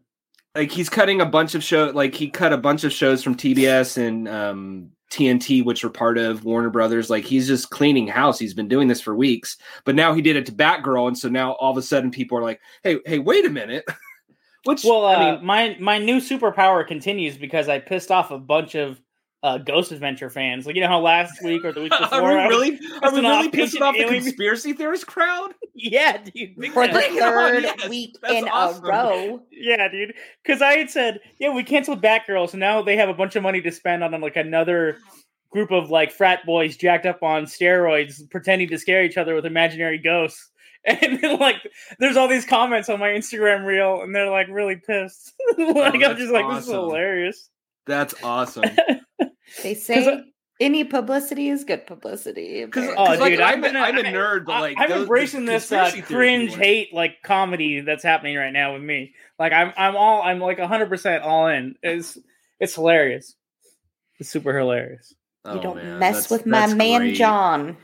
like 0.55 0.71
he's 0.71 0.89
cutting 0.89 1.21
a 1.21 1.25
bunch 1.25 1.53
of 1.53 1.63
show. 1.63 1.91
Like 1.93 2.15
he 2.15 2.29
cut 2.29 2.53
a 2.53 2.57
bunch 2.57 2.83
of 2.85 2.91
shows 2.93 3.21
from 3.23 3.35
TBS 3.35 3.97
and 3.97 4.27
um, 4.27 4.91
TNT, 5.15 5.63
which 5.63 5.83
were 5.83 5.89
part 5.89 6.17
of 6.17 6.43
Warner 6.43 6.69
Brothers. 6.69 7.09
Like 7.09 7.23
he's 7.23 7.47
just 7.47 7.69
cleaning 7.69 8.07
house. 8.07 8.37
He's 8.37 8.53
been 8.53 8.67
doing 8.67 8.87
this 8.87 9.01
for 9.01 9.15
weeks, 9.15 9.57
but 9.85 9.95
now 9.95 10.13
he 10.13 10.21
did 10.21 10.35
it 10.35 10.45
to 10.47 10.51
Batgirl, 10.51 11.07
and 11.07 11.17
so 11.17 11.29
now 11.29 11.53
all 11.53 11.71
of 11.71 11.77
a 11.77 11.81
sudden 11.81 12.11
people 12.11 12.37
are 12.37 12.43
like, 12.43 12.59
"Hey, 12.83 12.99
hey, 13.05 13.19
wait 13.19 13.45
a 13.45 13.49
minute." 13.49 13.85
which 14.65 14.83
Well, 14.83 15.05
uh, 15.05 15.15
I 15.15 15.31
mean, 15.31 15.45
my 15.45 15.77
my 15.79 15.97
new 15.97 16.17
superpower 16.17 16.85
continues 16.85 17.37
because 17.37 17.69
I 17.69 17.79
pissed 17.79 18.11
off 18.11 18.31
a 18.31 18.39
bunch 18.39 18.75
of 18.75 18.99
uh, 19.45 19.59
Ghost 19.59 19.91
Adventure 19.91 20.29
fans. 20.31 20.65
Like 20.65 20.75
you 20.75 20.81
know 20.81 20.87
how 20.87 20.99
last 20.99 21.43
week 21.43 21.63
or 21.63 21.71
the 21.71 21.81
week 21.81 21.91
before, 21.91 22.19
are 22.21 22.33
we 22.33 22.39
I 22.39 22.47
was- 22.47 22.57
really 22.57 22.79
are 23.03 23.11
we 23.13 23.19
really 23.21 23.27
off 23.31 23.45
pissing 23.45 23.59
ancient 23.61 23.83
off 23.83 23.93
the 23.95 24.01
alien- 24.01 24.23
conspiracy 24.23 24.73
theorist 24.73 25.05
crowd? 25.05 25.53
yeah, 25.75 26.17
dude. 26.17 26.57
big 26.57 26.71
for 26.71 26.87
the 26.87 26.93
time. 26.93 27.03
Oh, 27.21 27.47
third 27.47 27.63
yes, 27.63 27.89
week 27.89 28.15
that's 28.21 28.33
in 28.33 28.47
awesome. 28.47 28.85
a 28.85 28.87
row. 28.87 29.41
Yeah, 29.51 29.87
dude. 29.87 30.15
Because 30.43 30.61
I 30.61 30.77
had 30.77 30.89
said, 30.89 31.19
yeah, 31.39 31.53
we 31.53 31.63
canceled 31.63 32.01
Batgirl, 32.01 32.49
so 32.49 32.57
now 32.57 32.81
they 32.81 32.97
have 32.97 33.09
a 33.09 33.13
bunch 33.13 33.35
of 33.35 33.43
money 33.43 33.61
to 33.61 33.71
spend 33.71 34.03
on 34.03 34.19
like 34.19 34.35
another 34.35 34.97
group 35.51 35.71
of 35.71 35.89
like 35.91 36.11
frat 36.11 36.45
boys 36.45 36.75
jacked 36.75 37.05
up 37.05 37.21
on 37.21 37.45
steroids, 37.45 38.27
pretending 38.31 38.67
to 38.69 38.77
scare 38.79 39.03
each 39.03 39.17
other 39.17 39.35
with 39.35 39.45
imaginary 39.45 39.99
ghosts. 39.99 40.51
And 40.87 41.19
then, 41.19 41.39
like, 41.39 41.55
there's 41.97 42.15
all 42.15 42.27
these 42.27 42.45
comments 42.45 42.89
on 42.89 42.99
my 42.99 43.07
Instagram 43.09 43.65
reel, 43.65 44.01
and 44.03 44.13
they're 44.13 44.29
like 44.29 44.47
really 44.49 44.75
pissed. 44.75 45.33
like, 45.57 45.95
I'm 45.95 45.99
that's 45.99 46.19
just 46.19 46.31
like, 46.31 46.47
this 46.55 46.65
is 46.65 46.71
hilarious. 46.71 47.49
That's 47.85 48.15
awesome. 48.23 48.65
they 49.63 49.73
say 49.75 50.23
Any 50.59 50.83
publicity 50.85 51.49
is 51.49 51.63
good 51.65 51.85
publicity. 51.85 52.65
'Cause- 52.67 52.83
apparently. 52.89 53.17
Oh, 53.17 53.19
like, 53.19 53.31
dude, 53.33 53.41
I'm 53.41 53.53
I'm, 53.55 53.63
a- 53.63 53.67
gonna- 53.67 53.79
I'm 53.79 53.97
a 53.97 54.01
I- 54.01 54.11
nerd, 54.13 54.45
but, 54.45 54.53
I- 54.53 54.59
like, 54.61 54.77
I'm 54.79 54.89
those- 54.89 55.01
embracing 55.01 55.45
this 55.45 55.71
uh, 55.71 55.91
cringe 56.03 56.55
hate 56.55 56.93
like 56.93 57.21
comedy 57.23 57.81
that's 57.81 58.03
happening 58.03 58.37
right 58.37 58.53
now 58.53 58.73
with 58.73 58.81
me. 58.81 59.13
Like 59.37 59.51
I'm, 59.53 59.73
I'm 59.77 59.95
all, 59.95 60.21
I'm 60.23 60.39
like 60.39 60.57
100 60.59 60.87
percent 60.89 61.23
all 61.23 61.47
in. 61.47 61.75
It's, 61.83 62.17
it's 62.59 62.73
hilarious. 62.75 63.35
It's 64.19 64.29
super 64.29 64.57
hilarious. 64.57 65.13
you 65.45 65.51
Oh, 65.51 65.61
don't 65.61 65.75
man, 65.77 65.99
mess 65.99 66.13
that's- 66.15 66.31
with 66.31 66.45
my 66.45 66.59
that's 66.61 66.73
man 66.73 67.01
great. 67.01 67.15
John. 67.15 67.77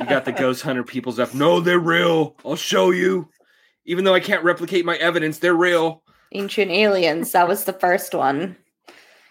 You 0.00 0.06
got 0.06 0.24
the 0.26 0.32
ghost 0.32 0.60
hunter 0.62 0.82
peoples 0.84 1.18
up. 1.18 1.32
No, 1.34 1.60
they're 1.60 1.78
real. 1.78 2.36
I'll 2.44 2.56
show 2.56 2.90
you. 2.90 3.28
Even 3.86 4.04
though 4.04 4.12
I 4.14 4.20
can't 4.20 4.44
replicate 4.44 4.84
my 4.84 4.96
evidence, 4.96 5.38
they're 5.38 5.54
real. 5.54 6.02
Ancient 6.32 6.70
aliens. 6.70 7.32
That 7.32 7.48
was 7.48 7.64
the 7.64 7.72
first 7.72 8.14
one. 8.14 8.56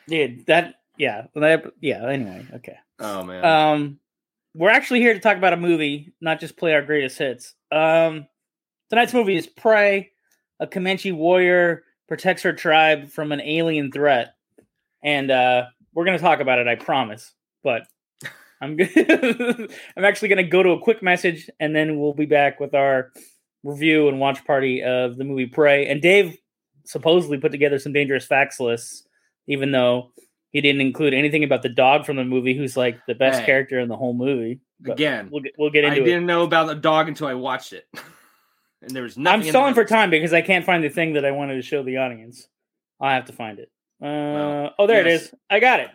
dude. 0.08 0.46
That, 0.48 0.76
yeah, 0.98 1.28
that, 1.36 1.66
yeah. 1.82 2.08
Anyway, 2.08 2.46
okay. 2.56 2.78
Oh 3.00 3.24
man. 3.24 3.46
Um, 3.46 4.00
we're 4.56 4.72
actually 4.72 5.02
here 5.02 5.14
to 5.14 5.20
talk 5.20 5.38
about 5.38 5.54
a 5.54 5.58
movie, 5.58 6.14
not 6.20 6.40
just 6.40 6.58
play 6.58 6.74
our 6.74 6.82
greatest 6.82 7.18
hits. 7.20 7.54
Um, 7.72 8.26
tonight's 8.90 9.14
movie 9.14 9.36
is 9.36 9.46
Prey. 9.48 10.12
A 10.60 10.66
Comanche 10.66 11.12
warrior 11.12 11.84
protects 12.08 12.42
her 12.42 12.54
tribe 12.54 13.10
from 13.10 13.32
an 13.32 13.42
alien 13.42 13.92
threat, 13.92 14.34
and 15.04 15.30
uh, 15.30 15.66
we're 15.94 16.06
gonna 16.06 16.18
talk 16.18 16.40
about 16.40 16.58
it. 16.58 16.68
I 16.68 16.76
promise. 16.76 17.32
But 17.64 17.84
I'm 18.62 18.76
good. 18.76 18.92
I'm 19.98 20.04
actually 20.04 20.30
gonna 20.30 20.44
go 20.44 20.64
to 20.64 20.72
a 20.72 20.82
quick 20.82 21.04
message, 21.04 21.48
and 21.60 21.76
then 21.76 22.00
we'll 22.00 22.16
be 22.16 22.26
back 22.26 22.60
with 22.60 22.74
our 22.74 23.12
review 23.64 24.08
and 24.08 24.20
watch 24.20 24.44
party 24.46 24.82
of 24.82 25.18
the 25.18 25.24
movie 25.24 25.46
Prey. 25.46 25.86
And 25.86 26.02
Dave 26.02 26.36
supposedly 26.88 27.38
put 27.38 27.52
together 27.52 27.78
some 27.80 27.94
dangerous 27.94 28.26
facts 28.26 28.60
lists, 28.60 29.06
even 29.48 29.72
though 29.72 30.12
he 30.52 30.62
didn't 30.62 30.82
include 30.82 31.14
anything 31.14 31.44
about 31.44 31.62
the 31.62 31.70
dog 31.70 32.06
from 32.06 32.16
the 32.16 32.24
movie, 32.24 32.56
who's 32.58 32.76
like 32.78 32.98
the 33.06 33.16
best 33.16 33.42
Hey. 33.42 33.46
character 33.46 33.80
in 33.80 33.90
the 33.90 33.98
whole 33.98 34.14
movie. 34.14 34.60
But 34.80 34.94
Again, 34.94 35.30
we'll 35.32 35.42
get, 35.44 35.54
we'll 35.58 35.70
get 35.70 35.86
I 35.86 35.90
into 35.90 36.00
it. 36.02 36.04
I 36.04 36.06
didn't 36.06 36.26
know 36.26 36.44
about 36.44 36.68
the 36.68 36.76
dog 36.76 37.08
until 37.08 37.28
I 37.28 37.34
watched 37.34 37.74
it, 37.74 37.86
and 38.82 38.92
there 38.92 39.04
was 39.04 39.18
nothing. 39.18 39.42
I'm 39.42 39.46
in 39.46 39.50
stalling 39.50 39.74
for 39.74 39.86
time 39.86 40.10
because 40.10 40.34
I 40.34 40.42
can't 40.42 40.66
find 40.66 40.84
the 40.84 40.90
thing 40.90 41.14
that 41.14 41.26
I 41.26 41.32
wanted 41.32 41.56
to 41.56 41.62
show 41.62 41.84
the 41.84 41.98
audience. 41.98 42.48
I'll 43.00 43.10
have 43.10 43.26
to 43.26 43.34
find 43.34 43.60
it. 43.60 43.70
Uh, 44.02 44.06
Well, 44.06 44.74
oh, 44.80 44.88
there 44.88 45.08
yes. 45.08 45.22
it 45.22 45.26
is. 45.26 45.34
I 45.50 45.60
got 45.60 45.80
it. 45.82 45.90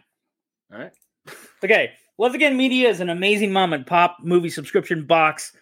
All 0.73 0.79
right. 0.79 0.93
Okay. 1.65 1.93
Once 2.19 2.35
Again 2.35 2.57
Media 2.57 2.89
is 2.89 3.01
an 3.01 3.09
amazing 3.09 3.53
mom 3.53 3.73
and 3.73 3.87
pop 3.87 4.19
movie 4.23 4.51
subscription 4.51 5.07
box. 5.07 5.53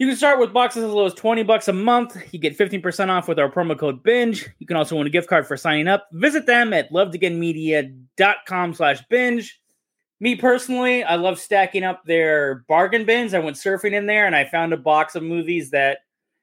You 0.00 0.06
can 0.06 0.16
start 0.16 0.40
with 0.40 0.54
boxes 0.54 0.82
as 0.82 0.92
low 0.92 1.04
as 1.04 1.12
20 1.12 1.42
bucks 1.42 1.68
a 1.68 1.74
month. 1.74 2.16
You 2.32 2.38
get 2.38 2.56
15% 2.56 3.10
off 3.10 3.28
with 3.28 3.38
our 3.38 3.52
promo 3.52 3.78
code 3.78 4.02
binge. 4.02 4.48
You 4.58 4.66
can 4.66 4.78
also 4.78 4.96
win 4.96 5.06
a 5.06 5.10
gift 5.10 5.28
card 5.28 5.46
for 5.46 5.58
signing 5.58 5.88
up. 5.88 6.08
Visit 6.12 6.46
them 6.46 6.72
at 6.72 6.90
lovedagainmedia.com 6.90 8.72
slash 8.72 9.02
binge. 9.10 9.60
Me 10.18 10.36
personally, 10.36 11.04
I 11.04 11.16
love 11.16 11.38
stacking 11.38 11.84
up 11.84 12.02
their 12.06 12.64
bargain 12.66 13.04
bins. 13.04 13.34
I 13.34 13.40
went 13.40 13.58
surfing 13.58 13.92
in 13.92 14.06
there 14.06 14.24
and 14.24 14.34
I 14.34 14.46
found 14.46 14.72
a 14.72 14.78
box 14.78 15.16
of 15.16 15.22
movies 15.22 15.70
that 15.72 15.98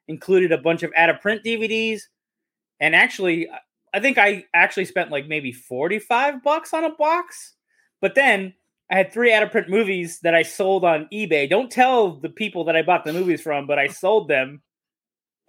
included 0.08 0.52
a 0.52 0.60
bunch 0.60 0.84
of 0.84 0.92
out 0.96 1.10
of 1.10 1.20
print 1.20 1.42
DVDs. 1.44 2.02
And 2.80 2.94
actually, 2.96 3.50
I 3.92 4.00
think 4.00 4.20
I 4.20 4.46
actually 4.54 4.86
spent 4.86 5.10
like 5.10 5.28
maybe 5.28 5.52
45 5.52 6.44
bucks 6.44 6.76
on 6.76 6.84
a 6.84 6.94
box. 6.94 7.56
But 8.02 8.14
then 8.14 8.54
I 8.90 8.96
had 8.96 9.12
three 9.12 9.34
out 9.34 9.44
of 9.44 9.52
print 9.52 9.70
movies 9.70 10.20
that 10.22 10.34
I 10.34 10.44
sold 10.44 10.86
on 10.86 11.08
eBay. 11.12 11.50
Don't 11.50 11.72
tell 11.72 12.12
the 12.12 12.30
people 12.30 12.66
that 12.66 12.76
I 12.76 12.84
bought 12.84 13.04
the 13.04 13.14
movies 13.14 13.42
from, 13.42 13.68
but 13.68 13.80
I 13.80 13.88
sold 13.88 14.28
them 14.28 14.62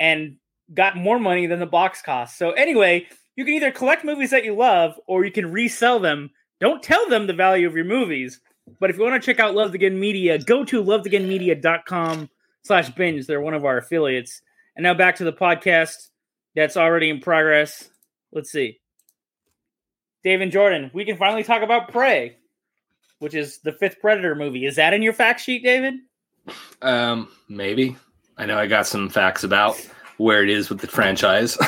and 0.00 0.36
got 0.74 0.96
more 0.96 1.18
money 1.18 1.46
than 1.46 1.60
the 1.60 1.66
box 1.66 2.02
cost. 2.02 2.36
So 2.36 2.50
anyway, 2.50 3.06
you 3.36 3.44
can 3.44 3.54
either 3.54 3.70
collect 3.70 4.04
movies 4.04 4.30
that 4.30 4.44
you 4.44 4.54
love 4.54 4.98
or 5.06 5.24
you 5.24 5.30
can 5.30 5.52
resell 5.52 6.00
them. 6.00 6.30
Don't 6.60 6.82
tell 6.82 7.08
them 7.08 7.26
the 7.26 7.32
value 7.32 7.68
of 7.68 7.76
your 7.76 7.84
movies. 7.84 8.40
But 8.80 8.90
if 8.90 8.96
you 8.96 9.04
want 9.04 9.22
to 9.22 9.24
check 9.24 9.40
out 9.40 9.54
Love 9.54 9.74
Again 9.74 9.98
Media, 9.98 10.38
go 10.38 10.64
to 10.64 10.82
lovedagainmedia.com 10.82 12.28
slash 12.62 12.90
binge. 12.90 13.26
They're 13.26 13.40
one 13.40 13.54
of 13.54 13.64
our 13.64 13.78
affiliates. 13.78 14.42
And 14.76 14.82
now 14.82 14.94
back 14.94 15.16
to 15.16 15.24
the 15.24 15.32
podcast 15.32 16.08
that's 16.54 16.76
already 16.76 17.10
in 17.10 17.20
progress. 17.20 17.88
Let's 18.32 18.50
see. 18.50 18.80
Dave 20.24 20.40
and 20.40 20.52
Jordan, 20.52 20.90
we 20.92 21.04
can 21.04 21.16
finally 21.16 21.44
talk 21.44 21.62
about 21.62 21.92
Prey, 21.92 22.37
which 23.18 23.34
is 23.34 23.58
the 23.58 23.72
fifth 23.72 24.00
Predator 24.00 24.34
movie. 24.34 24.66
Is 24.66 24.76
that 24.76 24.94
in 24.94 25.02
your 25.02 25.12
fact 25.12 25.40
sheet, 25.40 25.62
David? 25.62 25.94
Um, 26.82 27.28
maybe. 27.48 27.96
I 28.36 28.46
know 28.46 28.58
I 28.58 28.66
got 28.66 28.86
some 28.86 29.08
facts 29.08 29.44
about 29.44 29.76
where 30.18 30.42
it 30.42 30.50
is 30.50 30.68
with 30.68 30.80
the 30.80 30.86
franchise. 30.86 31.58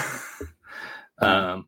um, 1.19 1.67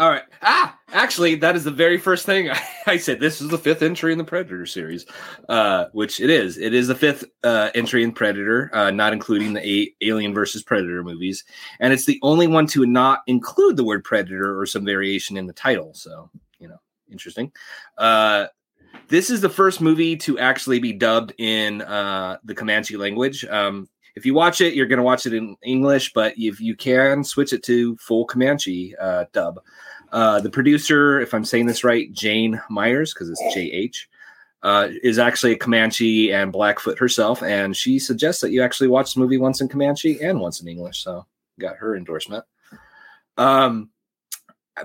all 0.00 0.08
right. 0.08 0.22
Ah, 0.40 0.78
actually, 0.92 1.34
that 1.34 1.56
is 1.56 1.64
the 1.64 1.70
very 1.70 1.98
first 1.98 2.24
thing 2.24 2.50
I, 2.50 2.58
I 2.86 2.96
said. 2.96 3.20
This 3.20 3.42
is 3.42 3.48
the 3.48 3.58
fifth 3.58 3.82
entry 3.82 4.12
in 4.12 4.18
the 4.18 4.24
Predator 4.24 4.64
series, 4.64 5.04
uh, 5.50 5.86
which 5.92 6.20
it 6.20 6.30
is. 6.30 6.56
It 6.56 6.72
is 6.72 6.88
the 6.88 6.94
fifth 6.94 7.24
uh, 7.44 7.68
entry 7.74 8.02
in 8.02 8.12
Predator, 8.12 8.70
uh, 8.72 8.90
not 8.90 9.12
including 9.12 9.52
the 9.52 9.60
eight 9.66 9.96
Alien 10.00 10.32
versus 10.32 10.62
Predator 10.62 11.04
movies, 11.04 11.44
and 11.80 11.92
it's 11.92 12.06
the 12.06 12.18
only 12.22 12.46
one 12.46 12.66
to 12.68 12.86
not 12.86 13.20
include 13.26 13.76
the 13.76 13.84
word 13.84 14.02
Predator 14.02 14.58
or 14.58 14.64
some 14.64 14.86
variation 14.86 15.36
in 15.36 15.46
the 15.46 15.52
title. 15.52 15.92
So, 15.92 16.30
you 16.58 16.68
know, 16.68 16.78
interesting. 17.12 17.52
This 19.10 19.28
is 19.28 19.40
the 19.40 19.48
first 19.48 19.80
movie 19.80 20.16
to 20.18 20.38
actually 20.38 20.78
be 20.78 20.92
dubbed 20.92 21.34
in 21.36 21.82
uh, 21.82 22.38
the 22.44 22.54
Comanche 22.54 22.96
language. 22.96 23.44
Um, 23.44 23.88
if 24.14 24.24
you 24.24 24.34
watch 24.34 24.60
it, 24.60 24.74
you're 24.74 24.86
going 24.86 24.98
to 24.98 25.02
watch 25.02 25.26
it 25.26 25.34
in 25.34 25.56
English, 25.64 26.12
but 26.12 26.34
if 26.36 26.60
you 26.60 26.76
can 26.76 27.24
switch 27.24 27.52
it 27.52 27.64
to 27.64 27.96
full 27.96 28.24
Comanche 28.24 28.94
uh, 29.00 29.24
dub. 29.32 29.58
Uh, 30.12 30.40
the 30.40 30.50
producer, 30.50 31.18
if 31.18 31.34
I'm 31.34 31.44
saying 31.44 31.66
this 31.66 31.82
right, 31.82 32.12
Jhane 32.12 32.62
Myers, 32.70 33.12
because 33.12 33.30
it's 33.30 33.42
JH, 33.56 33.96
uh, 34.62 34.88
is 35.02 35.18
actually 35.18 35.52
a 35.52 35.58
Comanche 35.58 36.32
and 36.32 36.52
Blackfoot 36.52 36.98
herself, 36.98 37.42
and 37.42 37.76
she 37.76 37.98
suggests 37.98 38.40
that 38.42 38.52
you 38.52 38.62
actually 38.62 38.88
watch 38.88 39.14
the 39.14 39.20
movie 39.20 39.38
once 39.38 39.60
in 39.60 39.68
Comanche 39.68 40.20
and 40.22 40.38
once 40.38 40.60
in 40.60 40.68
English. 40.68 41.02
So 41.02 41.26
got 41.58 41.76
her 41.78 41.96
endorsement. 41.96 42.44
Um, 43.36 43.90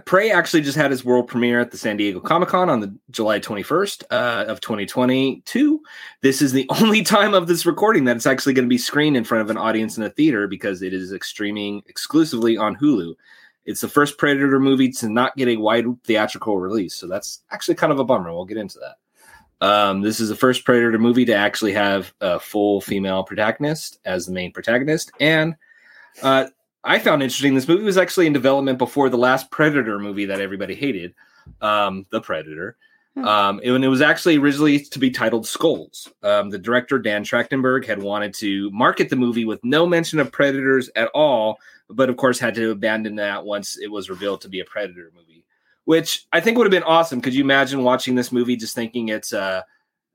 Prey 0.06 0.32
actually 0.32 0.62
just 0.62 0.78
had 0.78 0.92
its 0.92 1.06
world 1.06 1.28
premiere 1.28 1.60
at 1.60 1.72
the 1.72 1.78
San 1.78 1.96
Diego 1.96 2.20
Comic 2.20 2.50
Con 2.50 2.70
on 2.70 2.80
the 2.80 2.94
July 3.12 3.40
21st 3.40 4.04
uh, 4.12 4.46
of 4.48 4.60
2022. 4.60 5.82
This 6.22 6.42
is 6.42 6.52
the 6.52 6.68
only 6.82 7.02
time 7.02 7.34
of 7.34 7.48
this 7.48 7.66
recording 7.66 8.04
that 8.06 8.16
it's 8.16 8.26
actually 8.26 8.54
going 8.54 8.66
to 8.66 8.70
be 8.70 8.78
screened 8.78 9.16
in 9.16 9.24
front 9.24 9.44
of 9.44 9.50
an 9.50 9.58
audience 9.58 9.98
in 9.98 10.04
a 10.04 10.10
theater 10.10 10.48
because 10.48 10.82
it 10.82 10.94
is 10.94 11.14
streaming 11.22 11.82
exclusively 11.88 12.58
on 12.58 12.76
Hulu. 12.76 13.16
It's 13.66 13.82
the 13.82 13.88
first 13.88 14.18
Predator 14.18 14.60
movie 14.60 14.92
to 14.92 15.10
not 15.10 15.36
get 15.38 15.48
a 15.48 15.58
wide 15.58 15.86
theatrical 16.04 16.58
release, 16.58 16.94
so 16.94 17.08
that's 17.08 17.42
actually 17.52 17.76
kind 17.76 17.92
of 17.92 18.00
a 18.00 18.04
bummer. 18.04 18.34
We'll 18.34 18.46
get 18.46 18.58
into 18.58 18.80
that. 18.80 19.66
Um, 19.66 20.02
this 20.02 20.20
is 20.20 20.30
the 20.30 20.36
first 20.36 20.66
Predator 20.66 21.00
movie 21.00 21.26
to 21.26 21.34
actually 21.34 21.74
have 21.74 22.14
a 22.22 22.40
full 22.40 22.82
female 22.82 23.24
protagonist 23.24 24.00
as 24.06 24.26
the 24.26 24.34
main 24.34 24.52
protagonist, 24.52 25.12
and 25.20 25.56
uh, 26.22 26.48
I 26.86 27.00
found 27.00 27.24
interesting. 27.24 27.56
This 27.56 27.68
movie 27.68 27.84
was 27.84 27.98
actually 27.98 28.28
in 28.28 28.34
development 28.34 28.78
before 28.78 29.10
the 29.10 29.18
last 29.18 29.50
Predator 29.50 29.98
movie 29.98 30.26
that 30.26 30.40
everybody 30.40 30.76
hated, 30.76 31.16
um, 31.60 32.06
The 32.12 32.22
Predator. 32.22 32.78
Hmm. 33.16 33.26
Um, 33.26 33.62
and 33.64 33.84
it 33.84 33.88
was 33.88 34.02
actually 34.02 34.38
originally 34.38 34.80
to 34.80 35.00
be 35.00 35.10
titled 35.10 35.48
Skulls. 35.48 36.12
Um, 36.22 36.52
the 36.52 36.60
director 36.60 37.00
Dan 37.00 37.24
Trachtenberg 37.24 37.86
had 37.86 38.02
wanted 38.02 38.34
to 38.36 38.70
market 38.72 39.10
the 39.10 39.16
movie 39.16 39.46
with 39.46 39.64
no 39.64 39.88
mention 39.88 40.20
of 40.20 40.32
predators 40.32 40.90
at 40.96 41.10
all, 41.16 41.58
but 41.90 42.10
of 42.10 42.18
course 42.18 42.38
had 42.38 42.56
to 42.56 42.72
abandon 42.72 43.16
that 43.16 43.44
once 43.44 43.78
it 43.78 43.88
was 43.88 44.10
revealed 44.10 44.42
to 44.42 44.50
be 44.50 44.60
a 44.60 44.66
Predator 44.66 45.12
movie. 45.16 45.44
Which 45.86 46.28
I 46.32 46.40
think 46.40 46.58
would 46.58 46.66
have 46.66 46.72
been 46.72 46.84
awesome. 46.84 47.22
Could 47.22 47.34
you 47.34 47.44
imagine 47.44 47.84
watching 47.84 48.16
this 48.16 48.32
movie 48.32 48.56
just 48.56 48.76
thinking 48.76 49.10
it's 49.10 49.34
a, 49.34 49.66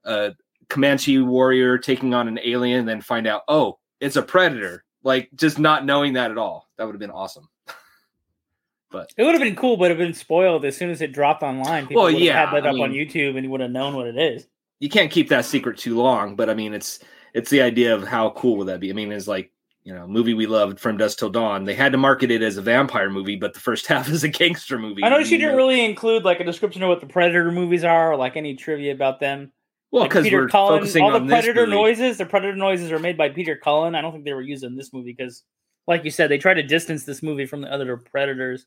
a 0.04 0.34
Comanche 0.68 1.18
warrior 1.18 1.78
taking 1.78 2.14
on 2.14 2.28
an 2.28 2.38
alien, 2.44 2.80
and 2.80 2.88
then 2.88 3.00
find 3.00 3.26
out, 3.26 3.42
oh, 3.48 3.78
it's 4.00 4.16
a 4.16 4.22
predator? 4.22 4.84
Like 5.02 5.28
just 5.34 5.58
not 5.58 5.84
knowing 5.84 6.14
that 6.14 6.30
at 6.30 6.38
all. 6.38 6.68
That 6.76 6.84
would 6.84 6.94
have 6.94 7.00
been 7.00 7.10
awesome. 7.10 7.48
but 8.90 9.12
It 9.16 9.22
would 9.24 9.34
have 9.34 9.42
been 9.42 9.56
cool, 9.56 9.76
but 9.76 9.90
it 9.90 9.94
would 9.94 10.00
have 10.00 10.08
been 10.08 10.14
spoiled 10.14 10.64
as 10.64 10.76
soon 10.76 10.90
as 10.90 11.00
it 11.00 11.12
dropped 11.12 11.42
online. 11.42 11.86
People 11.86 12.02
Well, 12.02 12.12
would 12.12 12.14
have 12.14 12.22
yeah, 12.22 12.46
had 12.46 12.54
that 12.54 12.66
I 12.66 12.70
up 12.70 12.80
on 12.80 12.92
YouTube 12.92 13.36
and 13.36 13.44
you 13.44 13.50
would 13.50 13.60
have 13.60 13.70
known 13.70 13.94
what 13.94 14.06
it 14.06 14.18
is. 14.18 14.46
you 14.80 14.88
can't 14.88 15.10
keep 15.10 15.28
that 15.28 15.44
secret 15.44 15.78
too 15.78 15.96
long. 15.96 16.36
But 16.36 16.50
I 16.50 16.54
mean, 16.54 16.74
it's 16.74 17.00
it's 17.34 17.50
the 17.50 17.62
idea 17.62 17.94
of 17.94 18.06
how 18.06 18.30
cool 18.30 18.56
would 18.56 18.66
that 18.68 18.80
be? 18.80 18.90
I 18.90 18.92
mean, 18.92 19.12
it's 19.12 19.28
like 19.28 19.52
you 19.82 19.94
know, 19.94 20.06
movie 20.06 20.34
we 20.34 20.46
loved 20.46 20.78
from 20.78 20.98
Dusk 20.98 21.18
Till 21.18 21.30
Dawn. 21.30 21.64
They 21.64 21.74
had 21.74 21.92
to 21.92 21.98
market 21.98 22.30
it 22.30 22.42
as 22.42 22.58
a 22.58 22.62
vampire 22.62 23.08
movie, 23.08 23.36
but 23.36 23.54
the 23.54 23.60
first 23.60 23.86
half 23.92 24.08
is 24.08 24.24
a 24.24 24.28
gangster 24.28 24.78
movie. 24.78 25.02
I 25.04 25.08
noticed 25.08 25.30
you 25.30 25.38
know? 25.38 25.46
didn't 25.46 25.56
really 25.56 25.84
include 25.84 26.22
like 26.24 26.38
a 26.40 26.44
description 26.44 26.82
of 26.82 26.88
what 26.90 27.00
the 27.00 27.06
Predator 27.06 27.50
movies 27.50 27.82
are 27.84 28.12
or 28.12 28.16
like 28.16 28.36
any 28.36 28.54
trivia 28.56 28.92
about 28.92 29.20
them. 29.20 29.52
Well 29.90 30.02
Like 30.02 30.10
because 30.10 30.24
Peter 30.24 30.42
we're 30.42 30.48
Cullen, 30.48 30.80
focusing 30.80 31.02
all 31.02 31.12
the 31.18 31.26
Predator 31.26 31.66
noises, 31.66 32.18
the 32.18 32.26
Predator 32.26 32.56
noises 32.56 32.92
are 32.92 32.98
made 32.98 33.16
by 33.16 33.28
Peter 33.28 33.56
Cullen. 33.56 33.94
I 33.94 34.00
don't 34.00 34.12
think 34.12 34.24
they 34.24 34.32
were 34.34 34.42
used 34.42 34.64
in 34.64 34.76
this 34.76 34.92
movie 34.92 35.12
because, 35.12 35.42
like 35.86 36.04
you 36.04 36.10
said, 36.10 36.30
they 36.30 36.38
try 36.38 36.54
to 36.54 36.62
distance 36.62 37.04
this 37.04 37.22
movie 37.22 37.46
from 37.46 37.60
the 37.60 37.72
other 37.72 37.96
Predators, 37.96 38.66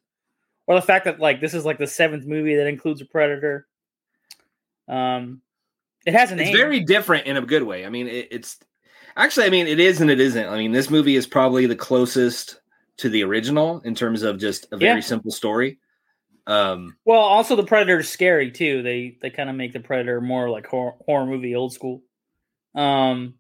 or 0.68 0.76
the 0.76 0.82
fact 0.82 1.06
that 1.06 1.20
like 1.20 1.40
this 1.42 1.54
is 1.54 1.66
like 1.66 1.78
the 1.78 1.88
seventh 1.88 2.26
movie 2.26 2.56
that 2.56 2.68
includes 2.68 3.02
a 3.02 3.06
Predator. 3.06 3.68
Um, 4.88 5.42
it 6.06 6.14
has 6.14 6.32
a 6.32 6.36
name. 6.36 6.48
It's 6.48 6.58
very 6.58 6.82
different 6.82 7.26
in 7.28 7.38
a 7.38 7.42
good 7.42 7.64
way. 7.64 7.86
I 7.86 7.90
mean, 7.90 8.08
it, 8.08 8.28
it's 8.32 8.60
actually, 9.16 9.46
I 9.46 9.50
mean, 9.50 9.68
it 9.68 9.80
is 9.80 10.02
and 10.02 10.12
it 10.12 10.20
isn't. 10.20 10.48
I 10.48 10.58
mean, 10.58 10.72
this 10.74 10.90
movie 10.90 11.16
is 11.16 11.26
probably 11.26 11.66
the 11.66 11.76
closest 11.76 12.60
to 12.98 13.10
the 13.10 13.24
original 13.24 13.80
in 13.86 13.96
terms 13.96 14.22
of 14.24 14.38
just 14.38 14.68
a 14.72 14.78
very 14.78 14.96
Yeah. 14.96 15.06
simple 15.06 15.32
story. 15.32 15.80
Um, 16.46 16.98
Well, 17.06 17.22
also 17.22 17.56
the 17.56 17.64
Predator's 17.64 18.10
scary 18.10 18.52
too. 18.52 18.82
They 18.82 19.18
they 19.22 19.30
kind 19.30 19.50
of 19.50 19.56
make 19.56 19.74
the 19.74 19.80
Predator 19.80 20.20
more 20.22 20.50
like 20.50 20.68
horror, 20.68 20.94
horror 21.06 21.26
movie 21.26 21.56
old 21.56 21.74
school. 21.74 22.02
Um, 22.76 23.36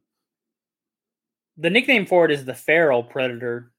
the 1.58 1.70
nickname 1.70 2.06
for 2.06 2.26
it 2.26 2.32
is 2.32 2.46
the 2.46 2.54
feral 2.54 3.04
predator. 3.04 3.72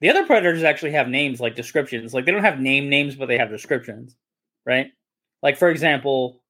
The 0.00 0.10
other 0.10 0.26
predators 0.26 0.62
actually 0.64 0.92
have 0.92 1.08
names 1.08 1.40
like 1.40 1.54
descriptions. 1.54 2.12
Like 2.12 2.24
they 2.26 2.32
don't 2.32 2.44
have 2.44 2.60
name 2.60 2.88
names, 2.88 3.14
but 3.14 3.26
they 3.26 3.38
have 3.38 3.48
descriptions, 3.50 4.16
right? 4.66 4.88
Like 5.42 5.56
for 5.56 5.68
example, 5.70 6.42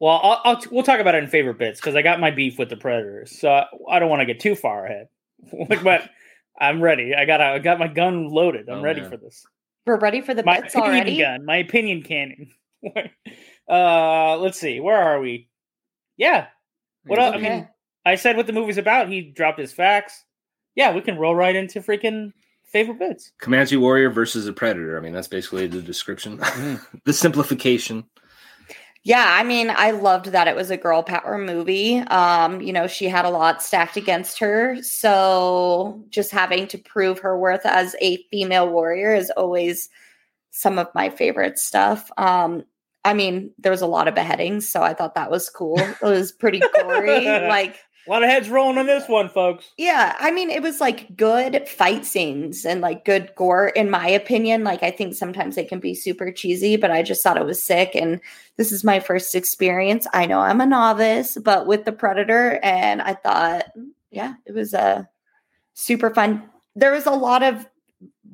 well, 0.00 0.20
I'll, 0.22 0.40
I'll 0.44 0.62
we'll 0.70 0.82
talk 0.82 1.00
about 1.00 1.14
it 1.14 1.22
in 1.22 1.30
favorite 1.30 1.58
bits 1.58 1.80
because 1.80 1.94
I 1.94 2.02
got 2.02 2.20
my 2.20 2.30
beef 2.30 2.58
with 2.58 2.68
the 2.70 2.76
predators, 2.76 3.38
so 3.38 3.50
I, 3.50 3.66
I 3.90 3.98
don't 3.98 4.10
want 4.10 4.20
to 4.20 4.26
get 4.26 4.40
too 4.40 4.54
far 4.54 4.84
ahead. 4.86 5.08
like, 5.68 5.82
but 5.82 6.08
I'm 6.58 6.82
ready. 6.82 7.14
I 7.14 7.24
got 7.24 7.40
I 7.40 7.58
got 7.58 7.78
my 7.78 7.88
gun 7.88 8.28
loaded. 8.28 8.68
I'm 8.68 8.78
Oh, 8.78 8.82
ready 8.82 9.00
man. 9.00 9.10
for 9.10 9.16
this 9.16 9.46
We're 9.86 9.98
ready 9.98 10.20
for 10.20 10.34
the 10.34 10.42
my 10.42 10.60
bits 10.60 10.74
opinion 10.74 10.94
already. 10.94 11.18
gun, 11.18 11.44
my 11.44 11.56
opinion 11.56 12.02
cannon. 12.02 12.50
uh, 13.68 14.36
let's 14.38 14.58
see, 14.58 14.80
where 14.80 14.98
are 14.98 15.20
we? 15.20 15.48
Yeah, 16.16 16.46
what 17.06 17.18
else? 17.18 17.34
I 17.34 17.38
mean, 17.38 17.68
I 18.04 18.14
said 18.16 18.36
what 18.36 18.46
the 18.46 18.52
movie's 18.52 18.78
about. 18.78 19.08
He 19.08 19.22
dropped 19.22 19.58
his 19.58 19.72
facts. 19.72 20.24
Yeah, 20.74 20.94
we 20.94 21.00
can 21.00 21.18
roll 21.18 21.34
right 21.34 21.56
into 21.56 21.80
freaking 21.80 22.32
favorite 22.64 22.98
bits. 22.98 23.32
Comanche 23.40 23.76
warrior 23.76 24.10
versus 24.10 24.46
a 24.46 24.52
predator. 24.52 24.96
I 24.96 25.00
mean, 25.00 25.12
that's 25.12 25.28
basically 25.28 25.66
the 25.66 25.82
description, 25.82 26.36
the 27.04 27.12
simplification. 27.12 28.04
Yeah, 29.02 29.24
I 29.26 29.44
mean, 29.44 29.70
I 29.70 29.92
loved 29.92 30.26
that 30.26 30.46
it 30.46 30.54
was 30.54 30.70
a 30.70 30.76
girl 30.76 31.02
power 31.02 31.38
movie. 31.38 31.98
Um, 31.98 32.60
you 32.60 32.72
know, 32.72 32.86
she 32.86 33.06
had 33.06 33.24
a 33.24 33.30
lot 33.30 33.62
stacked 33.62 33.96
against 33.96 34.38
her. 34.40 34.76
So 34.82 36.04
just 36.10 36.30
having 36.30 36.66
to 36.68 36.78
prove 36.78 37.18
her 37.20 37.38
worth 37.38 37.64
as 37.64 37.96
a 38.02 38.18
female 38.30 38.68
warrior 38.68 39.14
is 39.14 39.30
always 39.38 39.88
some 40.50 40.78
of 40.78 40.88
my 40.94 41.08
favorite 41.08 41.58
stuff. 41.58 42.10
Um, 42.18 42.64
I 43.02 43.14
mean, 43.14 43.52
there 43.58 43.72
was 43.72 43.80
a 43.80 43.86
lot 43.86 44.08
of 44.08 44.14
beheadings, 44.14 44.68
so 44.68 44.82
I 44.82 44.92
thought 44.92 45.14
that 45.14 45.30
was 45.30 45.48
cool. 45.48 45.78
It 45.78 46.02
was 46.02 46.32
pretty 46.32 46.60
gory. 46.74 47.24
like 47.48 47.78
A 48.06 48.10
lot 48.10 48.22
of 48.22 48.30
heads 48.30 48.48
rolling 48.48 48.78
on 48.78 48.86
this 48.86 49.08
one, 49.08 49.28
folks. 49.28 49.72
yeah, 49.76 50.16
I 50.18 50.30
mean, 50.30 50.50
it 50.50 50.62
was 50.62 50.80
like 50.80 51.16
good 51.16 51.68
fight 51.68 52.06
scenes 52.06 52.64
and 52.64 52.80
like 52.80 53.04
good 53.04 53.30
gore, 53.36 53.68
in 53.68 53.90
my 53.90 54.08
opinion. 54.08 54.64
Like, 54.64 54.82
I 54.82 54.90
think 54.90 55.14
sometimes 55.14 55.54
they 55.54 55.64
can 55.64 55.80
be 55.80 55.94
super 55.94 56.32
cheesy, 56.32 56.76
but 56.76 56.90
I 56.90 57.02
just 57.02 57.22
thought 57.22 57.36
it 57.36 57.44
was 57.44 57.62
sick. 57.62 57.94
And 57.94 58.20
this 58.56 58.72
is 58.72 58.84
my 58.84 59.00
first 59.00 59.34
experience. 59.34 60.06
I 60.14 60.26
know 60.26 60.40
I'm 60.40 60.60
a 60.60 60.66
novice, 60.66 61.36
but 61.44 61.66
with 61.66 61.84
the 61.84 61.92
Predator, 61.92 62.58
and 62.62 63.02
I 63.02 63.14
thought, 63.14 63.66
yeah, 64.10 64.34
it 64.46 64.52
was 64.52 64.72
a 64.72 65.08
super 65.74 66.12
fun. 66.12 66.48
There 66.74 66.92
was 66.92 67.06
a 67.06 67.12
lot 67.12 67.42
of 67.42 67.66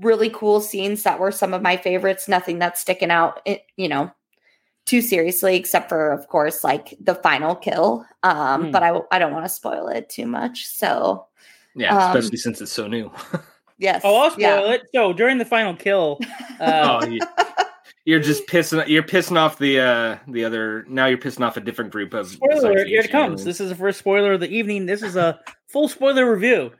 really 0.00 0.30
cool 0.30 0.60
scenes 0.60 1.02
that 1.02 1.18
were 1.18 1.32
some 1.32 1.54
of 1.54 1.62
my 1.62 1.76
favorites. 1.76 2.28
Nothing 2.28 2.58
that's 2.58 2.80
sticking 2.80 3.10
out, 3.10 3.40
eh, 3.46 3.58
you 3.76 3.88
know, 3.88 4.12
too 4.86 5.02
seriously, 5.02 5.56
except 5.56 5.88
for, 5.88 6.10
of 6.12 6.26
course, 6.28 6.64
like 6.64 6.94
the 7.00 7.14
final 7.16 7.54
kill. 7.54 8.04
Um, 8.22 8.66
Hmm. 8.66 8.70
But 8.70 8.82
I, 8.82 8.98
I 9.12 9.18
don't 9.18 9.32
want 9.32 9.44
to 9.44 9.48
spoil 9.50 9.88
it 9.88 10.08
too 10.08 10.26
much. 10.26 10.66
So, 10.66 11.26
Yeah, 11.74 11.94
Um, 11.94 12.16
especially 12.16 12.38
since 12.38 12.60
it's 12.60 12.72
so 12.72 12.86
new. 12.86 13.10
yes. 13.78 14.00
Oh, 14.04 14.16
I'll 14.22 14.30
spoil 14.30 14.40
yeah. 14.40 14.72
it. 14.72 14.82
So 14.94 15.12
during 15.12 15.38
the 15.38 15.44
final 15.44 15.74
kill, 15.76 16.18
uh, 16.60 17.00
oh, 17.02 17.06
you, 17.06 17.20
you're 18.06 18.20
just 18.20 18.46
pissing. 18.46 18.86
You're 18.88 19.02
pissing 19.02 19.36
off 19.36 19.58
the 19.58 19.80
uh 19.80 20.16
the 20.28 20.44
other. 20.44 20.84
Now 20.88 21.06
you're 21.06 21.18
pissing 21.18 21.44
off 21.44 21.56
a 21.56 21.60
different 21.60 21.90
group 21.90 22.14
of. 22.14 22.28
spoiler 22.28 22.54
besides 22.54 22.64
alert, 22.64 22.84
the 22.84 22.90
here 22.90 23.00
it 23.02 23.10
comes. 23.10 23.44
This 23.44 23.60
is 23.60 23.68
the 23.68 23.74
first 23.74 23.98
spoiler 23.98 24.32
of 24.34 24.40
the 24.40 24.48
evening. 24.48 24.86
This 24.86 25.02
is 25.02 25.16
a 25.16 25.38
full 25.68 25.88
spoiler 25.88 26.30
review. 26.32 26.70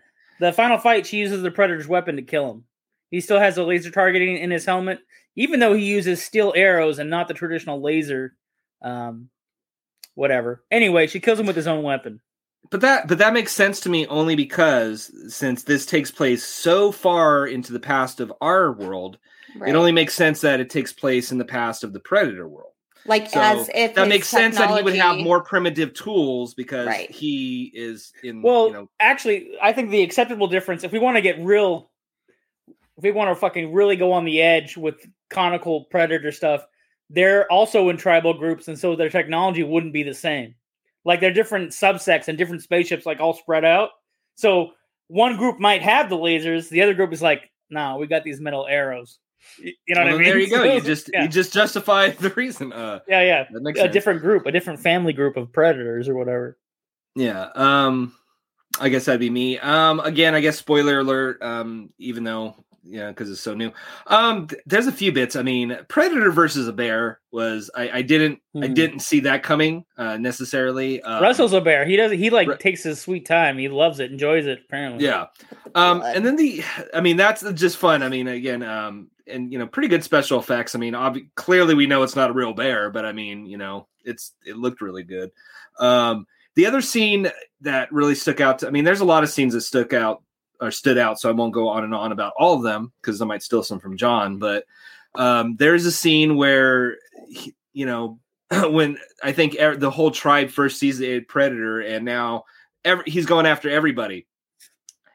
The 0.41 0.53
final 0.53 0.79
fight, 0.79 1.07
she 1.07 1.17
uses 1.19 1.43
the 1.43 1.51
Predator's 1.51 1.89
weapon 1.89 2.17
to 2.17 2.23
kill 2.23 2.51
him. 2.51 2.65
He 3.11 3.21
still 3.21 3.39
has 3.41 3.57
a 3.59 3.65
laser 3.65 3.91
targeting 3.91 4.37
in 4.37 4.51
his 4.51 4.65
helmet, 4.65 5.01
even 5.37 5.61
though 5.61 5.75
he 5.75 5.85
uses 5.85 6.23
steel 6.23 6.53
arrows 6.57 6.99
and 6.99 7.09
not 7.11 7.29
the 7.29 7.35
traditional 7.35 7.81
laser. 7.81 8.35
Um, 8.83 9.31
whatever. 10.15 10.65
Anyway, 10.71 11.07
she 11.07 11.21
kills 11.21 11.39
him 11.39 11.47
with 11.47 11.57
his 11.57 11.67
own 11.67 11.83
weapon. 11.83 12.21
But 12.71 12.81
that 12.81 13.07
but 13.07 13.19
that 13.19 13.33
makes 13.33 13.53
sense 13.53 13.81
to 13.81 13.89
me 13.89 14.07
only 14.09 14.35
because 14.35 15.13
since 15.33 15.63
this 15.63 15.87
takes 15.87 16.11
place 16.11 16.43
so 16.43 16.91
far 16.91 17.47
into 17.47 17.73
the 17.73 17.79
past 17.81 18.19
of 18.19 18.33
our 18.41 18.73
world, 18.73 19.19
Right. 19.55 19.71
it 19.71 19.77
only 19.77 19.93
makes 19.93 20.15
sense 20.15 20.41
that 20.41 20.59
it 20.59 20.69
takes 20.69 20.93
place 20.93 21.31
in 21.31 21.39
the 21.39 21.45
past 21.45 21.85
of 21.85 21.93
the 21.93 22.01
predator 22.01 22.49
world. 22.49 22.73
like 23.05 23.29
So 23.31 23.41
as 23.41 23.71
if 23.73 23.95
that 23.95 24.01
his 24.01 24.09
makes 24.09 24.29
sense 24.29 24.57
that 24.57 24.77
he 24.77 24.83
would 24.83 24.97
have 24.97 25.19
more 25.19 25.43
primitive 25.45 25.95
tools 25.95 26.55
because 26.55 26.89
Right. 26.89 27.11
he 27.11 27.71
is 27.73 28.13
in 28.25 28.43
Well, 28.43 28.67
you 28.67 28.73
know 28.73 28.91
actually, 28.99 29.57
I 29.63 29.73
think 29.73 29.91
the 29.91 30.03
acceptable 30.03 30.49
difference, 30.49 30.83
if 30.83 30.91
we 30.93 30.99
want 30.99 31.17
to 31.17 31.23
get 31.23 31.39
real, 31.39 31.91
if 32.97 33.05
we 33.05 33.13
want 33.13 33.31
to 33.31 33.37
fucking 33.37 33.73
really 33.73 33.95
go 33.97 34.13
on 34.13 34.25
the 34.25 34.43
edge 34.43 34.77
with 34.77 35.07
conical 35.31 35.85
predator 35.85 36.33
stuff, 36.33 36.67
they're 37.11 37.51
also 37.51 37.89
in 37.89 37.97
tribal 37.97 38.35
groups, 38.35 38.69
and 38.69 38.79
so 38.79 38.97
their 38.97 39.11
technology 39.11 39.63
wouldn't 39.63 39.93
be 39.93 40.03
the 40.03 40.15
same. 40.15 40.55
Like 41.05 41.21
they're 41.21 41.33
different 41.33 41.71
subsects 41.71 42.29
and 42.29 42.37
different 42.37 42.63
spaceships, 42.63 43.07
like 43.07 43.21
all 43.21 43.35
spread 43.35 43.65
out. 43.65 43.91
So 44.35 44.71
one 45.09 45.37
group 45.37 45.61
might 45.61 45.83
have 45.83 46.11
the 46.11 46.17
lasers, 46.17 46.69
the 46.69 46.83
other 46.83 46.95
group 46.95 47.13
is 47.13 47.23
like, 47.23 47.51
"Nah, 47.71 47.97
we 47.97 48.07
got 48.07 48.25
these 48.25 48.41
metal 48.41 48.67
arrows." 48.69 49.19
You 49.59 49.73
know 49.89 50.01
well, 50.01 50.05
what 50.05 50.15
I 50.15 50.19
mean? 50.19 50.25
there 50.25 50.39
you 50.39 50.51
go. 50.51 50.63
You 50.75 50.81
just 50.81 51.11
yeah, 51.13 51.23
you 51.23 51.29
just 51.29 51.53
justified 51.53 52.19
the 52.19 52.31
reason. 52.31 52.73
Uh 52.73 53.01
yeah, 53.09 53.23
yeah. 53.23 53.45
A 53.55 53.75
sense. 53.75 53.93
different 53.93 54.21
group, 54.21 54.47
a 54.47 54.53
different 54.53 54.81
family 54.81 55.13
group 55.13 55.37
of 55.37 55.53
predators 55.53 56.09
or 56.09 56.15
whatever. 56.15 56.59
Yeah. 57.15 57.49
Um 57.55 58.15
I 58.81 58.89
guess 58.89 59.05
that'd 59.07 59.21
be 59.21 59.31
me. 59.31 59.59
Um 59.59 60.01
again, 60.01 60.35
I 60.35 60.41
guess 60.41 60.59
spoiler 60.59 61.01
alert 61.01 61.43
um 61.43 61.91
even 61.99 62.25
though 62.25 62.65
yeah, 62.89 63.09
because 63.09 63.31
it's 63.31 63.41
so 63.41 63.55
new. 63.55 63.73
Um 64.07 64.47
th- 64.49 64.63
there's 64.67 64.87
a 64.87 64.93
few 64.93 65.13
bits. 65.13 65.37
I 65.37 65.43
mean, 65.43 65.77
Predator 65.89 66.31
versus 66.31 66.69
a 66.69 66.73
bear 66.73 67.21
was 67.33 67.71
I, 67.75 67.91
I 67.99 68.03
didn't 68.03 68.41
I 68.55 68.59
Mhm. 68.69 68.75
didn't 68.75 68.99
see 69.01 69.21
that 69.21 69.43
coming 69.43 69.85
uh 69.99 70.17
necessarily. 70.17 71.03
Um, 71.03 71.23
Russell's 71.23 71.53
a 71.53 71.61
bear. 71.61 71.85
He 71.85 71.97
does. 71.97 72.13
He 72.13 72.31
like 72.31 72.49
Ru- 72.49 72.57
takes 72.57 72.83
his 72.83 73.01
sweet 73.01 73.27
time. 73.27 73.59
He 73.59 73.69
loves 73.69 74.01
it, 74.01 74.11
enjoys 74.13 74.47
it. 74.47 74.61
Apparently, 74.67 75.05
yeah. 75.05 75.27
Um 75.75 76.03
and 76.03 76.25
then 76.25 76.37
the 76.37 76.63
I 76.95 77.01
mean 77.01 77.17
that's 77.17 77.43
just 77.53 77.77
fun. 77.77 78.03
I 78.03 78.09
mean 78.09 78.29
again 78.29 78.63
um 78.63 79.11
and 79.27 79.53
you 79.53 79.59
know 79.59 79.67
pretty 79.67 79.89
good 79.89 80.05
special 80.05 80.39
effects. 80.39 80.75
I 80.75 80.79
mean 80.79 80.95
obvi- 80.95 81.29
clearly 81.35 81.75
we 81.75 81.87
know 81.87 82.03
it's 82.05 82.17
not 82.17 82.31
a 82.31 82.35
real 82.35 82.53
bear, 82.55 82.91
but 82.91 83.05
I 83.05 83.13
mean, 83.13 83.47
you 83.47 83.59
know, 83.59 83.89
it's 84.05 84.33
it 84.45 84.57
looked 84.57 84.81
really 84.81 85.03
good. 85.03 85.31
Um 85.79 86.27
the 86.55 86.67
other 86.67 86.81
scene 86.81 87.31
that 87.61 87.93
really 87.93 88.15
stuck 88.15 88.41
out 88.41 88.61
to, 88.61 88.67
I 88.67 88.71
mean 88.71 88.85
there's 88.85 89.01
a 89.01 89.05
lot 89.05 89.23
of 89.25 89.29
scenes 89.31 89.53
that 89.53 89.61
stuck 89.61 89.93
out 89.93 90.23
or 90.61 90.71
stood 90.71 90.99
out, 90.99 91.21
so 91.21 91.29
I 91.29 91.33
won't 91.33 91.55
go 91.55 91.69
on 91.69 91.85
and 91.85 91.95
on 91.95 92.13
about 92.13 92.33
all 92.39 92.55
of 92.55 92.63
them 92.63 92.93
because 93.01 93.21
I 93.21 93.25
might 93.25 93.43
steal 93.43 93.63
some 93.63 93.81
from 93.81 93.97
John, 93.97 94.39
but 94.39 94.65
um 95.15 95.57
there's 95.57 95.87
a 95.87 95.93
scene 95.93 96.37
where 96.37 96.99
he- 97.29 97.55
you 97.73 97.87
know 97.87 98.19
when 98.71 98.99
I 99.23 99.33
think 99.33 99.57
the 99.57 99.91
whole 99.91 100.11
tribe 100.11 100.51
first 100.51 100.79
sees 100.79 100.99
the 100.99 101.21
predator 101.21 101.81
and 101.81 102.05
now 102.05 102.45
every, 102.85 103.05
he's 103.07 103.27
going 103.27 103.47
after 103.47 103.71
everybody 103.71 104.27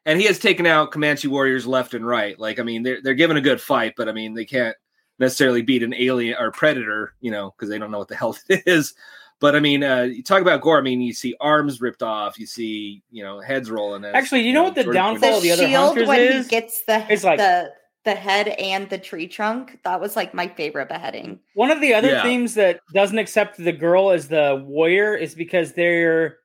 and 0.06 0.20
he 0.20 0.26
has 0.26 0.40
taken 0.40 0.66
out 0.66 0.92
Comanche 0.92 1.28
warriors 1.28 1.68
left 1.68 1.94
and 1.94 2.06
right. 2.06 2.38
Like, 2.40 2.60
I 2.60 2.64
mean, 2.64 2.84
they're 2.84 3.02
they're 3.02 3.14
giving 3.14 3.38
a 3.38 3.42
good 3.42 3.62
fight, 3.62 3.94
but 3.96 4.10
I 4.10 4.12
mean, 4.12 4.34
they 4.34 4.46
can't 4.46 4.76
necessarily 5.20 5.62
beat 5.62 5.84
an 5.84 5.94
alien 5.94 6.38
or 6.40 6.52
predator, 6.52 7.14
you 7.22 7.32
know, 7.32 7.52
because 7.52 7.70
they 7.70 7.78
don't 7.78 7.92
know 7.92 8.00
what 8.00 8.08
the 8.08 8.16
hell 8.16 8.36
it 8.50 8.64
is. 8.66 8.94
But 9.42 9.56
I 9.56 9.60
mean, 9.60 9.84
uh, 9.84 10.04
you 10.04 10.22
talk 10.24 10.42
about 10.42 10.62
gore. 10.62 10.78
I 10.78 10.82
mean, 10.82 11.02
you 11.02 11.14
see 11.14 11.36
arms 11.42 11.82
ripped 11.82 12.04
off, 12.04 12.40
you 12.40 12.46
see, 12.46 13.02
you 13.12 13.24
know, 13.24 13.42
heads 13.42 13.72
rolling. 13.72 14.06
As, 14.06 14.14
Actually, 14.14 14.42
you 14.42 14.54
know 14.54 14.64
what 14.64 14.76
the 14.76 14.84
Jordan 14.84 15.02
pointed 15.04 15.22
the 15.22 15.26
downfall 15.28 15.38
of 15.38 15.44
the 15.44 15.52
other 15.52 15.68
shield 15.68 15.86
hunters 15.88 16.08
when 16.08 16.20
is- 16.22 16.46
he 16.46 16.50
gets 16.52 16.84
the 16.86 17.06
it's 17.12 17.24
like- 17.26 17.40
the 17.40 17.74
the 18.04 18.16
head 18.16 18.48
and 18.48 18.90
the 18.90 18.98
tree 18.98 19.28
trunk. 19.28 19.80
That 19.84 20.00
was 20.02 20.16
like 20.16 20.34
my 20.34 20.48
favorite 20.48 20.88
beheading. 20.90 21.40
One 21.54 21.70
of 21.70 21.82
the 21.82 21.94
other 21.94 22.10
Yeah. 22.10 22.24
themes 22.24 22.56
that 22.56 22.80
doesn't 22.94 23.18
accept 23.20 23.58
the 23.58 23.72
girl 23.72 24.10
as 24.12 24.28
the 24.28 24.64
warrior 24.66 25.16
is 25.16 25.36
because 25.36 25.74
they're 25.74 26.38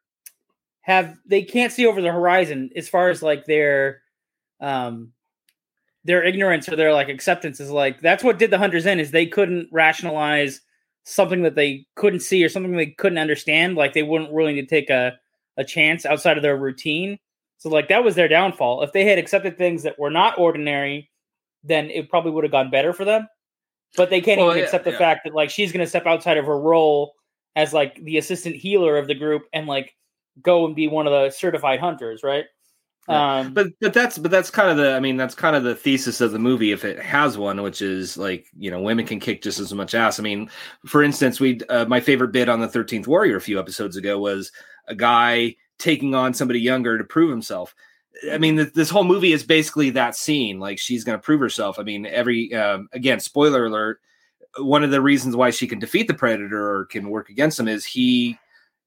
have 0.83 1.17
they 1.27 1.43
can't 1.43 1.73
see 1.73 1.87
over 1.87 2.01
the 2.03 2.13
horizon 2.13 2.71
as 2.77 2.89
far 2.89 3.09
as 3.11 3.23
like 3.23 3.45
their 3.47 4.03
um 4.61 5.13
their 6.05 6.23
ignorance 6.23 6.69
or 6.69 6.77
their 6.77 6.93
like 6.93 7.09
acceptance 7.09 7.59
is 7.59 7.71
like 7.71 8.01
that's 8.01 8.23
what 8.23 8.39
did 8.39 8.51
the 8.51 8.59
hunters 8.59 8.87
in 8.87 9.01
is 9.01 9.11
they 9.11 9.27
couldn't 9.27 9.69
rationalize 9.73 10.61
something 11.07 11.43
that 11.43 11.55
they 11.55 11.87
couldn't 11.95 12.21
see 12.21 12.45
or 12.45 12.49
something 12.49 12.73
they 12.73 12.87
couldn't 12.87 13.19
understand 13.19 13.77
like 13.77 13.93
they 13.95 14.03
weren't 14.03 14.33
willing 14.33 14.57
to 14.57 14.67
take 14.67 14.91
a 14.91 15.17
a 15.57 15.65
chance 15.65 16.05
outside 16.05 16.37
of 16.37 16.43
their 16.43 16.57
routine. 16.57 17.19
So 17.59 17.71
like 17.71 17.89
that 17.89 18.05
was 18.05 18.15
their 18.15 18.29
downfall. 18.29 18.83
If 18.83 18.93
they 18.93 19.05
had 19.05 19.19
accepted 19.19 19.57
things 19.57 19.83
that 19.85 19.99
were 19.99 20.11
not 20.11 20.39
ordinary 20.39 21.11
then 21.65 21.91
it 21.91 22.09
probably 22.09 22.31
would 22.31 22.45
have 22.45 22.53
gone 22.53 22.71
better 22.71 22.93
for 22.93 23.05
them. 23.05 23.27
But 23.97 24.11
they 24.11 24.21
can't 24.21 24.39
Well, 24.41 24.51
even 24.51 24.59
yeah, 24.59 24.65
accept 24.65 24.85
the 24.85 24.93
yeah. 24.93 24.99
fact 24.99 25.21
that 25.25 25.35
like 25.35 25.51
she's 25.51 25.73
going 25.73 25.85
to 25.85 25.89
step 25.89 26.07
outside 26.07 26.37
of 26.39 26.47
her 26.47 26.61
role 26.61 27.15
as 27.57 27.73
like 27.73 28.03
the 28.05 28.19
assistant 28.19 28.57
healer 28.57 28.99
of 28.99 29.07
the 29.07 29.15
group 29.15 29.43
and 29.53 29.67
like 29.67 29.95
go 30.43 30.67
and 30.67 30.77
be 30.77 30.87
one 30.87 31.07
of 31.07 31.13
the 31.13 31.31
certified 31.31 31.81
hunters 31.81 32.23
right 32.23 32.45
Yeah. 33.09 33.39
um 33.39 33.55
but 33.55 33.69
but 33.81 33.95
that's 33.95 34.19
but 34.19 34.31
that's 34.31 34.51
kind 34.51 34.69
of 34.71 34.77
the 34.77 34.95
I 34.95 35.01
mean 35.01 35.17
that's 35.17 35.35
kind 35.35 35.55
of 35.55 35.63
the 35.63 35.75
thesis 35.77 36.21
of 36.21 36.33
the 36.33 36.39
movie 36.39 36.73
if 36.73 36.85
it 36.85 36.99
has 36.99 37.39
one, 37.39 37.63
which 37.63 37.81
is 37.81 38.17
like 38.17 38.47
you 38.59 38.71
know 38.71 38.81
women 38.81 39.07
can 39.07 39.21
kick 39.21 39.43
just 39.43 39.61
as 39.61 39.73
much 39.73 39.95
ass. 39.95 40.19
I 40.19 40.23
mean, 40.23 40.51
for 40.87 41.03
instance, 41.03 41.39
we 41.39 41.61
uh, 41.69 41.85
my 41.87 42.01
favorite 42.01 42.33
bit 42.33 42.49
on 42.49 42.61
the 42.61 42.69
Thirteenth 42.69 43.07
Warrior 43.07 43.37
a 43.37 43.41
few 43.41 43.59
episodes 43.61 43.97
ago 43.97 44.19
was 44.19 44.51
a 44.89 44.95
guy 44.95 45.57
taking 45.79 46.15
on 46.15 46.35
somebody 46.35 46.61
younger 46.61 46.99
to 46.99 47.05
prove 47.05 47.31
himself. 47.31 47.75
I 48.33 48.39
mean, 48.39 48.57
th- 48.57 48.73
this 48.73 48.89
whole 48.91 49.05
movie 49.05 49.33
is 49.33 49.45
basically 49.45 49.91
that 49.91 50.17
scene. 50.17 50.59
Like 50.59 50.79
she's 50.79 51.05
going 51.05 51.19
to 51.19 51.23
prove 51.23 51.41
herself. 51.41 51.79
I 51.79 51.83
mean, 51.83 52.07
every 52.07 52.55
um, 52.55 52.89
again, 52.93 53.21
spoiler 53.21 53.67
alert. 53.67 54.01
One 54.59 54.83
of 54.83 54.91
the 54.91 55.03
reasons 55.03 55.37
why 55.37 55.51
she 55.51 55.67
can 55.67 55.79
defeat 55.79 56.09
the 56.09 56.15
predator 56.15 56.77
or 56.77 56.87
can 56.87 57.11
work 57.11 57.29
against 57.29 57.61
him 57.61 57.69
is 57.69 57.85
he. 57.85 58.39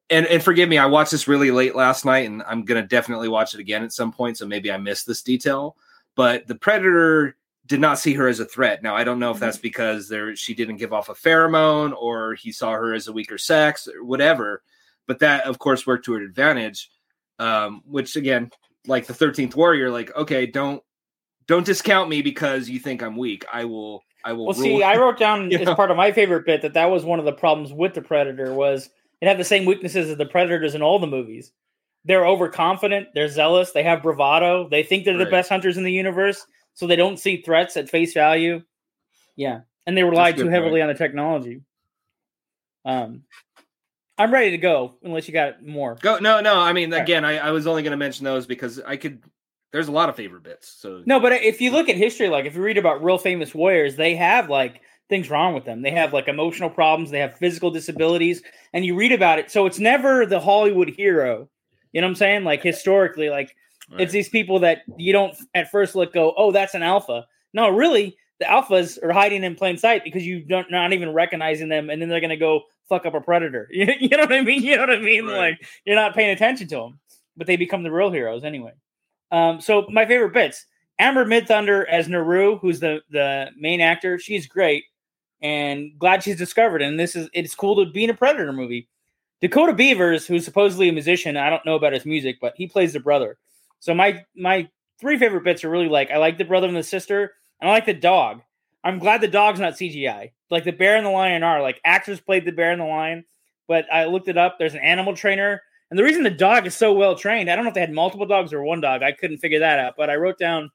And 0.10 0.26
and 0.26 0.43
forgive 0.43 0.69
me, 0.69 0.78
I 0.78 0.86
watched 0.86 1.12
this 1.12 1.28
really 1.28 1.52
late 1.52 1.76
last 1.76 2.06
night, 2.06 2.28
and 2.28 2.41
I'm 2.48 2.65
going 2.65 2.82
to 2.82 2.88
definitely 2.88 3.30
watch 3.30 3.54
it 3.54 3.60
again 3.60 3.84
at 3.84 3.93
some 3.93 4.12
point. 4.12 4.38
So 4.38 4.45
maybe 4.45 4.72
I 4.72 4.78
missed 4.78 5.06
this 5.06 5.22
detail. 5.22 5.76
But 6.15 6.48
the 6.48 6.56
predator 6.56 7.38
did 7.65 7.80
not 7.80 8.00
see 8.00 8.15
her 8.15 8.28
as 8.28 8.39
a 8.39 8.45
threat. 8.45 8.82
Now 8.82 8.95
I 8.95 9.04
don't 9.04 9.19
know 9.19 9.32
if 9.32 9.39
that's 9.39 9.58
because 9.58 10.10
there 10.10 10.36
she 10.36 10.56
didn't 10.56 10.78
give 10.78 10.91
off 10.91 11.10
a 11.10 11.13
pheromone 11.13 11.93
or 11.95 12.34
he 12.34 12.52
saw 12.52 12.72
her 12.72 12.93
as 12.93 13.08
a 13.08 13.13
weaker 13.13 13.38
sex 13.38 13.88
or 13.88 14.04
whatever. 14.04 14.63
But 15.06 15.19
that 15.19 15.45
of 15.45 15.60
course 15.60 15.86
worked 15.86 16.06
to 16.06 16.13
her 16.13 16.22
advantage. 16.22 16.89
Um, 17.38 17.84
which 17.86 18.17
again, 18.17 18.52
like 18.86 19.06
the 19.06 19.13
13th 19.13 19.56
warrior, 19.56 19.89
like, 19.89 20.13
okay, 20.15 20.45
don't 20.45 20.84
don't 21.48 21.65
discount 21.65 22.10
me 22.10 22.22
because 22.22 22.69
you 22.69 22.80
think 22.80 23.02
I'm 23.02 23.15
weak. 23.15 23.45
I 23.52 23.65
will 23.65 24.04
I 24.26 24.34
will 24.34 24.48
Well, 24.48 24.56
see, 24.56 24.84
I 24.84 24.98
wrote 24.98 25.17
down 25.17 25.54
as 25.54 25.74
part 25.76 25.91
of 25.91 25.98
my 25.98 26.12
favorite 26.12 26.45
bit 26.45 26.62
that 26.63 26.74
that 26.74 26.91
was 26.91 27.06
one 27.06 27.19
of 27.19 27.26
the 27.26 27.32
problems 27.32 27.72
with 27.72 27.93
the 27.93 28.02
Predator 28.02 28.54
was 28.54 28.89
it 29.21 29.27
have 29.27 29.38
the 29.38 29.43
same 29.43 29.65
weaknesses 29.65 30.10
as 30.10 30.17
the 30.17 30.25
Predators 30.25 30.75
in 30.75 30.82
all 30.82 30.99
the 30.99 31.08
movies. 31.08 31.51
They're 32.05 32.25
overconfident, 32.25 33.10
they're 33.13 33.27
zealous, 33.27 33.71
they 33.71 33.84
have 33.84 34.01
bravado, 34.01 34.69
they 34.69 34.84
think 34.84 35.03
they're 35.03 35.17
the 35.17 35.25
Right. 35.25 35.32
best 35.32 35.49
hunters 35.49 35.77
in 35.77 35.84
the 35.84 35.91
universe, 35.91 36.45
so 36.73 36.88
they 36.88 36.95
don't 36.95 37.19
see 37.19 37.41
threats 37.41 37.75
at 37.75 37.89
face 37.89 38.13
value. 38.13 38.62
Yeah, 39.36 39.62
and 39.86 39.97
they 39.97 40.03
rely 40.03 40.32
too 40.32 40.47
heavily 40.47 40.82
on 40.82 40.88
the 40.88 40.93
technology. 40.93 41.62
Um, 42.86 43.23
I'm 44.17 44.32
ready 44.32 44.51
to 44.51 44.58
go 44.58 44.95
unless 45.03 45.27
you 45.27 45.34
got 45.34 45.65
more. 45.65 45.95
Go 46.01 46.19
no, 46.19 46.41
no. 46.41 46.60
I 46.60 46.73
mean, 46.73 46.91
Right. 46.91 47.01
again, 47.01 47.23
I, 47.25 47.38
I 47.38 47.51
was 47.51 47.67
only 47.67 47.84
going 47.84 47.91
to 47.91 47.97
mention 47.97 48.25
those 48.25 48.45
because 48.45 48.79
I 48.79 48.97
could. 48.97 49.23
There's 49.71 49.88
a 49.88 49.91
lot 49.91 50.10
of 50.10 50.15
favorite 50.15 50.43
bits. 50.43 50.67
So 50.67 51.03
No, 51.05 51.19
but 51.19 51.32
if 51.32 51.62
you 51.62 51.71
look 51.71 51.89
at 51.89 51.95
history, 51.95 52.27
like 52.27 52.45
if 52.45 52.55
you 52.55 52.62
read 52.62 52.77
about 52.77 53.03
real 53.03 53.17
famous 53.17 53.53
warriors, 53.53 53.95
they 53.95 54.15
have 54.15 54.49
like 54.49 54.82
things 55.10 55.30
wrong 55.30 55.54
with 55.54 55.65
them. 55.65 55.82
They 55.82 55.91
have 55.91 56.13
like 56.13 56.28
emotional 56.28 56.69
problems, 56.69 57.12
they 57.12 57.19
have 57.19 57.38
physical 57.38 57.72
disabilities, 57.72 58.41
and 58.74 58.86
you 58.86 58.95
read 58.95 59.12
about 59.12 59.39
it. 59.39 59.52
So 59.52 59.65
it's 59.65 59.80
never 59.80 60.26
the 60.26 60.39
Hollywood 60.39 60.89
hero. 60.89 61.50
You 61.91 62.02
know 62.02 62.08
what 62.08 62.12
I'm 62.12 62.15
saying? 62.15 62.43
Like 62.43 62.62
historically, 62.63 63.30
like 63.30 63.56
Right. 63.91 64.02
it's 64.02 64.13
these 64.13 64.30
people 64.30 64.60
that 64.60 64.84
you 64.98 65.12
don't 65.12 65.36
at 65.56 65.72
first 65.72 65.95
look 65.95 66.13
go, 66.13 66.34
oh, 66.38 66.52
that's 66.52 66.76
an 66.76 66.84
alpha. 66.84 67.26
No, 67.54 67.69
really, 67.69 68.17
the 68.39 68.45
alphas 68.45 69.02
are 69.02 69.12
hiding 69.12 69.43
in 69.43 69.56
plain 69.56 69.78
sight 69.78 70.04
because 70.04 70.26
you 70.26 70.41
don't 70.41 70.69
not 70.69 70.93
even 70.93 71.12
recognizing 71.12 71.69
them, 71.69 71.89
and 71.89 72.00
then 72.00 72.08
they're 72.08 72.22
gonna 72.22 72.38
go 72.38 72.62
fuck 72.88 73.06
up 73.08 73.15
a 73.15 73.22
predator. 73.22 73.67
You, 73.72 73.88
you 74.00 74.10
know 74.10 74.19
what 74.19 74.34
I 74.34 74.41
mean? 74.41 74.62
You 74.62 74.76
know 74.76 74.84
what 74.84 74.91
I 74.91 75.00
mean? 75.00 75.26
Right. 75.26 75.38
Like 75.38 75.67
you're 75.86 75.95
not 75.95 76.13
paying 76.13 76.30
attention 76.30 76.67
to 76.67 76.76
them, 76.76 77.00
but 77.36 77.48
they 77.48 77.56
become 77.56 77.82
the 77.82 77.91
real 77.91 78.12
heroes 78.12 78.43
anyway. 78.43 78.74
Um, 79.32 79.60
so 79.60 79.88
my 79.89 80.06
favorite 80.06 80.34
bits: 80.34 80.67
Amber 81.00 81.26
Midthunder 81.26 81.86
as 81.89 82.08
Naru, 82.08 82.60
who's 82.60 82.80
the 82.80 83.00
the 83.10 83.48
main 83.58 83.82
actor. 83.82 84.19
She's 84.19 84.45
great, 84.45 84.84
and 85.41 85.91
glad 85.97 86.23
she's 86.23 86.38
discovered. 86.38 86.82
And 86.82 86.99
this 86.99 87.15
is 87.15 87.30
it's 87.34 87.56
cool 87.56 87.84
to 87.84 87.91
be 87.91 88.04
in 88.04 88.10
a 88.10 88.15
Predator 88.15 88.54
movie. 88.54 88.88
Dakota 89.41 89.73
Beavers, 89.73 90.28
who's 90.28 90.43
supposedly 90.43 90.89
a 90.89 90.93
musician, 90.93 91.38
I 91.38 91.49
don't 91.49 91.65
know 91.65 91.75
about 91.75 91.93
his 91.93 92.06
music, 92.06 92.38
but 92.41 92.54
he 92.58 92.67
plays 92.67 92.93
the 92.93 92.99
brother. 92.99 93.38
So 93.80 93.93
my 93.93 94.23
my 94.36 94.69
three 94.99 95.17
favorite 95.17 95.43
bits 95.43 95.63
are 95.63 95.69
really 95.69 95.88
like 95.88 96.12
I 96.12 96.17
like 96.17 96.38
the 96.38 96.45
brother 96.45 96.67
and 96.67 96.75
the 96.75 96.84
sister, 96.84 97.34
and 97.62 97.69
I 97.69 97.73
like 97.73 97.86
the 97.86 97.93
dog. 97.93 98.41
I'm 98.84 98.99
glad 98.99 99.21
the 99.21 99.28
dog's 99.28 99.60
not 99.60 99.73
CGI. 99.73 100.32
Like 100.49 100.63
the 100.63 100.71
bear 100.71 100.97
and 100.97 101.06
the 101.06 101.12
lion 101.12 101.43
are 101.43 101.62
like 101.62 101.82
actors 101.86 102.19
played 102.19 102.45
the 102.45 102.52
bear 102.52 102.71
and 102.71 102.82
the 102.82 102.86
lion, 102.86 103.23
but 103.67 103.86
I 103.91 104.06
looked 104.06 104.28
it 104.28 104.38
up. 104.38 104.58
There's 104.58 104.73
an 104.73 104.82
animal 104.82 105.15
trainer, 105.15 105.62
and 105.89 105.97
the 105.97 106.04
reason 106.04 106.23
the 106.23 106.30
dog 106.30 106.67
is 106.67 106.75
so 106.75 106.93
well 106.93 107.15
trained, 107.15 107.49
I 107.49 107.56
don't 107.56 107.65
know 107.65 107.69
if 107.69 107.75
they 107.75 107.82
had 107.82 107.93
multiple 107.93 108.25
dogs 108.25 108.54
or 108.54 108.63
one 108.63 108.82
dog. 108.82 109.04
I 109.04 109.12
couldn't 109.12 109.38
figure 109.38 109.60
that 109.60 109.80
out, 109.80 109.95
but 109.97 110.10
I 110.10 110.15
wrote 110.15 110.38
down 110.38 110.69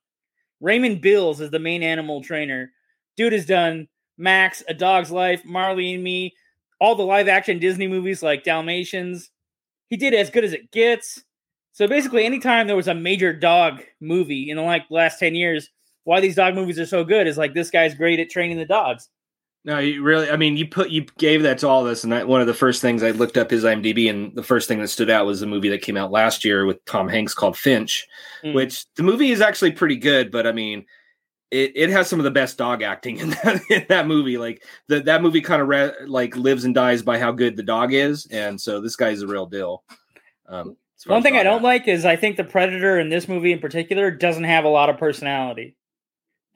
Raymond 0.61 1.03
Bills 1.03 1.41
is 1.41 1.51
the 1.51 1.59
main 1.59 1.83
animal 1.83 2.23
trainer. 2.23 2.73
Dude 3.17 3.33
has 3.33 3.47
done 3.47 3.89
Max, 4.19 4.63
A 4.69 4.75
Dog's 4.75 5.11
Life, 5.11 5.45
Marley 5.45 5.95
and 5.95 6.05
Me, 6.05 6.35
all 6.81 6.95
the 6.95 7.03
live 7.03 7.29
action 7.29 7.59
Disney 7.59 7.87
movies 7.89 8.23
like 8.23 8.45
Dalmatians. 8.45 9.31
He 9.91 9.97
did 9.97 10.15
as 10.15 10.31
good 10.31 10.45
as 10.45 10.53
it 10.53 10.71
gets. 10.71 11.23
So 11.73 11.87
basically, 11.89 12.25
anytime 12.25 12.67
there 12.67 12.77
was 12.77 12.89
a 12.89 12.95
major 12.95 13.33
dog 13.33 13.83
movie 14.01 14.51
in 14.51 14.57
the 14.57 14.63
like 14.63 14.85
last 14.91 15.19
10 15.19 15.35
years, 15.35 15.69
why 16.05 16.21
these 16.21 16.37
dog 16.37 16.55
movies 16.55 16.79
are 16.79 16.87
so 16.87 17.03
good 17.05 17.27
is 17.27 17.39
like 17.39 17.55
this 17.55 17.71
guy's 17.71 17.95
great 17.95 18.21
at 18.21 18.31
training 18.31 18.59
the 18.59 18.65
dogs. 18.65 19.09
No, 19.67 19.79
you 19.79 20.03
really. 20.03 20.29
I 20.29 20.37
mean, 20.37 20.59
you 20.59 20.69
put 20.69 20.91
you 20.91 21.07
gave 21.17 21.43
that 21.43 21.57
to 21.61 21.69
all 21.69 21.85
this, 21.85 22.05
and 22.05 22.13
that 22.13 22.29
one 22.29 22.43
of 22.43 22.47
the 22.47 22.53
first 22.53 22.83
things 22.83 23.03
I 23.03 23.13
looked 23.13 23.39
up 23.39 23.51
his 23.51 23.65
IMDb, 23.65 24.11
and 24.11 24.35
the 24.37 24.43
first 24.43 24.69
thing 24.69 24.79
that 24.81 24.89
stood 24.89 25.09
out 25.09 25.25
was 25.25 25.41
the 25.41 25.47
movie 25.47 25.71
that 25.71 25.81
came 25.81 25.97
out 25.97 26.11
last 26.13 26.45
year 26.45 26.67
with 26.67 26.85
Tom 26.85 27.09
Hanks 27.09 27.33
called 27.33 27.57
Finch, 27.57 28.07
Mm. 28.45 28.53
which 28.53 28.85
the 28.97 29.03
movie 29.03 29.31
is 29.31 29.41
actually 29.41 29.73
pretty 29.73 29.97
good, 29.97 30.31
but 30.31 30.47
I 30.47 30.53
mean, 30.53 30.85
it, 31.51 31.73
it 31.75 31.91
has 31.91 32.09
some 32.09 32.19
of 32.19 32.25
the 32.25 32.31
best 32.31 32.59
dog 32.59 32.83
acting 32.83 33.19
in 33.19 33.31
that 33.45 33.61
in 33.71 33.87
that 33.89 34.07
movie. 34.07 34.39
Like 34.39 34.65
the, 34.89 35.01
that 35.01 35.23
movie 35.23 35.41
kind 35.41 35.63
of 35.63 35.69
re- 35.69 35.93
like 36.07 36.37
lives 36.37 36.65
and 36.65 36.75
dies 36.75 37.03
by 37.03 37.19
how 37.19 37.33
good 37.33 37.57
the 37.57 37.63
dog 37.63 37.93
is, 37.93 38.27
and 38.27 38.61
so 38.61 38.81
this 38.81 38.97
guy's 38.97 39.23
a 39.23 39.27
real 39.27 39.47
deal. 39.47 39.85
Um, 40.49 40.77
One 41.07 41.23
thing 41.23 41.37
I 41.37 41.43
don't 41.43 41.63
like 41.63 41.89
is 41.89 42.05
I 42.05 42.17
think 42.17 42.37
the 42.37 42.45
Predator 42.45 42.99
in 42.99 43.09
this 43.09 43.29
movie 43.29 43.53
in 43.53 43.59
particular 43.59 44.11
doesn't 44.11 44.45
have 44.45 44.65
a 44.65 44.69
lot 44.69 44.91
of 44.91 44.99
personality. 44.99 45.77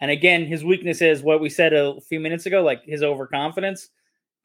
And 0.01 0.11
again, 0.11 0.47
his 0.47 0.65
weakness 0.65 1.03
is 1.03 1.23
what 1.23 1.41
we 1.41 1.49
said 1.51 1.73
a 1.73 2.01
few 2.01 2.21
minutes 2.21 2.47
ago, 2.47 2.63
like 2.63 2.83
his 2.85 3.03
overconfidence. 3.03 3.89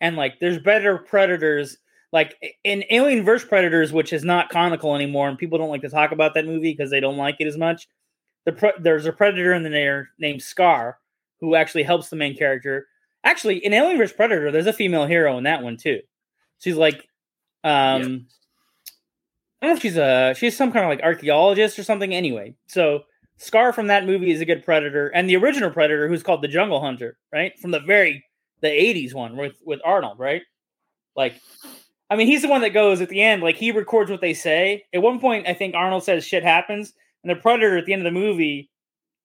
And 0.02 0.16
like, 0.16 0.40
there's 0.40 0.60
better 0.60 0.98
predators, 0.98 1.78
like 2.12 2.36
in 2.64 2.84
Alien 2.90 3.24
vs 3.24 3.48
Predators, 3.48 3.94
which 3.94 4.14
is 4.14 4.24
not 4.24 4.50
conical 4.50 4.96
anymore, 4.96 5.30
and 5.30 5.38
people 5.38 5.58
don't 5.58 5.70
like 5.70 5.82
to 5.82 5.90
talk 5.90 6.12
about 6.12 6.34
that 6.34 6.46
movie 6.46 6.74
because 6.74 6.90
they 6.90 7.00
don't 7.00 7.18
like 7.18 7.38
it 7.40 7.48
as 7.48 7.58
much. 7.58 7.88
The 8.46 8.52
pre- 8.52 8.72
there's 8.80 9.06
a 9.06 9.14
predator 9.14 9.54
in 9.54 9.64
there 9.64 10.10
named 10.20 10.42
Scar, 10.42 11.00
who 11.40 11.56
actually 11.56 11.84
helps 11.84 12.10
the 12.10 12.16
main 12.16 12.36
character. 12.36 12.88
Actually, 13.24 13.64
in 13.66 13.74
Alien 13.74 13.98
vs 13.98 14.16
Predator, 14.16 14.52
there's 14.52 14.68
a 14.68 14.74
female 14.74 15.06
hero 15.06 15.38
in 15.38 15.46
that 15.46 15.64
one 15.64 15.78
too. 15.78 16.02
She's 16.60 16.76
like, 16.76 17.08
um, 17.64 18.28
I 19.62 19.68
don't 19.68 19.76
know 19.76 19.78
if 19.78 19.82
she's 19.82 19.98
a 19.98 20.34
she's 20.38 20.58
some 20.58 20.74
kind 20.74 20.84
of 20.86 20.90
like 20.90 21.02
archaeologist 21.02 21.80
or 21.80 21.84
something. 21.84 22.14
Anyway, 22.14 22.56
so 22.68 23.04
Scar 23.38 23.72
from 23.72 23.88
that 23.88 24.06
movie 24.06 24.32
is 24.32 24.42
a 24.42 24.46
good 24.46 24.64
predator, 24.66 25.08
and 25.08 25.30
the 25.30 25.38
original 25.38 25.72
predator, 25.72 26.08
who's 26.08 26.24
called 26.24 26.42
the 26.42 26.50
Jungle 26.50 26.82
Hunter, 26.82 27.18
right 27.32 27.58
from 27.60 27.72
the 27.72 27.80
very 27.80 28.26
the 28.60 28.68
'80s 28.68 29.14
one 29.14 29.38
with 29.38 29.56
with 29.66 29.80
Arnold, 29.86 30.20
right? 30.20 30.42
Like, 31.16 31.36
I 32.10 32.16
mean, 32.18 32.28
he's 32.28 32.42
the 32.42 32.50
one 32.50 32.62
that 32.62 32.74
goes 32.74 33.00
at 33.00 33.10
the 33.10 33.22
end, 33.22 33.42
like 33.42 33.56
he 33.56 33.72
records 33.72 34.12
what 34.12 34.22
they 34.22 34.34
say. 34.34 34.84
At 34.94 35.02
one 35.02 35.20
point, 35.20 35.48
I 35.48 35.54
think 35.54 35.76
Arnold 35.76 36.04
says 36.04 36.26
shit 36.26 36.44
happens, 36.44 36.94
and 37.24 37.30
the 37.30 37.42
predator 37.42 37.78
at 37.78 37.86
the 37.86 37.94
end 37.94 38.06
of 38.06 38.14
the 38.14 38.20
movie, 38.20 38.70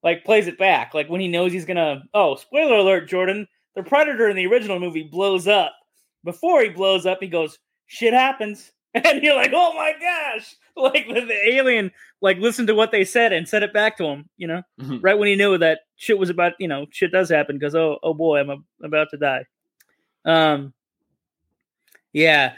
like 0.03 0.25
plays 0.25 0.47
it 0.47 0.59
back, 0.59 0.95
like 0.95 1.09
when 1.09 1.21
he 1.21 1.29
knows 1.29 1.53
he's 1.53 1.65
gonna. 1.65 2.03
Oh, 2.15 2.37
spoiler 2.37 2.77
alert, 2.77 3.09
Jordan! 3.09 3.47
The 3.75 3.83
predator 3.83 4.29
in 4.29 4.37
the 4.37 4.47
original 4.47 4.79
movie 4.81 5.03
blows 5.05 5.47
up. 5.49 5.73
Before 6.25 6.63
he 6.63 6.69
blows 6.69 7.07
up, 7.07 7.19
he 7.21 7.29
goes, 7.29 7.59
"Shit 7.87 8.15
happens." 8.15 8.73
and 8.95 9.23
you're 9.23 9.35
like, 9.37 9.53
oh 9.55 9.75
my 9.75 9.93
gosh, 10.01 10.57
like 10.77 11.07
the, 11.07 11.21
the 11.21 11.49
alien, 11.51 11.91
like 12.23 12.39
listened 12.39 12.67
to 12.69 12.75
what 12.75 12.91
they 12.91 13.05
said 13.05 13.35
and 13.35 13.47
said 13.47 13.63
it 13.63 13.73
back 13.75 13.99
to 13.99 14.05
him, 14.05 14.29
you 14.39 14.47
know, 14.47 14.63
Mhm. 14.81 15.01
right 15.03 15.17
when 15.19 15.29
he 15.29 15.37
knew 15.37 15.59
that 15.59 15.81
shit 15.97 16.19
was 16.19 16.31
about, 16.31 16.55
you 16.59 16.69
know, 16.69 16.87
shit 16.91 17.13
does 17.13 17.29
happen 17.29 17.59
because 17.59 17.75
oh, 17.75 17.99
oh 18.03 18.15
boy, 18.15 18.41
I'm 18.41 18.49
a, 18.49 18.57
about 18.83 19.09
to 19.11 19.19
die. 19.19 19.45
Um, 20.25 20.73
yeah, 22.15 22.55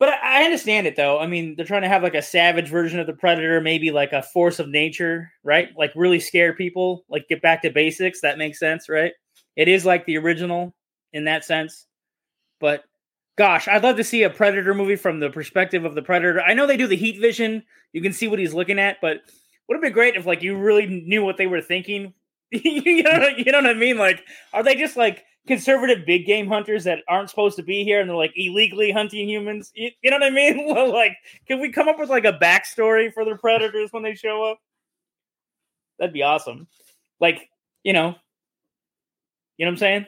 but 0.00 0.08
I, 0.08 0.44
understand 0.44 0.86
it 0.86 0.96
though. 0.96 1.20
I 1.20 1.26
mean, 1.26 1.54
they're 1.54 1.66
trying 1.66 1.82
to 1.82 1.88
have 1.88 2.02
like 2.02 2.14
a 2.14 2.22
savage 2.22 2.68
version 2.68 2.98
of 2.98 3.06
the 3.06 3.12
predator, 3.12 3.60
maybe 3.60 3.90
like 3.90 4.12
a 4.12 4.22
force 4.22 4.58
of 4.58 4.68
nature, 4.68 5.30
right? 5.44 5.68
Like 5.76 5.92
really 5.94 6.18
scare 6.18 6.54
people, 6.54 7.04
like 7.10 7.28
get 7.28 7.42
back 7.42 7.60
to 7.62 7.70
basics. 7.70 8.22
That 8.22 8.38
makes 8.38 8.58
sense, 8.58 8.88
right? 8.88 9.12
It 9.56 9.68
is 9.68 9.84
like 9.84 10.06
the 10.06 10.16
original 10.16 10.74
in 11.12 11.24
that 11.24 11.44
sense, 11.44 11.86
but 12.60 12.84
gosh, 13.36 13.68
I'd 13.68 13.82
love 13.82 13.96
to 13.96 14.04
see 14.04 14.22
a 14.22 14.30
Predator 14.30 14.74
movie 14.74 14.96
from 14.96 15.20
the 15.20 15.28
perspective 15.28 15.84
of 15.84 15.94
the 15.94 16.02
Predator. 16.02 16.40
I 16.40 16.54
know 16.54 16.66
they 16.66 16.78
do 16.78 16.86
the 16.86 16.96
heat 16.96 17.20
vision; 17.20 17.62
you 17.92 18.00
can 18.00 18.14
see 18.14 18.26
what 18.26 18.38
he's 18.38 18.54
looking 18.54 18.78
at, 18.78 18.96
but 19.02 19.20
would 19.68 19.76
it 19.76 19.82
be 19.82 19.90
great 19.90 20.16
if 20.16 20.24
like 20.24 20.42
you 20.42 20.56
really 20.56 20.86
knew 20.86 21.22
what 21.22 21.36
they 21.36 21.46
were 21.46 21.60
thinking? 21.60 22.14
you 22.50 23.02
know, 23.02 23.28
you 23.36 23.52
know 23.52 23.58
what 23.58 23.66
I 23.66 23.74
mean? 23.74 23.98
Like, 23.98 24.24
are 24.52 24.62
they 24.62 24.76
just 24.76 24.96
like 24.96 25.24
conservative 25.46 26.04
big 26.06 26.26
game 26.26 26.46
hunters 26.46 26.84
that 26.84 27.00
aren't 27.08 27.30
supposed 27.30 27.56
to 27.56 27.62
be 27.62 27.82
here 27.84 28.00
and 28.00 28.08
they're 28.08 28.16
like 28.16 28.32
illegally 28.36 28.90
hunting 28.92 29.28
humans? 29.28 29.72
You, 29.74 29.90
you 30.02 30.10
know 30.10 30.16
what 30.18 30.24
I 30.24 30.30
mean? 30.30 30.66
Well, 30.74 30.92
like, 30.92 31.16
can 31.46 31.60
we 31.60 31.70
come 31.70 31.88
up 31.88 31.98
with 31.98 32.08
like 32.10 32.24
a 32.24 32.32
backstory 32.34 33.12
for 33.12 33.24
the 33.24 33.36
predators 33.36 33.92
when 33.92 34.02
they 34.02 34.14
show 34.14 34.42
up? 34.44 34.58
That'd 35.98 36.12
be 36.14 36.22
awesome. 36.22 36.66
Like, 37.20 37.48
you 37.84 37.92
know, 37.92 38.14
you 39.58 39.66
know 39.66 39.70
what 39.70 39.74
I'm 39.74 39.76
saying? 39.78 40.06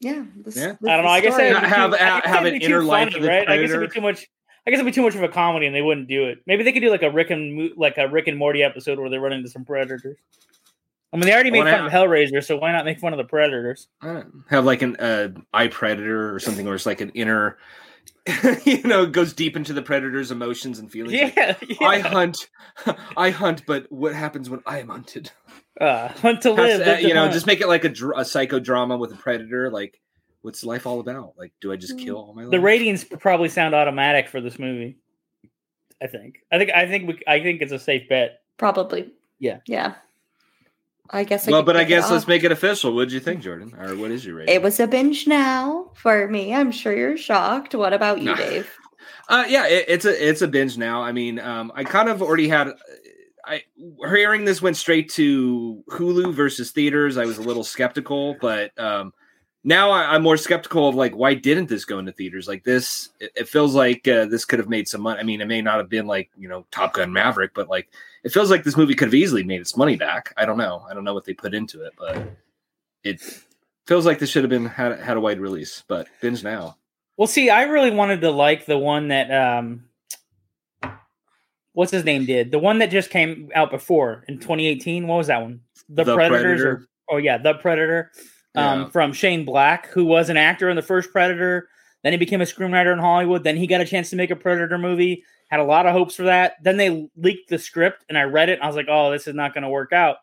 Yeah. 0.00 0.24
This, 0.36 0.56
Yeah. 0.56 0.72
this 0.80 0.90
I 0.90 0.96
don't 0.96 1.04
know. 1.04 1.10
I 1.10 1.20
guess 1.20 1.34
story. 1.34 1.52
that'd 1.52 1.68
Have- 1.68 1.94
I 1.94 1.96
have- 1.98 2.22
guess 2.24 2.32
have 2.34 2.44
an 2.44 2.58
be 2.58 2.64
inner 2.64 2.82
life 2.82 3.06
funny, 3.10 3.16
of 3.16 3.22
the 3.22 3.28
right? 3.28 3.48
I 3.48 3.56
guess 3.58 3.70
it'd 3.70 3.88
be 3.88 3.94
too 3.94 4.00
much. 4.02 4.26
I 4.66 4.70
guess 4.70 4.78
it'd 4.78 4.86
be 4.86 4.92
too 4.92 5.02
much 5.02 5.14
of 5.16 5.22
a 5.22 5.28
comedy, 5.28 5.66
and 5.66 5.74
they 5.74 5.82
wouldn't 5.82 6.06
do 6.08 6.24
it. 6.28 6.38
Maybe 6.46 6.62
they 6.62 6.72
could 6.72 6.82
do 6.82 6.90
like 6.90 7.02
a 7.02 7.10
Rick 7.10 7.30
and 7.30 7.70
like 7.76 7.98
a 7.98 8.08
Rick 8.08 8.28
and 8.28 8.38
Morty 8.38 8.62
episode 8.62 8.98
where 8.98 9.10
they 9.10 9.18
run 9.18 9.32
into 9.32 9.48
some 9.48 9.64
predators. 9.64 10.16
I 11.12 11.16
mean, 11.16 11.26
they 11.26 11.34
already 11.34 11.50
made 11.50 11.64
Well, 11.64 11.74
fun 11.76 11.80
now- 11.80 11.86
of 11.86 11.92
Hellraiser, 12.10 12.42
so 12.42 12.56
why 12.56 12.72
not 12.72 12.84
make 12.84 12.98
fun 12.98 13.12
of 13.12 13.18
the 13.18 13.24
predators? 13.24 13.88
I 14.00 14.06
don't 14.06 14.34
know, 14.34 14.42
have 14.48 14.64
like 14.64 14.82
an 14.82 14.96
uh, 14.96 15.28
eye 15.52 15.68
predator 15.68 16.34
or 16.34 16.38
something, 16.40 16.66
or 16.66 16.74
it's 16.74 16.86
like 16.86 17.00
an 17.00 17.10
inner 17.10 17.58
you 18.64 18.82
know, 18.84 19.04
goes 19.04 19.32
deep 19.32 19.56
into 19.56 19.72
the 19.72 19.82
predator's 19.82 20.30
emotions 20.30 20.78
and 20.78 20.90
feelings. 20.90 21.20
like, 21.20 21.36
Yeah, 21.36 21.56
yeah. 21.80 21.86
I 21.86 21.98
hunt, 21.98 22.48
I 23.16 23.30
hunt, 23.30 23.64
but 23.66 23.90
what 23.90 24.14
happens 24.14 24.48
when 24.48 24.62
I 24.64 24.78
am 24.78 24.88
hunted? 24.88 25.30
uh, 25.80 26.08
hunt 26.08 26.40
to 26.42 26.50
Has 26.50 26.58
live. 26.58 26.78
to- 26.80 26.84
live 26.92 27.00
to 27.00 27.08
you 27.08 27.14
know, 27.14 27.22
hunt. 27.22 27.32
just 27.32 27.46
make 27.46 27.60
it 27.60 27.66
like 27.68 27.84
a, 27.84 27.88
dr- 27.88 28.16
a 28.16 28.22
psychodrama 28.22 28.98
with 28.98 29.12
a 29.12 29.16
predator. 29.16 29.70
Like, 29.70 30.00
what's 30.42 30.64
life 30.64 30.86
all 30.86 31.00
about? 31.00 31.34
Like, 31.36 31.52
do 31.60 31.72
I 31.72 31.76
just 31.76 31.98
kill 31.98 32.16
all 32.16 32.32
my? 32.34 32.44
the 32.46 32.60
ratings 32.60 33.04
probably 33.04 33.48
sound 33.48 33.74
automatic 33.74 34.28
for 34.28 34.40
this 34.40 34.58
movie. 34.58 34.98
I 36.00 36.06
think. 36.06 36.38
I 36.52 36.58
think. 36.58 36.70
I 36.70 36.86
think. 36.86 37.08
We, 37.08 37.18
I 37.26 37.40
think 37.42 37.60
it's 37.60 37.72
a 37.72 37.78
safe 37.78 38.08
bet. 38.08 38.40
Probably. 38.56 39.12
Yeah. 39.40 39.58
Yeah. 39.66 39.94
I 41.12 41.24
guess. 41.24 41.46
Well, 41.46 41.60
could 41.60 41.66
but 41.66 41.76
I 41.76 41.84
guess 41.84 42.10
let's 42.10 42.26
make 42.26 42.42
it 42.42 42.52
official. 42.52 42.94
What 42.94 43.04
did 43.04 43.12
you 43.12 43.20
think, 43.20 43.42
Jordan? 43.42 43.74
Or 43.78 43.94
what 43.96 44.10
is 44.10 44.24
your 44.24 44.36
rating? 44.36 44.54
It 44.54 44.62
was 44.62 44.80
a 44.80 44.86
binge 44.86 45.26
now 45.26 45.90
for 45.94 46.26
me. 46.28 46.54
I'm 46.54 46.72
sure 46.72 46.96
you're 46.96 47.18
shocked. 47.18 47.74
What 47.74 47.92
about 47.92 48.20
you, 48.20 48.34
Dave? 48.34 48.70
Uh, 49.28 49.44
yeah, 49.48 49.66
it, 49.66 49.84
it's 49.88 50.04
a 50.04 50.28
it's 50.28 50.42
a 50.42 50.48
binge 50.48 50.76
now. 50.76 51.00
I 51.02 51.12
mean, 51.12 51.38
um, 51.38 51.72
I 51.74 51.84
kind 51.84 52.08
of 52.08 52.22
already 52.22 52.48
had. 52.48 52.72
I 53.44 53.62
hearing 54.00 54.44
this 54.44 54.60
went 54.60 54.76
straight 54.76 55.10
to 55.12 55.82
Hulu 55.90 56.34
versus 56.34 56.70
theaters. 56.70 57.16
I 57.16 57.24
was 57.24 57.38
a 57.38 57.42
little 57.42 57.64
skeptical, 57.64 58.36
but 58.40 58.76
um, 58.78 59.14
now 59.64 59.90
I, 59.90 60.14
I'm 60.14 60.22
more 60.22 60.36
skeptical 60.36 60.88
of 60.88 60.96
like 60.96 61.14
why 61.14 61.34
didn't 61.34 61.68
this 61.68 61.84
go 61.84 61.98
into 61.98 62.12
theaters? 62.12 62.48
Like 62.48 62.64
this, 62.64 63.10
it, 63.20 63.32
it 63.36 63.48
feels 63.48 63.74
like 63.74 64.06
uh, 64.06 64.26
this 64.26 64.44
could 64.44 64.58
have 64.58 64.68
made 64.68 64.88
some 64.88 65.00
money. 65.00 65.20
I 65.20 65.22
mean, 65.22 65.40
it 65.40 65.48
may 65.48 65.62
not 65.62 65.78
have 65.78 65.88
been 65.88 66.06
like 66.06 66.30
you 66.36 66.48
know 66.48 66.66
Top 66.70 66.94
Gun 66.94 67.12
Maverick, 67.12 67.52
but 67.54 67.68
like 67.68 67.88
it 68.24 68.32
feels 68.32 68.50
like 68.50 68.64
this 68.64 68.76
movie 68.76 68.94
could 68.94 69.08
have 69.08 69.14
easily 69.14 69.42
made 69.42 69.60
its 69.60 69.76
money 69.76 69.96
back. 69.96 70.32
I 70.36 70.44
don't 70.44 70.58
know. 70.58 70.84
I 70.88 70.94
don't 70.94 71.04
know 71.04 71.14
what 71.14 71.24
they 71.24 71.34
put 71.34 71.54
into 71.54 71.84
it, 71.84 71.92
but 71.98 72.36
it 73.04 73.20
feels 73.86 74.06
like 74.06 74.18
this 74.18 74.30
should 74.30 74.44
have 74.44 74.50
been 74.50 74.66
had 74.66 74.98
had 75.00 75.16
a 75.16 75.20
wide 75.20 75.40
release. 75.40 75.82
But 75.88 76.08
binge 76.20 76.42
now. 76.44 76.76
Well, 77.16 77.26
see, 77.28 77.50
I 77.50 77.64
really 77.64 77.90
wanted 77.90 78.20
to 78.22 78.30
like 78.30 78.66
the 78.66 78.78
one 78.78 79.08
that 79.08 79.30
um, 79.30 79.84
what's 81.72 81.92
his 81.92 82.04
name 82.04 82.24
did 82.26 82.50
the 82.50 82.58
one 82.58 82.78
that 82.78 82.90
just 82.90 83.10
came 83.10 83.50
out 83.54 83.70
before 83.70 84.24
in 84.28 84.38
2018. 84.38 85.06
What 85.06 85.16
was 85.16 85.26
that 85.28 85.42
one? 85.42 85.60
The, 85.88 86.04
The 86.04 86.14
Predators. 86.14 86.60
Or, 86.60 86.64
Predator. 86.64 86.88
oh 87.10 87.16
yeah, 87.18 87.38
the 87.38 87.54
Predator. 87.54 88.12
Um, 88.54 88.82
Yeah. 88.82 88.88
from 88.90 89.12
Shane 89.14 89.44
Black, 89.46 89.86
who 89.88 90.04
was 90.04 90.28
an 90.28 90.36
actor 90.36 90.68
in 90.68 90.76
the 90.76 90.82
first 90.82 91.10
Predator. 91.10 91.68
Then 92.02 92.12
he 92.12 92.18
became 92.18 92.40
a 92.40 92.44
screenwriter 92.44 92.92
in 92.92 92.98
Hollywood. 92.98 93.44
Then 93.44 93.56
he 93.56 93.66
got 93.66 93.80
a 93.80 93.84
chance 93.86 94.10
to 94.10 94.16
make 94.16 94.30
a 94.30 94.36
Predator 94.36 94.76
movie. 94.76 95.24
Had 95.52 95.60
a 95.60 95.64
lot 95.64 95.84
of 95.84 95.92
hopes 95.92 96.14
for 96.16 96.22
that. 96.22 96.54
Then 96.62 96.78
they 96.78 97.10
leaked 97.14 97.50
the 97.50 97.58
script, 97.58 98.06
and 98.08 98.16
I 98.16 98.22
read 98.22 98.48
it. 98.48 98.54
And 98.54 98.62
I 98.62 98.66
was 98.68 98.74
like, 98.74 98.86
"Oh, 98.88 99.10
this 99.12 99.26
is 99.28 99.34
not 99.34 99.52
going 99.52 99.64
to 99.64 99.68
work 99.68 99.92
out." 99.92 100.16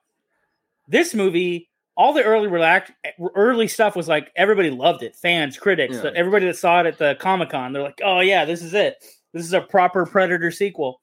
This 0.88 1.14
movie, 1.14 1.70
all 1.96 2.14
the 2.14 2.24
early 2.24 2.48
relax, 2.48 2.92
early 3.36 3.68
stuff 3.68 3.96
was 3.96 4.08
like 4.08 4.32
everybody 4.36 4.72
loved 4.72 5.04
it. 5.04 5.16
Fans, 5.16 5.56
critics, 5.56 5.98
Yeah. 6.04 6.10
everybody 6.16 6.48
that 6.48 6.58
saw 6.58 6.80
it 6.80 6.88
at 6.88 6.98
the 6.98 7.16
Comic 7.20 7.52
Con, 7.52 7.74
they're 7.74 7.84
like, 7.84 8.02
"Oh 8.04 8.22
yeah, 8.22 8.44
this 8.44 8.64
is 8.64 8.74
it. 8.74 8.96
This 9.32 9.46
is 9.46 9.54
a 9.54 9.62
proper 9.62 10.04
Predator 10.08 10.50
sequel." 10.50 11.00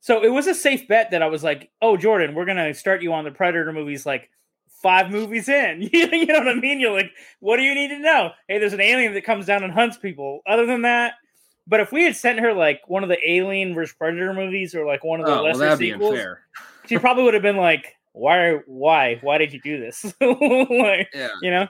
So 0.00 0.24
it 0.24 0.30
was 0.30 0.46
a 0.46 0.54
safe 0.54 0.88
bet 0.88 1.10
that 1.10 1.20
I 1.22 1.26
was 1.26 1.44
like, 1.44 1.70
"Oh, 1.82 1.98
Jordan, 1.98 2.34
we're 2.34 2.46
gonna 2.46 2.72
start 2.72 3.02
you 3.02 3.12
on 3.12 3.24
the 3.24 3.30
Predator 3.30 3.70
movies 3.74 4.06
like 4.06 4.30
five 4.70 5.10
movies 5.10 5.50
in." 5.50 5.82
you 5.92 6.24
know 6.24 6.38
what 6.38 6.48
I 6.48 6.54
mean? 6.54 6.80
You're 6.80 6.94
like, 6.96 7.12
"What 7.40 7.58
do 7.58 7.62
you 7.62 7.74
need 7.74 7.88
to 7.88 7.98
know?" 7.98 8.30
Hey, 8.48 8.58
there's 8.58 8.72
an 8.72 8.80
alien 8.80 9.12
that 9.12 9.24
comes 9.24 9.44
down 9.44 9.64
and 9.64 9.72
hunts 9.74 9.98
people. 9.98 10.40
Other 10.46 10.64
than 10.64 10.80
that, 10.80 11.16
but 11.70 11.80
if 11.80 11.92
we 11.92 12.02
had 12.04 12.16
sent 12.16 12.40
her 12.40 12.52
like 12.52 12.82
one 12.88 13.02
of 13.04 13.08
the 13.08 13.18
Alien 13.30 13.74
versus 13.74 13.94
Predator 13.96 14.34
movies 14.34 14.74
or 14.74 14.84
like 14.84 15.04
one 15.04 15.20
of 15.20 15.26
the 15.26 15.32
Oh, 15.32 15.44
well, 15.44 15.54
lesser 15.56 15.76
be 15.78 15.92
sequels, 15.92 16.18
she 16.86 16.98
probably 16.98 17.22
would 17.22 17.34
have 17.34 17.42
been 17.44 17.56
like, 17.56 17.96
"Why? 18.12 18.56
Why? 18.66 19.18
Why 19.22 19.38
did 19.38 19.52
you 19.52 19.60
do 19.62 19.78
this?" 19.80 20.04
like, 20.20 21.08
Yeah. 21.14 21.28
you 21.40 21.50
know. 21.50 21.68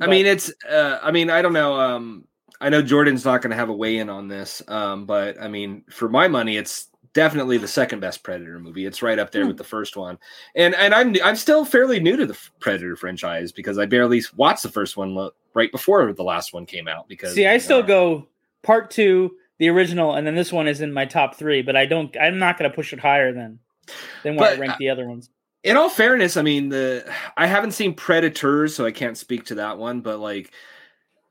I 0.00 0.06
mean, 0.06 0.26
it's. 0.26 0.52
Uh, 0.68 1.00
I 1.02 1.10
mean, 1.10 1.30
I 1.30 1.42
don't 1.42 1.54
know. 1.54 1.74
Um, 1.80 2.28
I 2.60 2.68
know 2.68 2.82
Jordan's 2.82 3.24
not 3.24 3.40
going 3.42 3.50
to 3.50 3.56
have 3.56 3.68
a 3.70 3.72
weigh 3.72 3.98
in 3.98 4.10
on 4.10 4.28
this. 4.28 4.62
Um, 4.68 5.06
but 5.06 5.40
I 5.40 5.48
mean, 5.48 5.82
for 5.90 6.08
my 6.08 6.28
money, 6.28 6.56
it's 6.56 6.88
definitely 7.14 7.56
the 7.56 7.66
second 7.66 8.00
best 8.00 8.22
Predator 8.22 8.60
movie. 8.60 8.84
It's 8.84 9.02
right 9.02 9.18
up 9.18 9.32
there 9.32 9.42
Hmm. 9.42 9.48
with 9.48 9.56
the 9.56 9.64
first 9.64 9.96
one. 9.96 10.18
And 10.54 10.74
and 10.74 10.94
I'm 10.94 11.16
I'm 11.24 11.36
still 11.36 11.64
fairly 11.64 11.98
new 12.00 12.16
to 12.16 12.26
the 12.26 12.38
Predator 12.60 12.96
franchise 12.96 13.50
because 13.50 13.78
I 13.78 13.86
barely 13.86 14.22
watched 14.36 14.62
the 14.62 14.68
first 14.68 14.96
one 14.96 15.30
right 15.54 15.72
before 15.72 16.12
the 16.12 16.22
last 16.22 16.52
one 16.52 16.66
came 16.66 16.86
out. 16.86 17.08
Because 17.08 17.34
see, 17.34 17.46
I 17.46 17.58
still 17.58 17.78
uh, 17.78 17.82
go 17.82 18.28
part 18.62 18.90
two, 18.90 19.32
the 19.58 19.68
original, 19.68 20.14
and 20.14 20.26
then 20.26 20.34
this 20.34 20.52
one 20.52 20.68
is 20.68 20.80
in 20.80 20.92
my 20.92 21.04
top 21.04 21.36
three. 21.36 21.62
But 21.62 21.76
I 21.76 21.86
don't. 21.86 22.14
I'm 22.20 22.38
not 22.38 22.58
going 22.58 22.70
to 22.70 22.74
push 22.74 22.92
it 22.92 23.00
higher 23.00 23.32
than 23.32 23.58
than 24.22 24.36
where 24.36 24.54
I 24.54 24.58
rank 24.58 24.72
uh, 24.72 24.76
the 24.78 24.90
other 24.90 25.08
ones. 25.08 25.30
in 25.64 25.76
all 25.76 25.90
fairness, 25.90 26.36
I 26.36 26.42
mean 26.42 26.68
the 26.68 27.10
I 27.36 27.46
haven't 27.46 27.72
seen 27.72 27.94
Predators, 27.94 28.74
so 28.74 28.86
I 28.86 28.92
can't 28.92 29.18
speak 29.18 29.46
to 29.46 29.56
that 29.56 29.78
one. 29.78 30.00
But 30.00 30.20
like, 30.20 30.52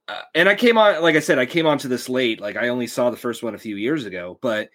uh, 0.07 0.21
and 0.35 0.49
I 0.49 0.55
came 0.55 0.77
on, 0.77 1.01
like 1.01 1.15
I 1.15 1.19
said, 1.19 1.39
I 1.39 1.45
came 1.45 1.65
onto 1.65 1.87
this 1.87 2.09
late. 2.09 2.41
Like 2.41 2.57
I 2.57 2.67
only 2.69 2.87
saw 2.87 3.09
the 3.09 3.17
first 3.17 3.43
one 3.43 3.55
a 3.55 3.59
few 3.59 3.75
years 3.75 4.05
ago, 4.05 4.37
but 4.41 4.69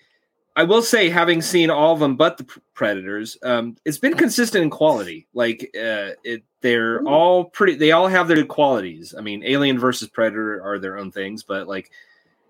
I 0.55 0.65
will 0.65 0.83
say, 0.83 1.09
having 1.09 1.41
seen 1.41 1.71
all 1.71 1.95
of 1.95 2.01
them 2.01 2.17
but 2.17 2.37
the 2.37 2.47
Predators, 2.75 3.39
um, 3.43 3.77
it's 3.85 3.99
been 3.99 4.17
consistent 4.17 4.63
in 4.63 4.71
quality. 4.71 5.27
Like 5.33 5.71
uh, 5.75 6.13
it, 6.25 6.43
they're 6.61 7.01
Ooh. 7.01 7.09
all 7.09 7.45
pretty. 7.47 7.75
They 7.75 7.93
all 7.93 8.09
have 8.09 8.29
their 8.29 8.37
good 8.37 8.49
qualities. 8.49 9.15
I 9.17 9.23
mean, 9.23 9.43
Alien 9.45 9.79
versus 9.79 10.09
Predator 10.09 10.63
are 10.63 10.79
their 10.79 10.99
own 10.99 11.11
things, 11.11 11.43
but 11.43 11.69
like 11.69 11.91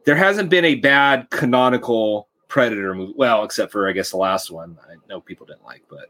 there 0.05 0.17
hasn't 0.17 0.51
been 0.51 0.65
a 0.65 0.77
bad 0.77 1.31
canonical 1.31 2.29
Predator 2.49 2.95
movie. 2.95 3.15
Well, 3.17 3.45
except 3.45 3.73
for 3.73 3.89
I 3.89 3.93
guess 3.93 4.11
the 4.11 4.19
last 4.19 4.51
one. 4.51 4.79
I 4.89 4.95
know 5.09 5.21
people 5.21 5.47
didn't 5.47 5.65
like, 5.65 5.85
but 5.89 6.07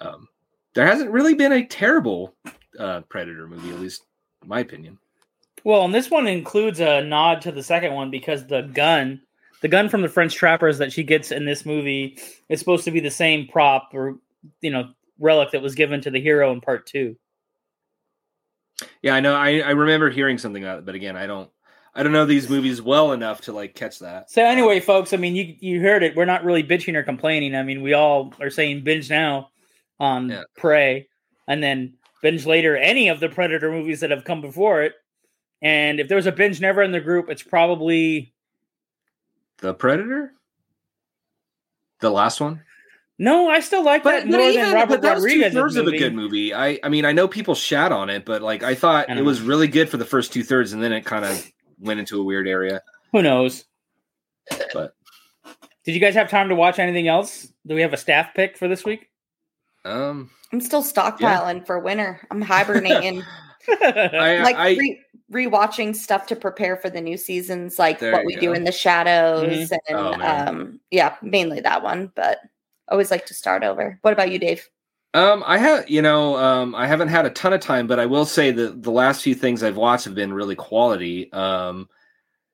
um, 0.00 0.28
there 0.74 0.86
hasn't 0.86 1.10
really 1.10 1.34
been 1.34 1.52
a 1.52 1.66
terrible 1.66 2.34
uh, 2.78 3.00
Predator 3.08 3.46
movie, 3.48 3.70
at 3.70 3.80
least 3.80 4.04
in 4.42 4.48
my 4.48 4.60
opinion. 4.60 4.98
Well, 5.64 5.84
and 5.84 5.92
this 5.92 6.10
one 6.10 6.28
includes 6.28 6.78
a 6.78 7.02
nod 7.02 7.40
to 7.42 7.50
the 7.50 7.62
second 7.62 7.94
one 7.94 8.10
because 8.10 8.46
the 8.46 8.62
gun, 8.62 9.20
the 9.62 9.68
gun 9.68 9.88
from 9.88 10.02
the 10.02 10.08
French 10.08 10.34
trappers 10.34 10.78
that 10.78 10.92
she 10.92 11.02
gets 11.02 11.32
in 11.32 11.44
this 11.44 11.66
movie 11.66 12.18
is 12.48 12.60
supposed 12.60 12.84
to 12.84 12.92
be 12.92 13.00
the 13.00 13.10
same 13.10 13.48
prop 13.48 13.90
or 13.92 14.18
you 14.60 14.70
know 14.70 14.90
relic 15.18 15.50
that 15.50 15.62
was 15.62 15.74
given 15.74 16.00
to 16.02 16.10
the 16.10 16.20
hero 16.20 16.52
in 16.52 16.60
part 16.60 16.86
two. 16.86 17.16
Yeah, 19.02 19.14
I 19.14 19.20
know. 19.20 19.34
I, 19.34 19.60
I 19.60 19.70
remember 19.70 20.10
hearing 20.10 20.38
something 20.38 20.62
about 20.62 20.78
it, 20.78 20.86
but 20.86 20.94
again, 20.94 21.16
I 21.16 21.26
don't. 21.26 21.50
I 21.96 22.02
don't 22.02 22.12
know 22.12 22.26
these 22.26 22.48
movies 22.50 22.82
well 22.82 23.12
enough 23.12 23.40
to 23.42 23.52
like 23.52 23.74
catch 23.74 23.98
that. 24.00 24.30
So 24.30 24.44
anyway, 24.44 24.80
folks, 24.80 25.12
I 25.12 25.16
mean, 25.16 25.34
you 25.34 25.56
you 25.60 25.80
heard 25.80 26.02
it. 26.02 26.14
We're 26.14 26.26
not 26.26 26.44
really 26.44 26.62
bitching 26.62 26.94
or 26.94 27.02
complaining. 27.02 27.54
I 27.54 27.62
mean, 27.62 27.80
we 27.82 27.94
all 27.94 28.34
are 28.40 28.50
saying 28.50 28.84
binge 28.84 29.08
now 29.10 29.48
on 29.98 30.28
Yeah. 30.28 30.42
Prey, 30.56 31.08
and 31.48 31.62
then 31.62 31.94
binge 32.22 32.44
later 32.46 32.76
any 32.76 33.08
of 33.08 33.18
the 33.18 33.28
Predator 33.30 33.70
movies 33.72 34.00
that 34.00 34.10
have 34.10 34.24
come 34.24 34.40
before 34.42 34.82
it. 34.82 34.92
And 35.62 35.98
if 35.98 36.08
there's 36.08 36.26
a 36.26 36.32
binge 36.32 36.60
never 36.60 36.82
in 36.82 36.92
the 36.92 37.00
group, 37.00 37.30
it's 37.30 37.42
probably 37.42 38.34
The 39.58 39.72
Predator, 39.72 40.32
the 42.00 42.10
last 42.10 42.40
one. 42.40 42.62
no. 43.18 43.48
I 43.48 43.60
still 43.60 43.82
like 43.82 44.04
that 44.04 44.26
more 44.26 44.52
than 44.52 44.74
Robert 44.74 45.00
but 45.00 45.14
was 45.16 45.24
two-thirds 45.24 45.76
movie. 45.76 45.88
of 45.88 45.94
a 45.94 45.98
good 45.98 46.14
movie. 46.14 46.52
I 46.54 46.78
I 46.82 46.90
mean, 46.90 47.06
I 47.06 47.12
know 47.12 47.26
people 47.26 47.54
shat 47.54 47.90
on 47.90 48.10
it, 48.10 48.26
but 48.26 48.42
like 48.42 48.62
I 48.62 48.74
thought 48.74 49.08
I 49.08 49.12
it 49.12 49.16
don't 49.16 49.24
was 49.24 49.40
really 49.40 49.68
good 49.68 49.88
for 49.88 49.96
the 49.96 50.04
first 50.04 50.32
two 50.32 50.42
thirds, 50.44 50.74
and 50.74 50.82
then 50.82 50.92
it 50.92 51.06
kind 51.06 51.24
of 51.24 51.50
went 51.78 52.00
into 52.00 52.20
a 52.20 52.24
weird 52.24 52.48
area. 52.48 52.82
Who 53.12 53.22
knows? 53.22 53.64
But 54.72 54.94
Did 55.84 55.94
you 55.94 56.00
guys 56.00 56.14
have 56.14 56.30
time 56.30 56.48
to 56.48 56.54
watch 56.54 56.78
anything 56.78 57.08
else? 57.08 57.52
Do 57.66 57.74
we 57.74 57.82
have 57.82 57.92
a 57.92 57.96
staff 57.96 58.34
pick 58.34 58.56
for 58.56 58.68
this 58.68 58.84
week? 58.84 59.08
um, 59.84 60.30
I'm 60.52 60.60
still 60.60 60.82
stockpiling 60.82 61.64
for 61.66 61.78
winter. 61.78 62.20
I'm 62.30 62.40
hibernating, 62.42 63.22
I 63.68 64.40
like 64.42 64.56
I, 64.56 64.70
re- 64.76 65.00
rewatching 65.32 65.94
stuff 65.94 66.26
to 66.28 66.36
prepare 66.36 66.76
for 66.76 66.90
the 66.90 67.00
new 67.00 67.16
seasons, 67.16 67.78
like 67.78 68.00
what 68.00 68.24
we 68.24 68.34
go. 68.34 68.40
do 68.40 68.52
in 68.52 68.64
the 68.64 68.72
shadows, 68.72 69.70
and 69.70 69.80
Oh, 69.90 70.14
um, 70.20 70.80
yeah, 70.90 71.16
mainly 71.22 71.60
that 71.60 71.82
one. 71.82 72.12
But 72.14 72.38
always 72.88 73.10
like 73.10 73.26
to 73.26 73.34
start 73.34 73.64
over. 73.64 73.98
What 74.02 74.12
about 74.12 74.30
you, 74.30 74.38
Dave? 74.38 74.68
Um, 75.16 75.42
I 75.46 75.56
have, 75.56 75.88
you 75.88 76.02
know, 76.02 76.36
um, 76.36 76.74
I 76.74 76.86
haven't 76.86 77.08
had 77.08 77.24
a 77.24 77.30
ton 77.30 77.54
of 77.54 77.60
time, 77.60 77.86
but 77.86 77.98
I 77.98 78.04
will 78.04 78.26
say 78.26 78.50
that 78.50 78.82
the 78.82 78.90
last 78.90 79.22
few 79.22 79.34
things 79.34 79.62
I've 79.62 79.78
watched 79.78 80.04
have 80.04 80.14
been 80.14 80.34
really 80.34 80.54
quality. 80.54 81.32
Um, 81.32 81.88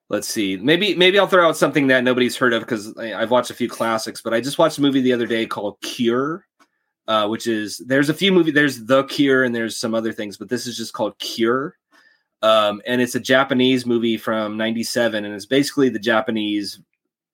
let's 0.09 0.29
see, 0.29 0.57
maybe 0.57 0.95
maybe 0.95 1.19
I'll 1.19 1.27
throw 1.27 1.49
out 1.49 1.57
something 1.57 1.89
that 1.89 2.05
nobody's 2.05 2.37
heard 2.37 2.53
of 2.53 2.63
because 2.63 2.97
I've 2.97 3.33
watched 3.33 3.51
a 3.51 3.55
few 3.55 3.69
classics. 3.69 4.21
But 4.21 4.33
I 4.33 4.41
just 4.41 4.59
watched 4.59 4.79
a 4.79 4.81
movie 4.81 5.01
the 5.01 5.13
other 5.13 5.27
day 5.27 5.45
called 5.45 5.81
Cure, 5.81 6.47
uh, 7.09 7.27
which 7.27 7.49
is 7.49 7.79
there's 7.79 8.11
a 8.11 8.15
few 8.15 8.31
movie 8.31 8.53
there's 8.53 8.85
The 8.85 9.03
Cure 9.07 9.43
and 9.43 9.53
there's 9.53 9.77
some 9.77 9.93
other 9.93 10.13
things, 10.13 10.37
but 10.37 10.49
this 10.49 10.69
is 10.69 10.77
just 10.77 10.93
called 10.93 11.19
Cure. 11.19 11.77
Um, 12.43 12.81
and 12.87 13.01
it's 13.01 13.17
a 13.17 13.21
Japanese 13.21 13.87
movie 13.87 14.17
from 14.17 14.57
'97, 14.57 15.25
and 15.25 15.35
it's 15.35 15.47
basically 15.47 15.89
the 15.89 15.99
Japanese 15.99 16.79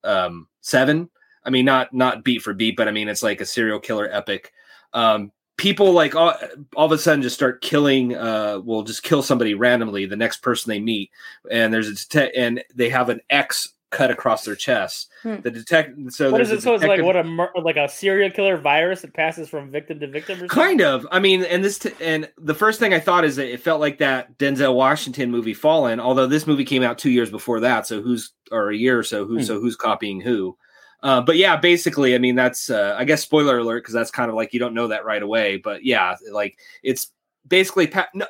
um, 0.04 0.48
Seven. 0.62 1.10
I 1.44 1.50
mean, 1.50 1.66
not 1.66 1.92
not 1.92 2.24
beat 2.24 2.40
for 2.40 2.54
beat, 2.54 2.78
but 2.78 2.88
I 2.88 2.92
mean 2.92 3.10
it's 3.10 3.22
like 3.22 3.42
a 3.42 3.46
serial 3.46 3.78
killer 3.78 4.08
epic 4.10 4.54
um, 4.92 5.32
people 5.56 5.92
like 5.92 6.14
all, 6.14 6.34
all 6.76 6.86
of 6.86 6.92
a 6.92 6.98
sudden 6.98 7.22
just 7.22 7.34
start 7.34 7.60
killing 7.60 8.14
uh 8.14 8.60
will 8.64 8.82
just 8.84 9.02
kill 9.02 9.22
somebody 9.22 9.54
randomly 9.54 10.06
the 10.06 10.14
next 10.16 10.36
person 10.38 10.70
they 10.70 10.78
meet 10.80 11.10
and 11.50 11.74
there's 11.74 11.88
a 11.88 12.08
det- 12.08 12.32
and 12.36 12.62
they 12.74 12.88
have 12.88 13.08
an 13.08 13.20
x 13.28 13.74
cut 13.90 14.10
across 14.10 14.44
their 14.44 14.54
chest. 14.54 15.08
Hmm. 15.22 15.36
The 15.40 15.50
detective. 15.50 15.96
So 16.12 16.30
What 16.30 16.42
is 16.42 16.48
there's 16.50 16.60
it? 16.60 16.62
So 16.62 16.74
it's 16.74 16.84
like 16.84 17.00
what 17.02 17.16
a 17.16 17.24
mur- 17.24 17.50
like 17.62 17.76
a 17.78 17.88
serial 17.88 18.30
killer 18.30 18.58
virus 18.58 19.00
that 19.00 19.14
passes 19.14 19.48
from 19.48 19.70
victim 19.70 19.98
to 20.00 20.06
victim. 20.06 20.36
Or 20.36 20.40
something? 20.40 20.48
Kind 20.50 20.82
of. 20.82 21.06
I 21.10 21.18
mean, 21.20 21.42
and 21.42 21.64
this 21.64 21.78
t- 21.78 21.92
and 21.98 22.28
the 22.36 22.54
first 22.54 22.78
thing 22.80 22.92
I 22.92 23.00
thought 23.00 23.24
is 23.24 23.36
that 23.36 23.50
it 23.50 23.60
felt 23.60 23.80
like 23.80 23.96
that 23.98 24.36
Denzel 24.36 24.74
Washington 24.74 25.30
movie 25.30 25.54
Fallen, 25.54 26.00
although 26.00 26.26
this 26.26 26.46
movie 26.46 26.66
came 26.66 26.82
out 26.82 26.98
2 26.98 27.08
years 27.10 27.30
before 27.30 27.60
that, 27.60 27.86
so 27.86 28.02
who's 28.02 28.32
or 28.52 28.68
a 28.70 28.76
year 28.76 28.98
or 28.98 29.02
so 29.02 29.24
who 29.26 29.36
Hmm. 29.38 29.42
so 29.42 29.58
who's 29.58 29.74
copying 29.74 30.20
who. 30.20 30.56
Uh, 31.02 31.20
but 31.20 31.36
yeah, 31.36 31.56
basically, 31.56 32.14
I 32.14 32.18
mean 32.18 32.34
that's 32.34 32.70
uh, 32.70 32.94
I 32.98 33.04
guess 33.04 33.22
spoiler 33.22 33.58
alert 33.58 33.82
because 33.82 33.94
that's 33.94 34.10
kind 34.10 34.28
of 34.28 34.34
like 34.34 34.52
you 34.52 34.60
don't 34.60 34.74
know 34.74 34.88
that 34.88 35.04
right 35.04 35.22
away, 35.22 35.56
but 35.56 35.84
yeah, 35.84 36.16
like 36.32 36.58
it's 36.82 37.12
basically 37.46 37.86
pa- 37.86 38.08
no, 38.14 38.26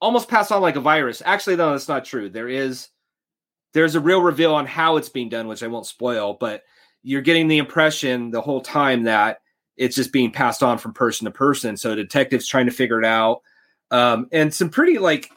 almost 0.00 0.28
passed 0.28 0.52
on 0.52 0.62
like 0.62 0.76
a 0.76 0.80
virus. 0.80 1.22
Actually, 1.24 1.56
no, 1.56 1.72
that's 1.72 1.88
not 1.88 2.04
true. 2.04 2.30
There 2.30 2.48
is 2.48 2.88
there's 3.74 3.94
a 3.94 4.00
real 4.00 4.22
reveal 4.22 4.54
on 4.54 4.66
how 4.66 4.96
it's 4.96 5.10
being 5.10 5.28
done, 5.28 5.48
which 5.48 5.62
I 5.62 5.66
won't 5.66 5.86
spoil, 5.86 6.36
but 6.40 6.62
you're 7.02 7.22
getting 7.22 7.48
the 7.48 7.58
impression 7.58 8.30
the 8.30 8.40
whole 8.40 8.60
time 8.60 9.04
that 9.04 9.40
it's 9.76 9.94
just 9.94 10.12
being 10.12 10.30
passed 10.30 10.62
on 10.62 10.78
from 10.78 10.94
person 10.94 11.26
to 11.26 11.30
person. 11.30 11.76
So 11.76 11.94
detectives 11.94 12.46
trying 12.46 12.66
to 12.66 12.72
figure 12.72 12.98
it 12.98 13.04
out. 13.04 13.42
Um, 13.90 14.26
and 14.32 14.52
some 14.52 14.70
pretty 14.70 14.98
like 14.98 15.30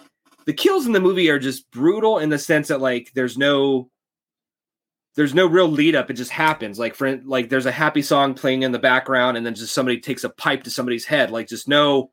the 0.45 0.53
kills 0.53 0.85
in 0.85 0.93
the 0.93 1.01
movie 1.01 1.29
are 1.29 1.37
just 1.37 1.69
brutal 1.71 2.19
in 2.19 2.29
the 2.29 2.39
sense 2.39 2.69
that 2.69 2.81
like 2.81 3.11
there's 3.13 3.37
no 3.37 3.89
there's 5.15 5.33
no 5.33 5.45
real 5.45 5.67
lead 5.67 5.95
up. 5.95 6.09
It 6.09 6.13
just 6.13 6.31
happens. 6.31 6.79
Like 6.79 6.95
for 6.95 7.17
like 7.17 7.49
there's 7.49 7.65
a 7.65 7.71
happy 7.71 8.01
song 8.01 8.33
playing 8.33 8.63
in 8.63 8.71
the 8.71 8.79
background, 8.79 9.37
and 9.37 9.45
then 9.45 9.55
just 9.55 9.73
somebody 9.73 9.99
takes 9.99 10.23
a 10.23 10.29
pipe 10.29 10.63
to 10.63 10.69
somebody's 10.69 11.05
head. 11.05 11.31
Like 11.31 11.47
just 11.47 11.67
no 11.67 12.11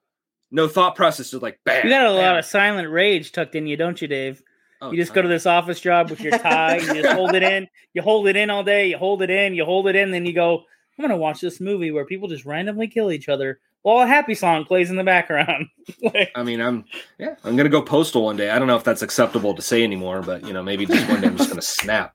no 0.51 0.69
thought 0.69 0.97
process. 0.97 1.31
Just 1.31 1.43
like 1.43 1.61
bam. 1.65 1.85
You 1.85 1.91
got 1.91 2.07
a 2.07 2.13
lot 2.13 2.39
of 2.39 2.45
silent 2.45 2.91
rage 2.91 3.33
tucked 3.33 3.55
in 3.55 3.67
you, 3.67 3.77
don't 3.77 4.01
you, 4.01 4.09
Dave? 4.09 4.43
Oh, 4.83 4.91
You 4.91 4.99
just 4.99 5.15
go 5.15 5.23
to 5.23 5.29
this 5.29 5.47
office 5.47 5.81
job 5.81 6.11
with 6.11 6.21
your 6.21 6.37
tie, 6.39 6.77
and 6.77 6.97
you 6.97 7.03
just 7.03 7.17
hold 7.17 7.35
it 7.35 7.43
in, 7.43 7.67
you 7.95 8.03
hold 8.03 8.29
it 8.29 8.37
in 8.37 8.51
all 8.51 8.63
day, 8.63 8.89
you 8.89 8.99
hold 8.99 9.23
it 9.23 9.31
in, 9.31 9.55
you 9.55 9.65
hold 9.65 9.89
it 9.89 9.97
in, 9.97 10.11
then 10.11 10.27
you 10.27 10.35
go, 10.35 10.65
I'm 10.99 11.03
gonna 11.03 11.17
watch 11.17 11.41
this 11.41 11.61
movie 11.61 11.91
where 11.91 12.05
people 12.05 12.29
just 12.29 12.45
randomly 12.45 12.87
kill 12.89 13.11
each 13.11 13.29
other 13.29 13.59
while 13.83 14.03
a 14.03 14.07
happy 14.07 14.35
song 14.35 14.65
plays 14.65 14.91
in 14.91 14.97
the 14.97 15.05
background. 15.05 15.69
Like, 16.03 16.33
I 16.35 16.43
mean, 16.43 16.61
I'm 16.61 16.85
yeah, 17.19 17.37
I'm 17.45 17.57
gonna 17.57 17.69
go 17.69 17.81
postal 17.81 18.25
one 18.25 18.37
day. 18.37 18.51
I 18.51 18.59
don't 18.59 18.67
know 18.69 18.77
if 18.77 18.85
that's 18.85 19.03
acceptable 19.03 19.55
to 19.55 19.63
say 19.63 19.85
anymore, 19.85 20.21
but 20.21 20.45
you 20.47 20.53
know, 20.53 20.63
maybe 20.63 20.85
just 20.85 21.09
one 21.09 21.21
day 21.21 21.29
I'm 21.29 21.37
just 21.37 21.49
gonna 21.49 21.63
snap. 21.63 22.13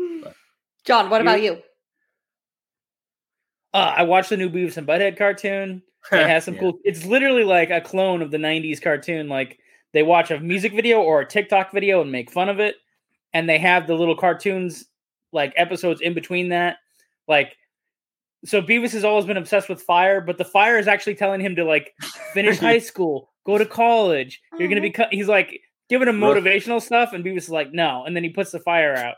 John, 0.84 1.10
what 1.10 1.20
about 1.20 1.42
you? 1.42 1.62
uh, 3.72 3.94
I 3.98 4.02
watched 4.02 4.30
the 4.30 4.36
new 4.36 4.50
Beavis 4.50 4.76
and 4.76 4.86
Butthead 4.86 5.16
cartoon. 5.16 5.82
It 6.12 6.26
has 6.26 6.44
some 6.44 6.54
Yeah. 6.54 6.60
cool. 6.60 6.78
It's 6.82 7.04
literally 7.04 7.44
like 7.44 7.70
a 7.70 7.80
clone 7.80 8.22
of 8.22 8.30
the 8.30 8.38
'90s 8.38 8.80
cartoon. 8.80 9.28
Like 9.28 9.58
they 9.92 10.02
watch 10.02 10.30
a 10.30 10.40
music 10.40 10.72
video 10.72 11.02
or 11.02 11.20
a 11.20 11.26
TikTok 11.26 11.72
video 11.72 12.00
and 12.00 12.10
make 12.10 12.30
fun 12.30 12.48
of 12.48 12.58
it, 12.58 12.76
and 13.34 13.46
they 13.48 13.58
have 13.58 13.86
the 13.86 13.94
little 13.94 14.16
cartoons 14.16 14.86
like 15.32 15.52
episodes 15.56 16.00
in 16.00 16.14
between 16.14 16.48
that. 16.48 16.78
Like, 17.28 17.54
so 18.46 18.62
Beavis 18.62 18.92
has 18.92 19.04
always 19.04 19.26
been 19.26 19.36
obsessed 19.36 19.68
with 19.68 19.82
fire, 19.82 20.20
but 20.22 20.38
the 20.38 20.44
fire 20.44 20.78
is 20.78 20.88
actually 20.88 21.16
telling 21.16 21.40
him 21.42 21.54
to 21.56 21.64
like 21.64 21.92
finish 22.32 22.58
high 22.68 22.78
school, 22.78 23.30
go 23.44 23.58
to 23.58 23.66
college. 23.66 24.40
You're 24.58 24.68
gonna 24.68 24.80
Aw. 24.80 25.08
be. 25.10 25.16
He's 25.16 25.28
like 25.28 25.60
giving 25.90 26.08
him 26.08 26.18
motivational 26.18 26.80
stuff, 26.80 27.12
and 27.12 27.22
Beavis 27.22 27.36
is 27.36 27.50
like, 27.50 27.72
no, 27.74 28.04
and 28.06 28.16
then 28.16 28.24
he 28.24 28.30
puts 28.30 28.52
the 28.52 28.60
fire 28.60 28.96
out. 28.96 29.16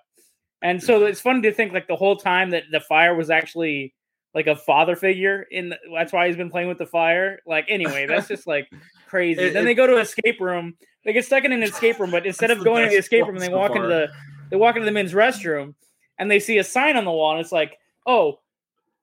And 0.63 0.83
so 0.83 1.05
it's 1.05 1.21
funny 1.21 1.43
to 1.43 1.53
think 1.53 1.73
like 1.73 1.89
the 1.89 1.97
whole 1.97 2.17
time 2.17 2.51
that 2.51 2.65
the 2.71 2.81
fire 2.81 3.15
was 3.15 3.31
actually 3.31 3.95
like 4.35 4.47
a 4.47 4.57
father 4.57 4.97
figure 4.97 5.45
in 5.51 5.71
the, 5.71 5.79
that's 5.95 6.13
why 6.13 6.27
he's 6.27 6.37
been 6.37 6.51
playing 6.51 6.69
with 6.69 6.79
the 6.79 6.87
fire. 6.87 7.41
Like 7.47 7.67
anyway 7.69 8.07
that's 8.07 8.29
just 8.29 8.47
like 8.47 8.69
crazy. 9.09 9.43
It- 9.43 9.53
then 9.53 9.65
they 9.65 9.75
go 9.75 9.87
to 9.87 9.99
escape 9.99 10.41
room. 10.41 10.75
They 11.05 11.13
get 11.13 11.25
stuck 11.25 11.45
in 11.45 11.53
an 11.53 11.63
escape 11.63 11.99
room 11.99 12.11
but 12.11 12.27
instead 12.27 12.51
of 12.51 12.63
going 12.65 12.85
to 12.85 12.91
the 12.91 12.97
escape 12.97 13.27
room 13.27 13.39
they 13.39 13.49
so 13.49 13.59
walk 13.59 13.75
into 13.75 13.89
the 13.89 14.09
they 14.51 14.57
walk 14.57 14.77
into 14.77 14.87
the 14.87 14.93
men's 14.93 15.13
restroom 15.13 15.75
and 16.19 16.31
they 16.31 16.39
see 16.39 16.59
a 16.59 16.65
sign 16.65 16.97
on 16.97 17.05
the 17.05 17.11
wall 17.11 17.33
and 17.33 17.41
it's 17.41 17.51
like 17.51 17.77
oh 18.07 18.39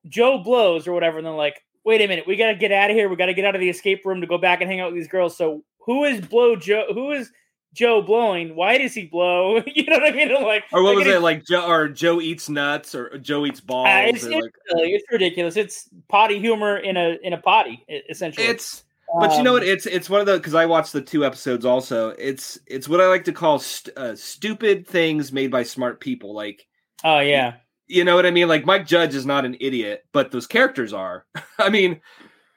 joe 0.08 0.38
blows 0.38 0.88
or 0.88 0.94
whatever 0.94 1.18
and 1.18 1.28
they're 1.28 1.34
like 1.34 1.62
wait 1.84 2.02
a 2.02 2.08
minute 2.08 2.26
we 2.26 2.38
gotta 2.38 2.56
get 2.56 2.72
out 2.72 2.90
of 2.90 2.96
here. 2.96 3.10
We 3.10 3.18
gotta 3.18 3.34
get 3.34 3.44
out 3.44 3.56
of 3.56 3.62
the 3.62 3.70
escape 3.70 4.06
room 4.06 4.22
to 4.22 4.28
go 4.28 4.38
back 4.38 4.62
and 4.62 4.70
hang 4.70 4.80
out 4.80 4.92
with 4.92 4.96
these 4.96 5.10
girls. 5.10 5.36
So 5.36 5.64
who 5.86 6.06
is 6.06 6.22
blow 6.22 6.56
joe 6.56 6.86
who 6.94 7.12
is 7.12 7.32
joe 7.74 8.02
blowing 8.02 8.56
why 8.56 8.78
does 8.78 8.94
he 8.96 9.06
blow 9.06 9.58
you 9.76 9.84
know 9.86 9.98
what 9.98 10.04
i 10.06 10.12
mean 10.12 10.34
like 10.44 10.64
Or 10.74 10.82
what 10.82 10.90
they're 10.90 10.96
was 10.96 11.04
getting 11.06 11.20
it 11.20 11.24
like? 11.24 11.46
Joe 11.46 11.70
or 11.70 11.88
Joe 11.88 12.20
eats 12.20 12.50
nuts 12.50 12.96
or 12.96 13.18
Joe 13.20 13.46
eats 13.46 13.62
balls? 13.62 13.88
Uh, 13.88 14.02
it's, 14.08 14.24
it's 14.24 14.34
like. 14.34 14.52
It's 14.72 15.06
ridiculous. 15.12 15.56
It's 15.58 15.88
potty 16.08 16.40
humor 16.40 16.78
in 16.78 16.98
a 16.98 17.18
in 17.24 17.34
a 17.34 17.38
potty, 17.38 17.86
essentially. 18.10 18.46
it's 18.48 18.84
but 19.20 19.36
you 19.38 19.44
know 19.44 19.54
what? 19.54 19.64
Um, 19.64 19.70
It's 19.70 19.86
it's 19.86 20.10
one 20.10 20.20
of 20.22 20.28
the 20.28 20.34
because 20.38 20.54
I 20.56 20.66
watched 20.66 20.94
the 20.94 21.02
two 21.02 21.26
episodes 21.26 21.66
also. 21.66 22.10
It's 22.12 22.60
it's 22.68 22.88
what 22.90 23.02
I 23.02 23.08
like 23.08 23.24
to 23.26 23.32
call 23.32 23.60
st- 23.60 23.98
uh, 23.98 24.16
stupid 24.16 24.88
things 24.88 25.32
made 25.32 25.50
by 25.52 25.64
smart 25.64 26.00
people. 26.00 26.34
Like 26.36 26.66
Oh 27.04 27.20
yeah, 27.20 27.56
you 27.88 28.04
know 28.04 28.16
what 28.16 28.26
I 28.26 28.32
mean? 28.32 28.48
Like 28.48 28.66
Mike 28.66 28.86
Judge 28.86 29.16
is 29.16 29.26
not 29.26 29.46
an 29.46 29.58
idiot, 29.60 30.06
but 30.12 30.32
those 30.32 30.46
characters 30.48 30.94
are. 30.94 31.26
I 31.60 31.70
mean, 31.70 32.02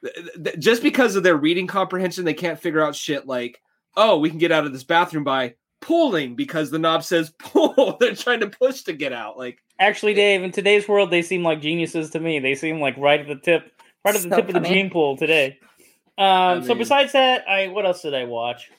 th- 0.03 0.29
th- 0.43 0.59
just 0.59 0.83
because 0.83 1.15
of 1.15 1.23
their 1.23 1.37
reading 1.37 1.65
comprehension, 1.67 2.25
they 2.25 2.33
can't 2.35 2.59
figure 2.59 2.81
out 2.85 2.95
shit 2.95 3.25
like, 3.25 3.59
oh, 3.95 4.17
we 4.19 4.29
can 4.29 4.39
get 4.39 4.51
out 4.51 4.65
of 4.65 4.73
this 4.73 4.83
bathroom 4.83 5.23
by 5.23 5.55
pulling 5.81 6.35
because 6.35 6.71
the 6.71 6.79
knob 6.79 7.03
says 7.03 7.31
pull. 7.39 7.97
They're 7.99 8.15
trying 8.15 8.39
to 8.41 8.49
push 8.49 8.81
to 8.83 8.93
get 8.93 9.13
out. 9.13 9.37
Like 9.37 9.59
actually, 9.79 10.13
Dave. 10.13 10.43
In 10.43 10.51
today's 10.51 10.87
world, 10.87 11.11
they 11.11 11.21
seem 11.21 11.43
like 11.43 11.61
geniuses 11.61 12.09
to 12.11 12.19
me. 12.19 12.39
They 12.39 12.55
seem 12.55 12.79
like 12.79 12.97
right 12.97 13.19
at 13.19 13.27
the 13.27 13.35
tip, 13.35 13.71
right 14.05 14.15
at 14.15 14.21
the 14.21 14.29
So 14.29 14.35
tip 14.35 14.47
of 14.47 14.53
the 14.53 14.59
gene 14.67 14.89
pool 14.89 15.17
today. 15.17 15.59
Um. 16.15 16.61
so 16.61 16.69
mean- 16.69 16.77
besides 16.77 17.13
that, 17.13 17.43
I 17.49 17.69
what 17.69 17.87
else 17.87 18.03
did 18.03 18.13
I 18.13 18.25
watch? 18.25 18.69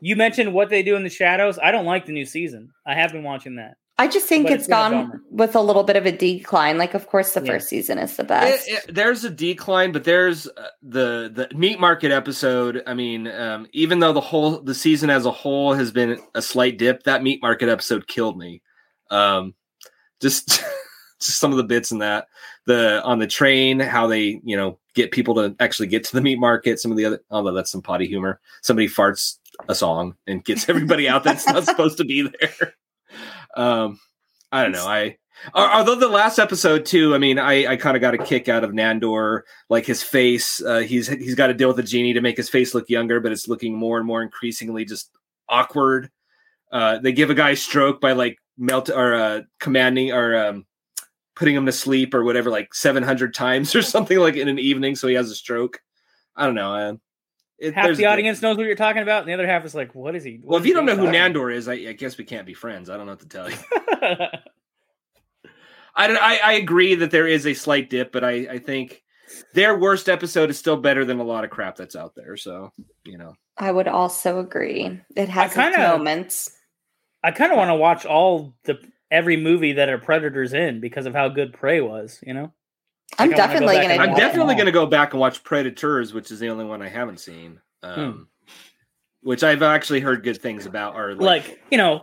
You 0.00 0.16
mentioned 0.16 0.54
what 0.54 0.70
they 0.70 0.82
do 0.82 0.96
in 0.96 1.02
the 1.02 1.10
shadows. 1.10 1.58
I 1.62 1.70
don't 1.70 1.84
like 1.84 2.06
the 2.06 2.12
new 2.12 2.24
season. 2.24 2.70
I 2.86 2.94
have 2.94 3.12
been 3.12 3.22
watching 3.22 3.56
that. 3.56 3.76
I 4.00 4.06
just 4.06 4.26
think 4.26 4.44
But 4.44 4.52
it's 4.52 4.62
it's 4.64 4.68
gone 4.68 5.20
with 5.30 5.56
a 5.56 5.60
little 5.60 5.82
bit 5.82 5.96
of 5.96 6.06
a 6.06 6.12
decline. 6.12 6.78
Like, 6.78 6.94
of 6.94 7.08
course, 7.08 7.32
the 7.32 7.40
Yeah. 7.44 7.52
first 7.54 7.68
season 7.68 7.98
is 7.98 8.16
the 8.16 8.22
It- 8.22 8.28
best. 8.28 8.68
it- 8.68 8.94
there's 8.94 9.24
a 9.24 9.30
decline, 9.30 9.90
but 9.90 10.04
there's 10.04 10.46
uh, 10.46 10.68
the 10.82 11.30
the 11.34 11.56
meat 11.56 11.80
market 11.80 12.12
episode. 12.12 12.82
I 12.86 12.94
mean, 12.94 13.26
um, 13.26 13.66
even 13.72 13.98
though 13.98 14.12
the 14.12 14.20
whole 14.20 14.60
the 14.60 14.74
season 14.74 15.10
as 15.10 15.26
a 15.26 15.32
whole 15.32 15.72
has 15.74 15.90
been 15.90 16.18
a 16.34 16.40
slight 16.42 16.78
dip, 16.78 17.02
that 17.04 17.22
meat 17.24 17.42
market 17.42 17.68
episode 17.68 18.06
killed 18.06 18.38
me. 18.38 18.62
Um, 19.10 19.54
just 20.20 20.46
just 21.20 21.40
some 21.40 21.50
of 21.50 21.56
the 21.56 21.64
bits 21.64 21.90
in 21.90 21.98
that 21.98 22.28
the 22.66 23.02
on 23.02 23.18
the 23.18 23.26
train, 23.26 23.80
how 23.80 24.06
they 24.06 24.40
you 24.44 24.56
know 24.56 24.78
get 24.94 25.10
people 25.10 25.34
to 25.34 25.56
actually 25.58 25.88
get 25.88 26.04
to 26.04 26.12
the 26.12 26.20
meat 26.20 26.38
market. 26.38 26.78
Some 26.78 26.92
of 26.92 26.96
the 26.96 27.04
other, 27.04 27.20
although 27.32 27.52
that's 27.52 27.72
some 27.72 27.82
potty 27.82 28.06
humor. 28.06 28.40
Somebody 28.62 28.88
farts 28.88 29.38
a 29.68 29.74
song 29.74 30.14
and 30.28 30.44
gets 30.44 30.68
everybody 30.68 31.08
out 31.08 31.24
that's 31.24 31.46
not 31.48 31.64
supposed 31.66 31.96
to 31.98 32.04
be 32.04 32.22
there. 32.22 32.74
Um, 33.58 34.00
I 34.52 34.62
don't 34.62 34.72
know. 34.72 34.86
I 34.86 35.16
Although 35.54 35.94
the 35.94 36.08
last 36.08 36.38
episode 36.38 36.84
too, 36.84 37.14
I 37.14 37.18
mean, 37.18 37.38
I, 37.38 37.72
I 37.72 37.76
kind 37.76 37.96
of 37.96 38.00
got 38.00 38.14
a 38.14 38.18
kick 38.18 38.48
out 38.48 38.64
of 38.64 38.70
Nandor, 38.72 39.42
like 39.68 39.86
his 39.86 40.02
face. 40.02 40.60
Uh, 40.60 40.78
he's 40.80 41.06
he's 41.06 41.34
got 41.34 41.46
to 41.46 41.54
deal 41.54 41.68
with 41.68 41.76
the 41.76 41.82
genie 41.82 42.12
to 42.14 42.20
make 42.20 42.36
his 42.36 42.48
face 42.48 42.74
look 42.74 42.88
younger, 42.88 43.20
but 43.20 43.32
it's 43.32 43.48
looking 43.48 43.76
more 43.76 43.98
and 43.98 44.06
more 44.06 44.22
increasingly 44.22 44.84
just 44.84 45.10
awkward. 45.48 46.10
Uh, 46.72 46.98
they 46.98 47.12
give 47.12 47.30
a 47.30 47.34
guy 47.34 47.50
a 47.50 47.56
stroke 47.56 48.00
by 48.00 48.12
like 48.12 48.38
melt 48.56 48.90
or 48.90 49.14
uh, 49.14 49.40
commanding 49.60 50.12
or 50.12 50.36
um, 50.36 50.66
putting 51.36 51.54
him 51.54 51.66
to 51.66 51.72
sleep 51.72 52.14
or 52.14 52.24
whatever, 52.24 52.50
like 52.50 52.74
seven 52.74 53.02
hundred 53.02 53.32
times 53.32 53.74
or 53.76 53.82
something 53.82 54.18
like 54.18 54.36
in 54.36 54.48
an 54.48 54.58
evening, 54.58 54.96
so 54.96 55.06
he 55.06 55.14
has 55.14 55.30
a 55.30 55.36
stroke. 55.36 55.80
I 56.34 56.46
don't 56.46 56.54
know. 56.54 56.98
It, 57.58 57.74
Half 57.74 57.96
the 57.96 58.04
a- 58.04 58.08
audience 58.10 58.40
knows 58.40 58.56
what 58.56 58.66
you're 58.66 58.76
talking 58.76 59.02
about, 59.02 59.20
and 59.22 59.28
the 59.28 59.34
other 59.34 59.46
half 59.46 59.64
is 59.64 59.74
like, 59.74 59.94
"What 59.94 60.14
is 60.14 60.22
he?" 60.22 60.36
what 60.42 60.46
Well, 60.48 60.60
if 60.60 60.66
you 60.66 60.74
don't 60.74 60.86
know 60.86 60.96
who 60.96 61.06
Nandor 61.08 61.52
is, 61.52 61.66
I, 61.68 61.72
I 61.74 61.92
guess 61.92 62.16
we 62.16 62.24
can't 62.24 62.46
be 62.46 62.54
friends. 62.54 62.88
I 62.88 62.96
don't 62.96 63.06
know 63.06 63.12
what 63.12 63.20
to 63.20 63.28
tell 63.28 63.50
you. 63.50 63.56
I, 65.94 66.06
don't- 66.06 66.22
I 66.22 66.38
I 66.44 66.52
agree 66.54 66.94
that 66.96 67.10
there 67.10 67.26
is 67.26 67.46
a 67.46 67.54
slight 67.54 67.90
dip, 67.90 68.12
but 68.12 68.22
I 68.24 68.30
I 68.48 68.58
think 68.58 69.02
their 69.54 69.76
worst 69.78 70.08
episode 70.08 70.50
is 70.50 70.58
still 70.58 70.76
better 70.76 71.04
than 71.04 71.18
a 71.18 71.24
lot 71.24 71.44
of 71.44 71.50
crap 71.50 71.76
that's 71.76 71.96
out 71.96 72.14
there. 72.14 72.36
So 72.36 72.70
you 73.04 73.18
know, 73.18 73.34
I 73.56 73.72
would 73.72 73.88
also 73.88 74.38
agree. 74.38 75.00
It 75.16 75.28
has 75.28 75.52
kinda- 75.54 75.78
moments. 75.78 76.50
I 77.24 77.32
kind 77.32 77.50
of 77.50 77.58
want 77.58 77.70
to 77.70 77.74
watch 77.74 78.06
all 78.06 78.54
the 78.64 78.78
every 79.10 79.36
movie 79.36 79.72
that 79.72 79.88
a 79.88 79.98
Predator's 79.98 80.52
in 80.52 80.80
because 80.80 81.06
of 81.06 81.14
how 81.14 81.28
good 81.28 81.52
Prey 81.52 81.80
was. 81.80 82.20
You 82.24 82.34
know, 82.34 82.52
I'm 83.18 83.30
Like, 83.30 83.38
I 83.38 83.44
wanna 83.44 83.48
go 83.50 83.54
definitely 83.54 83.76
gonna 83.82 83.94
I'm 84.02 84.14
definitely 84.16 84.54
going 84.54 84.66
to 84.66 84.72
go 84.72 84.86
back 84.86 85.12
and 85.12 85.20
watch 85.20 85.42
Predators, 85.44 86.12
which 86.12 86.30
is 86.30 86.38
the 86.40 86.48
only 86.48 86.64
one 86.64 86.82
I 86.82 86.88
haven't 86.88 87.20
seen, 87.20 87.60
um, 87.82 88.28
which 89.22 89.42
I've 89.42 89.62
actually 89.62 90.00
heard 90.00 90.22
good 90.22 90.40
things 90.40 90.66
about. 90.66 90.94
Or 90.96 91.14
like, 91.14 91.48
like 91.48 91.60
you 91.70 91.78
know, 91.78 92.02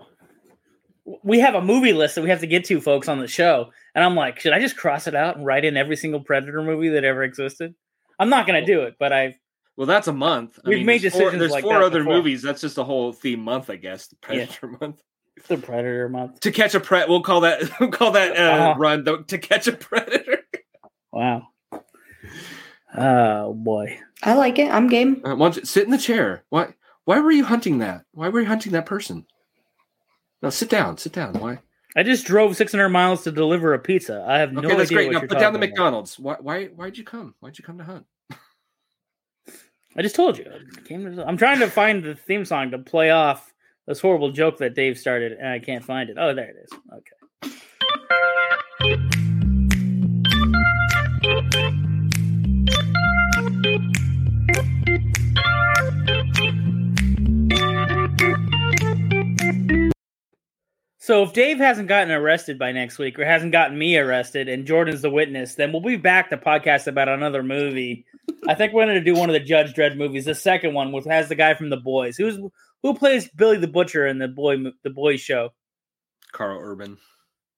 we 1.24 1.40
have 1.40 1.56
a 1.56 1.62
movie 1.62 1.94
list 1.94 2.16
that 2.16 2.24
we 2.24 2.30
have 2.30 2.40
to 2.42 2.48
get 2.48 2.66
to, 2.66 2.82
folks, 2.82 3.08
on 3.08 3.20
the 3.20 3.28
show, 3.28 3.72
and 3.94 4.04
I'm 4.04 4.16
like, 4.16 4.40
should 4.40 4.54
I 4.54 4.60
just 4.60 4.76
cross 4.78 5.08
it 5.08 5.16
out 5.16 5.38
and 5.38 5.46
write 5.46 5.64
in 5.66 5.78
every 5.78 5.96
single 5.96 6.20
Predator 6.22 6.62
movie 6.64 6.90
that 6.90 7.04
ever 7.04 7.24
existed? 7.24 7.76
I'm 8.20 8.30
not 8.30 8.48
going 8.48 8.60
to 8.60 8.66
do 8.66 8.82
it, 8.84 8.96
but 9.00 9.14
I 9.14 9.36
well, 9.78 9.88
that's 9.88 10.08
a 10.08 10.14
month. 10.14 10.58
I 10.66 10.70
We've 10.70 10.78
mean, 10.80 10.86
made 10.88 11.02
there's 11.02 11.12
four, 11.14 11.24
decisions 11.32 11.40
there's 11.42 11.52
like 11.52 11.64
four 11.64 11.74
that 11.74 11.84
other 11.84 12.00
before. 12.00 12.14
movies. 12.16 12.42
That's 12.42 12.62
just 12.62 12.78
a 12.78 12.84
whole 12.84 13.12
theme 13.12 13.42
month, 13.42 13.70
I 13.70 13.76
guess. 13.76 14.08
The 14.08 14.16
Predator 14.16 14.68
month. 14.82 15.02
the 15.50 15.58
Predator 15.58 16.10
month. 16.10 16.40
To 16.40 16.52
catch 16.52 16.74
a 16.76 16.80
pre, 16.80 17.04
we'll 17.08 17.22
call 17.22 17.42
that 17.42 17.70
we'll 17.80 17.92
call 17.92 18.12
that 18.12 18.32
uh, 18.38 18.42
Uh-huh. 18.42 18.76
run. 18.80 19.04
The, 19.04 19.24
to 19.28 19.38
catch 19.38 19.68
a 19.68 19.74
predator. 19.74 20.35
Wow. 21.16 21.48
Oh 22.98 23.54
boy. 23.54 23.98
I 24.22 24.34
like 24.34 24.60
it. 24.60 24.70
I'm 24.72 24.88
game. 24.88 25.22
Uh, 25.26 25.36
why 25.36 25.48
you 25.50 25.64
sit 25.66 25.86
in 25.86 25.92
the 25.92 25.98
chair? 25.98 26.44
Why? 26.50 26.74
Why 27.06 27.20
were 27.20 27.32
you 27.32 27.46
hunting 27.46 27.78
that? 27.80 28.04
Why 28.12 28.30
were 28.30 28.42
you 28.42 28.48
hunting 28.48 28.74
that 28.74 28.86
person? 28.86 29.26
No, 30.42 30.50
sit 30.50 30.70
down. 30.70 30.98
Sit 30.98 31.14
down. 31.14 31.34
Why? 31.36 31.60
I 31.96 32.04
just 32.04 32.26
drove 32.26 32.58
600 32.58 32.90
miles 32.90 33.24
to 33.24 33.32
deliver 33.32 33.74
a 33.74 33.80
pizza. 33.80 34.26
I 34.28 34.40
have 34.40 34.52
no 34.52 34.60
Okay, 34.60 34.76
that's 34.76 34.92
idea 34.92 34.98
great. 34.98 35.08
what 35.08 35.14
Now 35.14 35.20
put 35.22 35.30
down 35.40 35.54
the 35.54 35.60
talking 35.60 35.64
about. 35.64 35.70
McDonald's. 35.70 36.20
Why? 36.20 36.36
Why? 36.42 36.66
Why'd 36.66 36.98
you 36.98 37.04
come? 37.06 37.34
Why'd 37.40 37.58
you 37.58 37.64
come 37.64 37.78
to 37.78 37.84
hunt? 37.86 38.06
I 39.98 40.02
just 40.02 40.16
told 40.16 40.38
you. 40.38 40.46
I 40.52 40.82
came 40.82 41.16
to- 41.16 41.26
I'm 41.26 41.38
trying 41.38 41.60
to 41.60 41.70
find 41.70 42.04
the 42.04 42.16
theme 42.16 42.44
song 42.44 42.72
to 42.72 42.80
play 42.80 43.12
off 43.12 43.54
this 43.88 44.02
horrible 44.02 44.32
joke 44.32 44.58
that 44.58 44.76
Dave 44.76 44.98
started, 45.00 45.32
and 45.34 45.48
I 45.48 45.60
can't 45.60 45.86
find 45.86 46.10
it. 46.10 46.18
Oh, 46.20 46.34
there 46.34 46.50
it 46.50 46.56
is. 46.66 46.70
Okay. 46.92 47.15
So 61.06 61.22
if 61.22 61.34
Dave 61.34 61.60
hasn't 61.60 61.88
gotten 61.88 62.10
arrested 62.10 62.58
by 62.58 62.72
next 62.72 62.98
week 62.98 63.20
or 63.20 63.26
hasn't 63.26 63.52
gotten 63.52 63.78
me 63.78 63.96
arrested 63.96 64.50
and 64.50 64.66
Jordan's 64.66 65.04
the 65.04 65.10
witness, 65.12 65.54
then 65.54 65.72
we'll 65.72 65.80
be 65.80 65.98
back 65.98 66.32
to 66.32 66.38
podcast 66.38 66.88
about 66.88 67.08
another 67.08 67.44
movie. 67.44 68.08
I 68.48 68.56
think 68.56 68.74
we're 68.74 68.86
going 68.86 68.96
to 68.96 69.04
do 69.04 69.14
one 69.14 69.30
of 69.30 69.36
the 69.36 69.40
Judge 69.40 69.76
Dredd 69.76 69.98
movies, 69.98 70.26
the 70.26 70.34
second 70.34 70.74
one, 70.74 70.92
which 70.92 71.06
has 71.06 71.30
the 71.30 71.36
guy 71.36 71.54
from 71.54 71.70
The 71.70 71.78
Boys. 71.78 72.18
Who's 72.18 72.40
who 72.82 72.96
plays 72.96 73.30
Billy 73.30 73.58
the 73.58 73.68
Butcher 73.68 74.08
in 74.08 74.18
the 74.18 74.28
boy 74.28 74.58
the 74.82 74.90
boys 74.90 75.22
show? 75.22 75.54
Karl 76.32 76.60
Urban. 76.60 76.98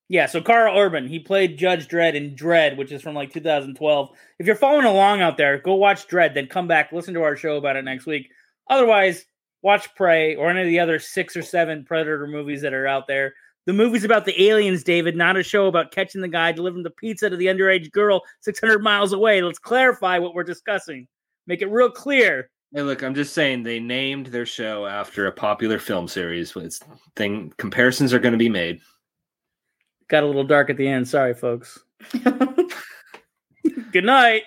Yeah, 0.09 0.25
so 0.25 0.41
Karl 0.41 0.77
Urban, 0.77 1.07
he 1.07 1.19
played 1.19 1.57
Judge 1.57 1.87
Dredd 1.87 2.15
in 2.15 2.35
Dredd, 2.35 2.75
which 2.75 2.91
is 2.91 3.01
from 3.01 3.15
like 3.15 3.31
2012. 3.31 4.09
If 4.39 4.45
you're 4.45 4.57
following 4.57 4.85
along 4.85 5.21
out 5.21 5.37
there, 5.37 5.57
go 5.57 5.75
watch 5.75 6.09
Dredd, 6.09 6.33
then 6.33 6.47
come 6.47 6.67
back, 6.67 6.91
listen 6.91 7.13
to 7.13 7.23
our 7.23 7.37
show 7.37 7.55
about 7.55 7.77
it 7.77 7.85
next 7.85 8.07
week. 8.07 8.29
Otherwise, 8.69 9.25
watch 9.67 9.93
Prey 9.95 10.33
or 10.35 10.49
any 10.49 10.61
of 10.61 10.67
the 10.67 10.79
other 10.79 10.97
six 10.97 11.35
or 11.35 11.41
seven 11.41 11.83
Predator 11.83 12.25
movies 12.25 12.61
that 12.61 12.73
are 12.73 12.87
out 12.87 13.05
there. 13.05 13.33
The 13.65 13.73
movie's 13.73 14.05
about 14.05 14.23
the 14.23 14.47
aliens, 14.47 14.81
David, 14.81 15.17
not 15.17 15.35
a 15.35 15.43
show 15.43 15.67
about 15.67 15.91
catching 15.91 16.21
the 16.21 16.29
guy 16.29 16.53
delivering 16.53 16.83
the 16.83 16.89
pizza 16.89 17.29
to 17.29 17.35
the 17.35 17.47
underage 17.47 17.91
girl 17.91 18.23
600 18.39 18.81
miles 18.81 19.11
away. 19.11 19.41
Let's 19.41 19.59
clarify 19.59 20.19
what 20.19 20.33
we're 20.33 20.45
discussing. 20.45 21.05
Make 21.47 21.61
it 21.61 21.69
real 21.69 21.91
clear. 21.91 22.49
Hey, 22.73 22.81
look, 22.81 23.03
I'm 23.03 23.13
just 23.13 23.33
saying 23.33 23.63
they 23.63 23.81
named 23.81 24.27
their 24.27 24.45
show 24.45 24.85
after 24.85 25.27
a 25.27 25.33
popular 25.33 25.79
film 25.79 26.07
series. 26.07 26.55
It's 26.55 26.79
thing 27.17 27.51
comparisons 27.57 28.13
are 28.13 28.19
going 28.19 28.31
to 28.31 28.37
be 28.37 28.47
made. 28.47 28.79
Got 30.07 30.23
a 30.23 30.27
little 30.27 30.45
dark 30.45 30.69
at 30.69 30.77
the 30.77 30.87
end. 30.87 31.09
Sorry, 31.09 31.33
folks. 31.33 31.77
Good 33.91 34.05
night. 34.05 34.43